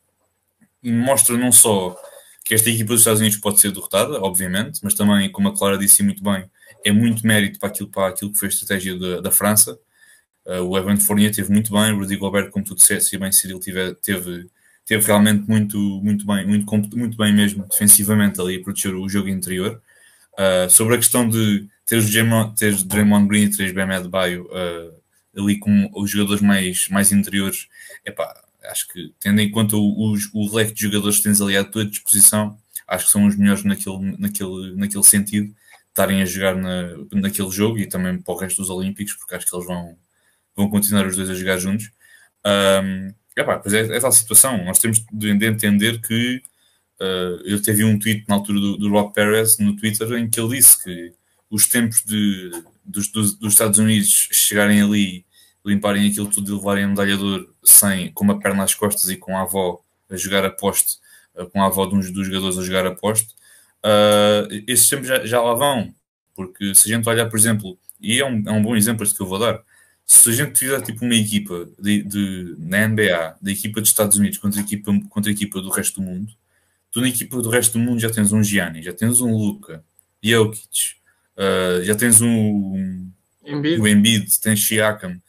[0.82, 1.96] mostra não só
[2.44, 5.76] que esta equipa dos Estados Unidos pode ser derrotada, obviamente, mas também, como a Clara
[5.76, 6.48] disse muito bem,
[6.84, 9.76] é muito mérito para aquilo, para aquilo que foi a estratégia da, da França.
[10.46, 13.32] Uh, o Evan Fournier teve muito bem, o Rudy Gobert, como tu disseste, e bem
[13.32, 14.48] Cyril teve, teve,
[14.84, 19.28] teve realmente muito, muito bem, muito, muito bem mesmo, defensivamente ali, a proteger o jogo
[19.28, 19.82] interior.
[20.34, 22.54] Uh, sobre a questão de ter os Draymond,
[22.84, 27.68] Draymond Green e ter Bam Adebayo uh, ali como os jogadores mais, mais interiores,
[28.04, 28.34] epá,
[28.64, 31.64] acho que, tendo em conta o, o, o leque de jogadores que tens ali à
[31.64, 32.58] tua disposição,
[32.88, 35.54] acho que são os melhores naquele, naquele, naquele sentido,
[35.88, 39.46] estarem a jogar na, naquele jogo e também para o resto dos Olímpicos, porque acho
[39.46, 39.96] que eles vão,
[40.54, 41.90] vão continuar os dois a jogar juntos.
[42.44, 46.42] Um, epá, pois é, é tal situação, nós temos de entender que
[47.00, 50.40] uh, eu teve um tweet na altura do, do Rob Perez no Twitter em que
[50.40, 51.12] ele disse que
[51.50, 52.50] os tempos de,
[52.84, 55.26] dos, dos, dos Estados Unidos chegarem ali
[55.66, 59.16] limparem aquilo tudo e levarem a medalha de sem, com uma perna às costas e
[59.16, 60.98] com a avó a jogar a poste,
[61.34, 63.34] eh, com a avó de um dos jogadores a jogar a poste,
[63.84, 65.92] uh, esses tempos já, já, lá vão.
[66.36, 69.16] Porque se a gente olhar, por exemplo, e é um, é um bom exemplo este
[69.16, 69.60] que eu vou dar,
[70.04, 74.16] se a gente fizer tipo uma equipa de, de, na NBA, da equipa dos Estados
[74.16, 76.32] Unidos contra a equipa, contra a equipa do resto do mundo,
[76.92, 79.84] tu na equipa do resto do mundo já tens um Gianni, já tens um Luca,
[80.22, 80.96] Jokic,
[81.36, 83.10] uh, já tens um,
[83.44, 83.80] Embiid.
[83.80, 85.20] o Embiid, tens Siakam,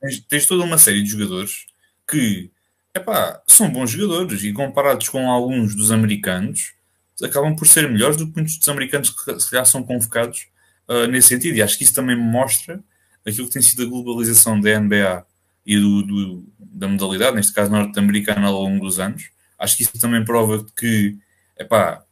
[0.00, 1.66] tens, tens toda uma série de jogadores
[2.08, 2.50] que
[2.94, 6.74] epá, são bons jogadores e comparados com alguns dos americanos
[7.22, 10.48] acabam por ser melhores do que muitos dos americanos que se calhar são convocados
[10.88, 11.56] uh, nesse sentido.
[11.56, 12.82] E acho que isso também mostra
[13.24, 15.24] aquilo que tem sido a globalização da NBA
[15.66, 19.30] e do, do, da modalidade, neste caso norte-americana, ao longo dos anos.
[19.58, 21.16] Acho que isso também prova que
[21.58, 22.02] epá,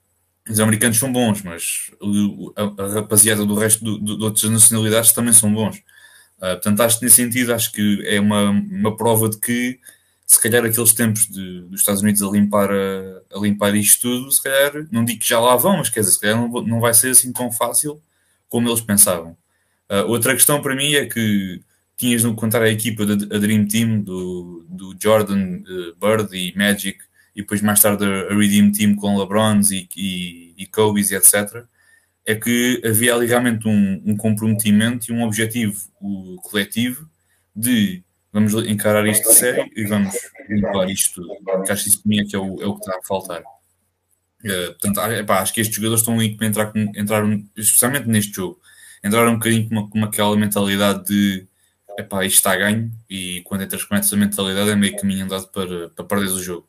[0.49, 1.91] os americanos são bons, mas
[2.57, 5.77] a, a rapaziada do resto do, de outras nacionalidades também são bons.
[6.39, 9.79] Uh, portanto, acho que nesse sentido, acho que é uma, uma prova de que
[10.27, 14.33] se calhar aqueles tempos de, dos Estados Unidos a limpar, a, a, limpar isto tudo,
[14.33, 16.81] se calhar, não digo que já lá vão, mas quer dizer, se calhar não, não
[16.81, 18.03] vai ser assim tão fácil
[18.49, 19.37] como eles pensavam.
[19.91, 21.61] Uh, outra questão para mim é que
[21.97, 26.99] tinhas no contar a equipa da Dream Team do, do Jordan, uh, Bird e Magic,
[27.35, 31.65] e depois mais tarde a, Redeem Team com LeBrons e, e, e Kobe's e etc.,
[32.25, 35.77] é que havia ali realmente um, um comprometimento e um objetivo
[36.43, 37.09] coletivo
[37.55, 38.03] de
[38.33, 40.15] vamos encarar isto de sério e vamos
[40.49, 41.63] limpar isto tudo.
[41.69, 43.43] Acho que isso para mim é que é o, é o que está a faltar.
[44.45, 47.25] Uh, portanto, epá, acho que estes jogadores estão ali para entrar, entrar
[47.57, 48.61] especialmente neste jogo,
[49.03, 51.47] entrar um bocadinho com, uma, com aquela mentalidade de
[51.99, 55.49] epá, isto está a ganho e quando entras com essa mentalidade é meio caminho andado
[55.49, 56.69] para, para perder o jogo.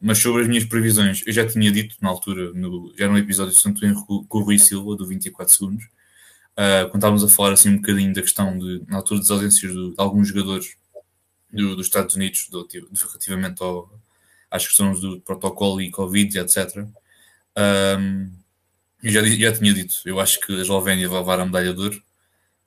[0.00, 3.54] Mas sobre as minhas previsões, eu já tinha dito na altura, no, já no episódio
[3.54, 7.52] de Santo Henrique com o Rui Silva, do 24 segundos, uh, quando estávamos a falar
[7.52, 10.76] assim um bocadinho da questão de, na altura das ausências de, de alguns jogadores
[11.52, 12.66] do, dos Estados Unidos, do,
[13.08, 13.92] relativamente ao,
[14.50, 16.86] às questões do protocolo e Covid, etc.
[17.98, 18.30] Um,
[19.02, 21.80] eu já, já tinha dito, eu acho que a Eslovénia vai levar a medalha de
[21.80, 22.02] ouro.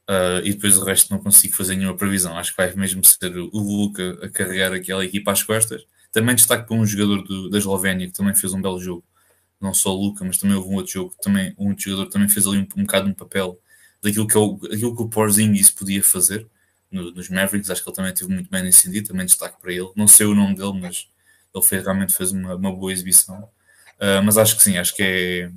[0.10, 2.38] Uh, e depois o resto não consigo fazer nenhuma previsão.
[2.38, 5.86] Acho que vai mesmo ser o Luca a carregar aquela equipa às costas.
[6.14, 9.04] Também destaque para um jogador do, da Eslovénia que também fez um belo jogo.
[9.60, 11.16] Não só o Luca, mas também houve um outro jogo.
[11.22, 13.60] Também, um jogador também fez ali um, um bocado um papel
[14.02, 16.48] daquilo que, eu, aquilo que o Porzingis podia fazer
[16.92, 17.72] no, nos Mavericks.
[17.72, 19.08] Acho que ele também teve muito bem nesse sentido.
[19.08, 19.90] Também destaque para ele.
[19.96, 21.08] Não sei o nome dele, mas
[21.54, 23.50] ele fez, realmente fez uma, uma boa exibição.
[23.96, 25.52] Uh, mas acho que sim, acho que é,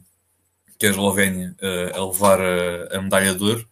[0.78, 3.68] que é a Eslovénia uh, a levar a, a medalha de ouro.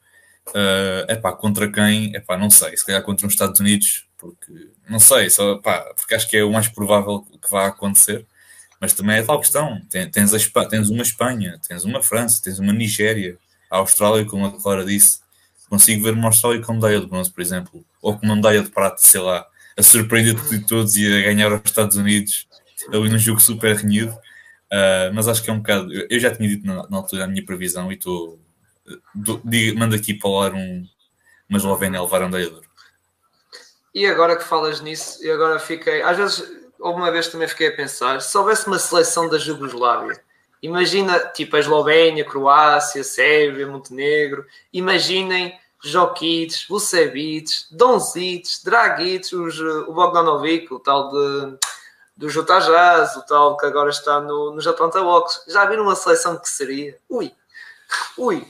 [0.48, 2.14] Uh, epá, contra quem?
[2.14, 6.14] Epá, não sei, se calhar contra os Estados Unidos, porque não sei, só, epá, porque
[6.14, 8.26] acho que é o mais provável que vá acontecer.
[8.80, 12.72] Mas também é tal questão: tens, a, tens uma Espanha, tens uma França, tens uma
[12.72, 13.38] Nigéria,
[13.70, 15.20] a Austrália, como a Clara disse,
[15.68, 18.70] consigo ver uma Austrália com medalha de bronze, por exemplo, ou com uma medalha de
[18.70, 19.46] prata, sei lá,
[19.76, 22.46] a surpreender de todos e a ganhar aos Estados Unidos
[22.92, 24.12] ali num jogo super renhido.
[24.72, 25.92] Uh, mas acho que é um bocado.
[25.92, 28.40] Eu já tinha dito na, na altura a minha previsão e estou.
[29.76, 30.86] Mando aqui para lá um,
[31.48, 32.73] uma Eslovénia levar a medalha de ouro.
[33.94, 36.02] E agora que falas nisso, e agora fiquei.
[36.02, 40.20] Às vezes, alguma vez também fiquei a pensar: se houvesse uma seleção da Jugoslávia
[40.64, 44.46] Imagina, tipo, a Eslovénia, Croácia, Sérvia, Montenegro.
[44.72, 51.58] Imaginem Jokic, Vucevic, Donzic, Dragic, os, o Bogdanovic, o tal de,
[52.16, 55.44] do Utah Jazz, o tal que agora está no, nos Atlanta Hawks.
[55.48, 56.98] Já viram uma seleção que seria?
[57.10, 57.30] Ui!
[58.16, 58.42] Ui!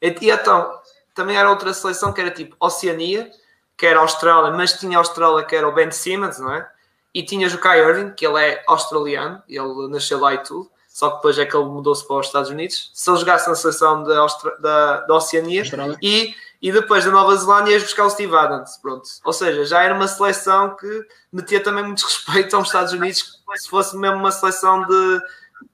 [0.00, 0.70] E então,
[1.16, 3.28] também era outra seleção que era tipo Oceania,
[3.76, 6.68] que era Austrália, mas tinha Austrália que era o Ben Simmons, não é?
[7.14, 11.10] E tinhas o Kai Irving, que ele é australiano, ele nasceu lá e tudo só
[11.10, 12.90] que depois é que ele mudou-se para os Estados Unidos.
[12.94, 15.62] Se ele jogasse na seleção da, Austra da, da Oceania
[16.00, 19.06] e, e depois da Nova Zelândia ias buscar o Steve Adams, pronto.
[19.22, 23.68] Ou seja, já era uma seleção que metia também muito respeito aos Estados Unidos, se
[23.68, 25.20] fosse mesmo uma seleção de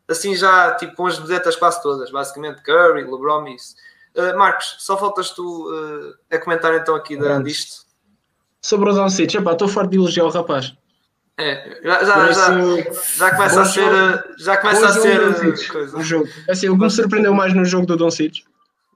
[0.08, 3.76] assim já, tipo, com as vedetas quase todas, basicamente Curry, LeBron e isso.
[4.16, 7.81] Uh, Marcos, só faltas tu uh, a comentar então aqui da, disto.
[8.62, 10.72] Sobre o Doncic, estou farto de elogiar o rapaz.
[11.38, 14.24] É, já, já, já, já começa a ser.
[14.38, 15.68] Já começa a ser.
[15.68, 15.98] Coisa.
[15.98, 16.28] O jogo.
[16.48, 18.44] Assim, o que me surpreendeu mais no jogo do Don Cic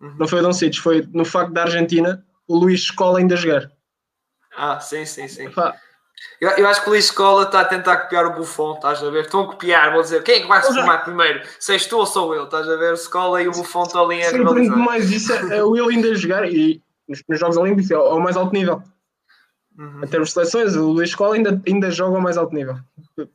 [0.01, 0.15] uhum.
[0.19, 3.71] não foi o Don Cic, foi no facto da Argentina o Luís Escola ainda jogar.
[4.57, 5.51] Ah, sim, sim, sim.
[6.41, 9.11] Eu, eu, acho que o Luís Escola está a tentar copiar o Buffon, estás a
[9.11, 9.25] ver?
[9.25, 11.43] Estão a copiar, vou dizer, quem é que vai se formar primeiro?
[11.59, 12.93] Se és tu ou sou eu, estás a ver?
[12.93, 14.79] O Escola e o Buffon estão ali a rivalizar.
[14.79, 18.21] mais isso é, é o ele ainda jogar e nos, nos Jogos Olímpicos é ao
[18.21, 18.83] mais alto nível.
[19.79, 20.05] Uhum.
[20.05, 22.79] Em termos de seleções, o Luís Escola ainda, ainda joga ao mais alto nível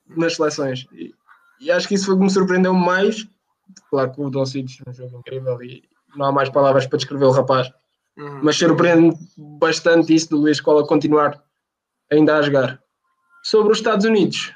[0.08, 0.88] nas seleções.
[0.92, 1.14] E,
[1.60, 3.28] e acho que isso foi o que me surpreendeu mais.
[3.90, 5.84] Claro que o Don Cic é um jogo incrível e
[6.16, 7.72] não há mais palavras para descrever o rapaz.
[8.18, 8.40] Uhum.
[8.44, 11.42] Mas surpreende bastante isso do Luís Escola continuar
[12.12, 12.82] ainda a jogar.
[13.44, 14.54] Sobre os Estados Unidos,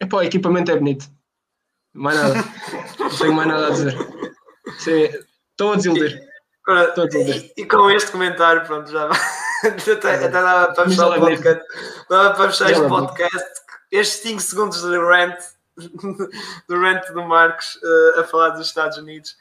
[0.00, 1.06] epá, o equipamento é bonito.
[1.92, 2.34] Mais nada.
[2.98, 3.96] não tenho mais nada a dizer.
[4.78, 5.08] Sim,
[5.50, 6.20] estão a desiludir.
[7.56, 9.18] E, e, com este comentário, pronto, já até,
[9.96, 11.64] até dava para fechar o podcast.
[12.08, 13.60] Dava para fechar este podcast.
[13.90, 15.38] Estes 5 segundos de rant,
[16.68, 19.36] do rant do Marcos uh, a falar dos Estados Unidos.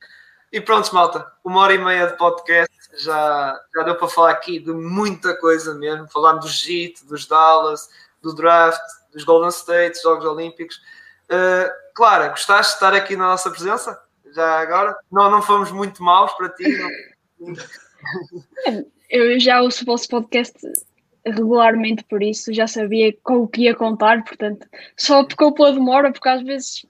[0.52, 4.60] E pronto, malta, uma hora e meia de podcast já, já deu para falar aqui
[4.60, 6.08] de muita coisa mesmo.
[6.08, 7.90] Falámos do JIT, dos Dallas,
[8.22, 8.82] do draft,
[9.12, 10.78] dos Golden State, Jogos Olímpicos.
[11.26, 14.00] Uh, Clara, gostaste de estar aqui na nossa presença?
[14.32, 14.96] Já agora?
[15.12, 16.66] Não, não fomos muito maus para ti?
[17.40, 17.54] Não...
[19.14, 20.58] Eu já ouço o vosso podcast
[21.24, 24.68] regularmente por isso, já sabia com o que ia contar, portanto,
[24.98, 26.84] só ficou pela demora, porque às vezes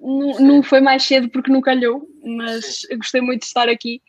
[0.00, 4.00] não, não foi mais cedo porque não calhou, mas gostei muito de estar aqui.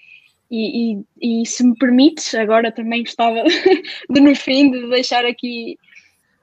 [0.49, 3.44] E, e, e, se me permites, agora também gostava
[4.10, 5.77] de no fim de deixar aqui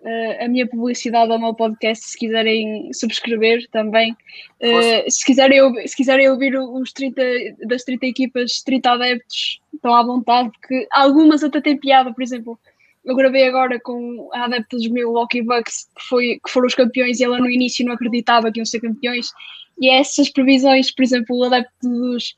[0.03, 4.13] uh, a minha publicidade ao meu podcast se quiserem subscrever também.
[4.61, 7.23] Uh, se, quiserem, se quiserem ouvir os 30,
[7.67, 12.59] das 30 equipas, 30 adeptos, estão à vontade, porque algumas até têm piada, por exemplo.
[13.05, 17.21] Eu gravei agora com a adepta dos Milwaukee Bucks, que, foi, que foram os campeões,
[17.21, 19.29] e ela no início não acreditava que iam ser campeões.
[19.81, 22.35] E essas previsões, por exemplo, o adepto dos,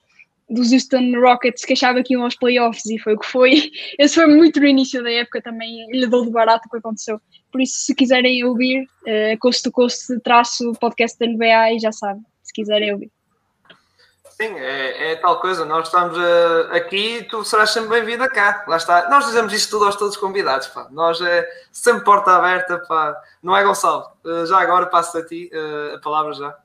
[0.48, 3.70] dos Houston Rockets que achava que iam aos playoffs e foi o que foi.
[3.98, 7.20] Esse foi muito no início da época também, lhe dou de barato o que aconteceu.
[7.52, 11.92] Por isso, se quiserem ouvir, uh, Coast to Coast traço podcast da NBA e já
[11.92, 13.10] sabem, se quiserem ouvir.
[14.40, 15.64] Sim, é, é, tal coisa.
[15.64, 18.64] Nós estamos uh, aqui e tu serás sempre bem-vinda cá.
[18.68, 19.10] Lá está.
[19.10, 20.68] Nós dizemos isto tudo aos todos convidados.
[20.68, 20.86] Pá.
[20.92, 22.78] Nós é sempre porta aberta.
[22.86, 23.20] Pá.
[23.42, 24.06] Não é, Gonçalo?
[24.24, 26.56] Uh, já agora passo a ti uh, a palavra já.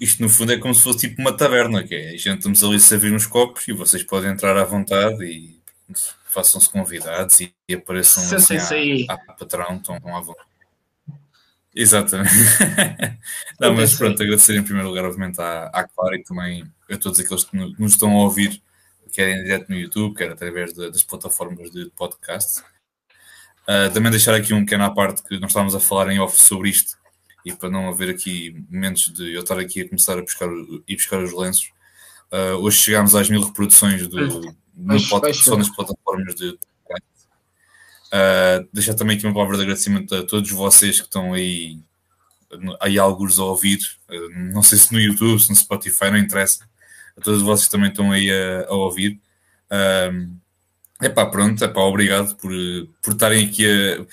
[0.00, 2.64] Isto no fundo é como se fosse tipo uma taberna, que é a gente estamos
[2.64, 5.60] ali a servir uns copos e vocês podem entrar à vontade e
[6.24, 10.48] façam-se convidados e, e apareçam assim à, à patrão, estão à vontade.
[11.74, 12.30] Exatamente.
[13.60, 17.20] Não, mas pronto, agradecer em primeiro lugar, obviamente, à, à Clara e também a todos
[17.20, 18.62] aqueles que nos estão a ouvir,
[19.12, 22.62] quer em direto no YouTube, quer através de, das plataformas de podcast.
[23.62, 26.40] Uh, também deixar aqui um pequeno à parte que nós estávamos a falar em off
[26.40, 26.99] sobre isto
[27.44, 30.48] e para não haver aqui momentos de eu estar aqui a começar a buscar,
[30.86, 31.70] e buscar os lenços.
[32.32, 36.56] Uh, hoje chegámos às mil reproduções do, no pod, só nas plataformas de
[38.10, 41.78] Uh, deixar também aqui uma palavra de agradecimento a todos vocês que estão aí,
[42.80, 46.68] aí alguns a ouvir, uh, não sei se no YouTube, se no Spotify, não interessa,
[47.16, 49.20] a todos vocês também estão aí a, a ouvir.
[49.70, 50.10] É
[51.06, 52.50] uh, pá, pronto, é pá, obrigado por,
[53.00, 54.04] por estarem aqui a,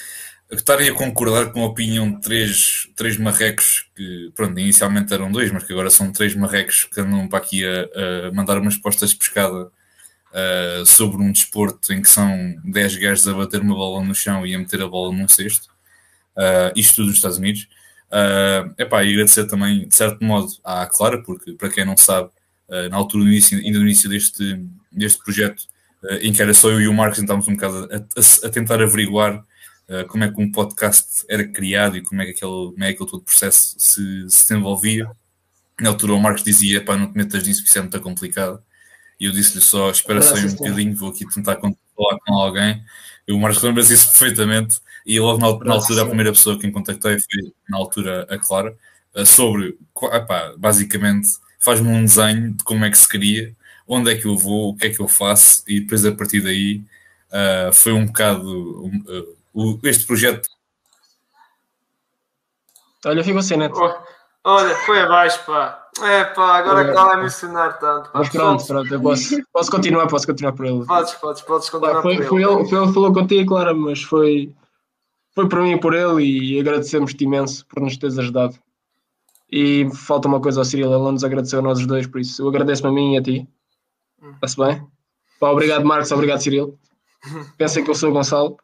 [0.52, 5.52] estarem a concordar com a opinião de três, três marrecos que, pronto, inicialmente eram dois,
[5.52, 9.10] mas que agora são três marrecos que andam para aqui a, a mandar umas postas
[9.10, 14.04] de pescada uh, sobre um desporto em que são 10 gajos a bater uma bola
[14.04, 15.68] no chão e a meter a bola num cesto,
[16.38, 17.68] uh, isto tudo nos Estados Unidos.
[18.10, 22.30] Uh, epá, e agradecer também, de certo modo, à Clara, porque para quem não sabe,
[22.70, 25.64] uh, na altura, no início, ainda no início deste, deste projeto,
[26.22, 28.82] em que era só eu e o Marcos, estávamos um bocado a, a, a tentar
[28.82, 29.44] averiguar
[30.10, 33.00] como é que um podcast era criado e como é que aquele, como é que
[33.00, 35.10] todo processo se, se desenvolvia.
[35.80, 38.62] Na altura, o Marcos dizia: pá, não te metas nisso, porque isso é muito complicado.
[39.20, 42.84] E eu disse-lhe só: espera só um bocadinho, vou aqui tentar falar com alguém.
[43.26, 44.80] Eu, o Marcos lembra isso perfeitamente.
[45.06, 48.76] E logo na, na, altura, a primeira pessoa que contactei foi, na altura, a Clara,
[49.16, 49.78] eh, sobre,
[50.14, 53.56] epá, basicamente, faz-me um desenho de como é que se queria,
[53.88, 56.42] onde é que eu vou, o que é que eu faço, e depois, a partir
[56.42, 56.84] daí,
[57.32, 60.48] uh, foi um bocado uh, o, este projeto.
[63.04, 63.80] Olha, ficou sem neto.
[64.44, 65.84] Olha, foi abaixo, pá.
[66.00, 68.12] É pá, agora que ela vai mencionar tanto.
[68.12, 68.20] Pá.
[68.20, 70.86] Mas pronto, pronto, eu posso, posso continuar, posso continuar por ele.
[70.86, 72.68] Podes, podes, podes continuar foi, por foi ele.
[72.68, 74.54] Foi ele que falou contigo, claro, mas foi,
[75.34, 78.56] foi para mim e por ele e agradecemos-te imenso por nos teres ajudado.
[79.52, 82.22] E falta uma coisa ao Cirilo, ele não nos agradeceu a nós os dois, por
[82.22, 83.48] isso eu agradeço-me a mim e a ti.
[84.22, 84.32] Hum.
[84.36, 84.86] Está-se bem?
[85.40, 86.78] Pá, obrigado Marcos, obrigado Cirilo.
[87.58, 88.58] Pensem que eu sou o Gonçalo.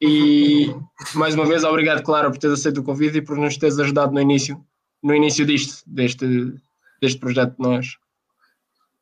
[0.00, 0.74] E
[1.14, 4.12] mais uma vez, obrigado, Clara, por teres aceito o convite e por nos teres ajudado
[4.12, 4.62] no início,
[5.02, 6.54] no início disto, deste,
[7.00, 7.96] deste projeto que nós,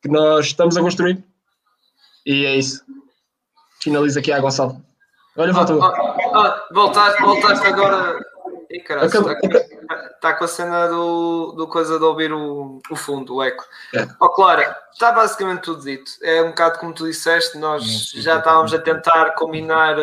[0.01, 1.23] que nós estamos a construir.
[2.25, 2.83] E é isso.
[3.81, 4.81] Finaliza aqui a Gonçalo.
[5.37, 5.73] Olha, volta.
[5.73, 8.19] Ah, ah, voltaste, voltaste agora.
[8.71, 9.31] Ih, caralho, está,
[10.11, 13.63] está, com a cena do, do coisa de ouvir o, o fundo, o eco.
[13.93, 14.07] É.
[14.19, 16.11] Oh, claro, está basicamente tudo dito.
[16.23, 19.95] É um bocado como tu disseste, nós já estávamos a tentar combinar.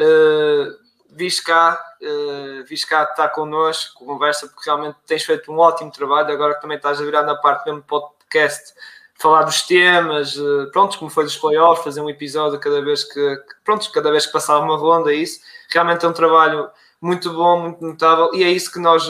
[0.00, 5.90] Uh, vis cá, uh, vis cá está connosco, conversa, porque realmente tens feito um ótimo
[5.90, 8.72] trabalho, agora que também estás a virar na parte mesmo podcast,
[9.14, 13.42] falar dos temas, uh, pronto, como foi dos playoffs, fazer um episódio cada vez que,
[13.64, 16.70] pronto, cada vez que passava uma ronda, isso, realmente é um trabalho
[17.00, 19.08] muito bom, muito notável, e é isso que nós,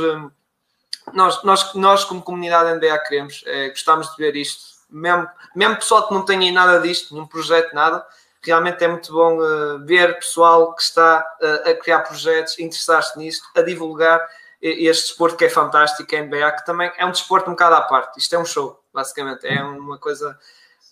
[1.13, 6.09] nós, nós, nós como comunidade NBA queremos, é, gostamos de ver isto, mesmo, mesmo pessoal
[6.09, 8.05] que não tenha nada disto, nenhum projeto, nada,
[8.43, 13.47] realmente é muito bom uh, ver pessoal que está uh, a criar projetos, interessar-se nisto,
[13.57, 14.27] a divulgar
[14.61, 17.83] este desporto que é fantástico, a NBA, que também é um desporto um bocado à
[17.83, 18.19] parte.
[18.19, 20.37] Isto é um show, basicamente, é uma coisa,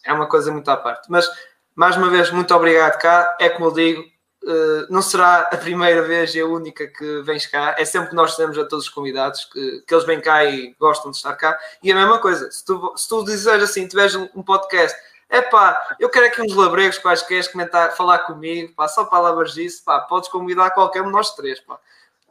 [0.05, 1.11] é uma coisa muito à parte.
[1.11, 1.29] Mas,
[1.75, 3.37] mais uma vez, muito obrigado cá.
[3.41, 7.45] É como eu digo, uh, não será a primeira vez e a única que vens
[7.47, 7.75] cá.
[7.77, 10.75] É sempre que nós dizemos a todos os convidados que, que eles vêm cá e
[10.79, 11.59] gostam de estar cá.
[11.83, 13.25] E a mesma coisa, se tu, se tu
[13.63, 14.97] assim, tiveres um podcast
[15.37, 19.83] é pá, eu quero aqui uns labregos quaisquer comentar, falar comigo, pá, só palavras disso,
[19.85, 21.79] pá, podes convidar qualquer um de nós três, pá.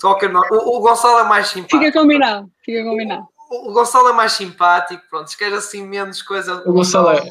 [0.02, 1.84] Qualquer o, o Gonçalo é mais simpático.
[1.84, 3.28] Fica combinado, fica combinado.
[3.50, 6.62] O, o, Gonçalo é mais simpático, pronto, se queres assim menos coisa.
[6.66, 7.24] O Gonçalo é.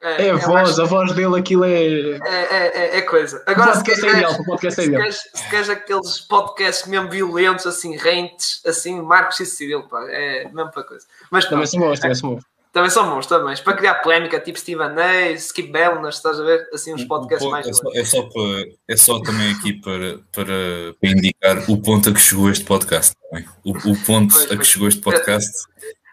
[0.00, 1.72] É, É a eu voz, acho- a voz dele, aquilo é.
[1.72, 3.42] é, é, é- é coisa.
[3.46, 7.96] Agora, se é queres, ideal, é se queres, se queres aqueles podcasts mesmo violentos, assim,
[7.96, 11.04] rentes, assim, Marcos e Cirilo, pá, é mesmo para coisa.
[11.32, 12.44] Mas Também pronto, são bons, também são bons.
[12.72, 13.56] Também são bons, também.
[13.62, 16.68] Para criar polémica, tipo Steven A, Skip Bellner, estás a ver?
[16.72, 17.66] Assim, uns podcasts mais.
[17.66, 22.08] é, só, é, só para, é só também aqui para, para, para indicar o ponto
[22.08, 23.14] a que chegou este podcast.
[23.30, 23.48] também.
[23.64, 25.50] O, o ponto Pois, a que chegou este podcast.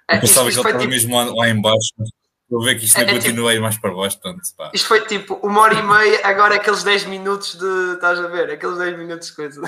[0.09, 1.89] É, Eu pensava que ele estava tipo- mesmo lá, lá em baixo.
[1.97, 2.09] mas
[2.47, 4.19] Estou a ver que isto É, ainda é tipo- continua ir mais para baixo.
[4.21, 4.69] Portanto, pá.
[4.71, 7.93] Isto foi tipo uma hora e meia, agora aqueles 10 minutos de.
[7.95, 8.51] Estás a ver?
[8.51, 9.61] Aqueles 10 minutos de coisa.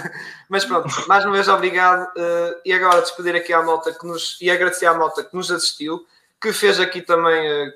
[0.47, 2.07] Mas pronto, mais uma vez obrigado.
[2.15, 4.37] eh, e agora despedir aqui à malta que nos.
[4.39, 6.05] E agradecer à malta que nos assistiu,
[6.41, 7.47] que fez aqui também.
[7.47, 7.73] eh,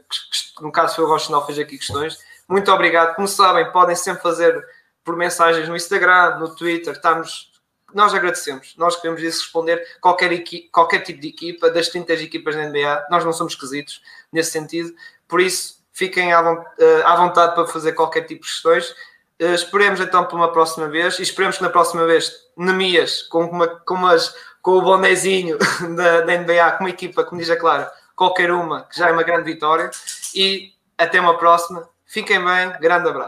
[0.61, 2.17] no caso foi o Rochinol, fez aqui questões.
[2.47, 3.15] Muito obrigado.
[3.15, 4.63] Como sabem, podem sempre fazer
[5.03, 6.93] por mensagens no Instagram, no Twitter.
[6.93, 7.51] Estamos.
[7.93, 8.73] Nós agradecemos.
[8.77, 13.07] Nós queremos isso responder qualquer, equi- qualquer tipo de equipa, das 30 equipas da NBA.
[13.09, 14.01] Nós não somos esquisitos
[14.31, 14.93] nesse sentido.
[15.27, 16.39] Por isso, fiquem à,
[16.79, 18.95] eh, à vontade para fazer qualquer tipo de questões.
[19.39, 23.43] Eh, esperemos então para uma próxima vez e esperemos que na próxima vez Nemias com,
[23.45, 25.57] uma, com, umas, com o bonezinho
[25.97, 29.11] da, da NBA, com uma equipa, como diz a Clara, qualquer uma, que já é
[29.11, 29.89] uma grande vitória.
[30.35, 31.89] E até uma próxima.
[32.05, 33.19] Fiquem bem, grande abraço.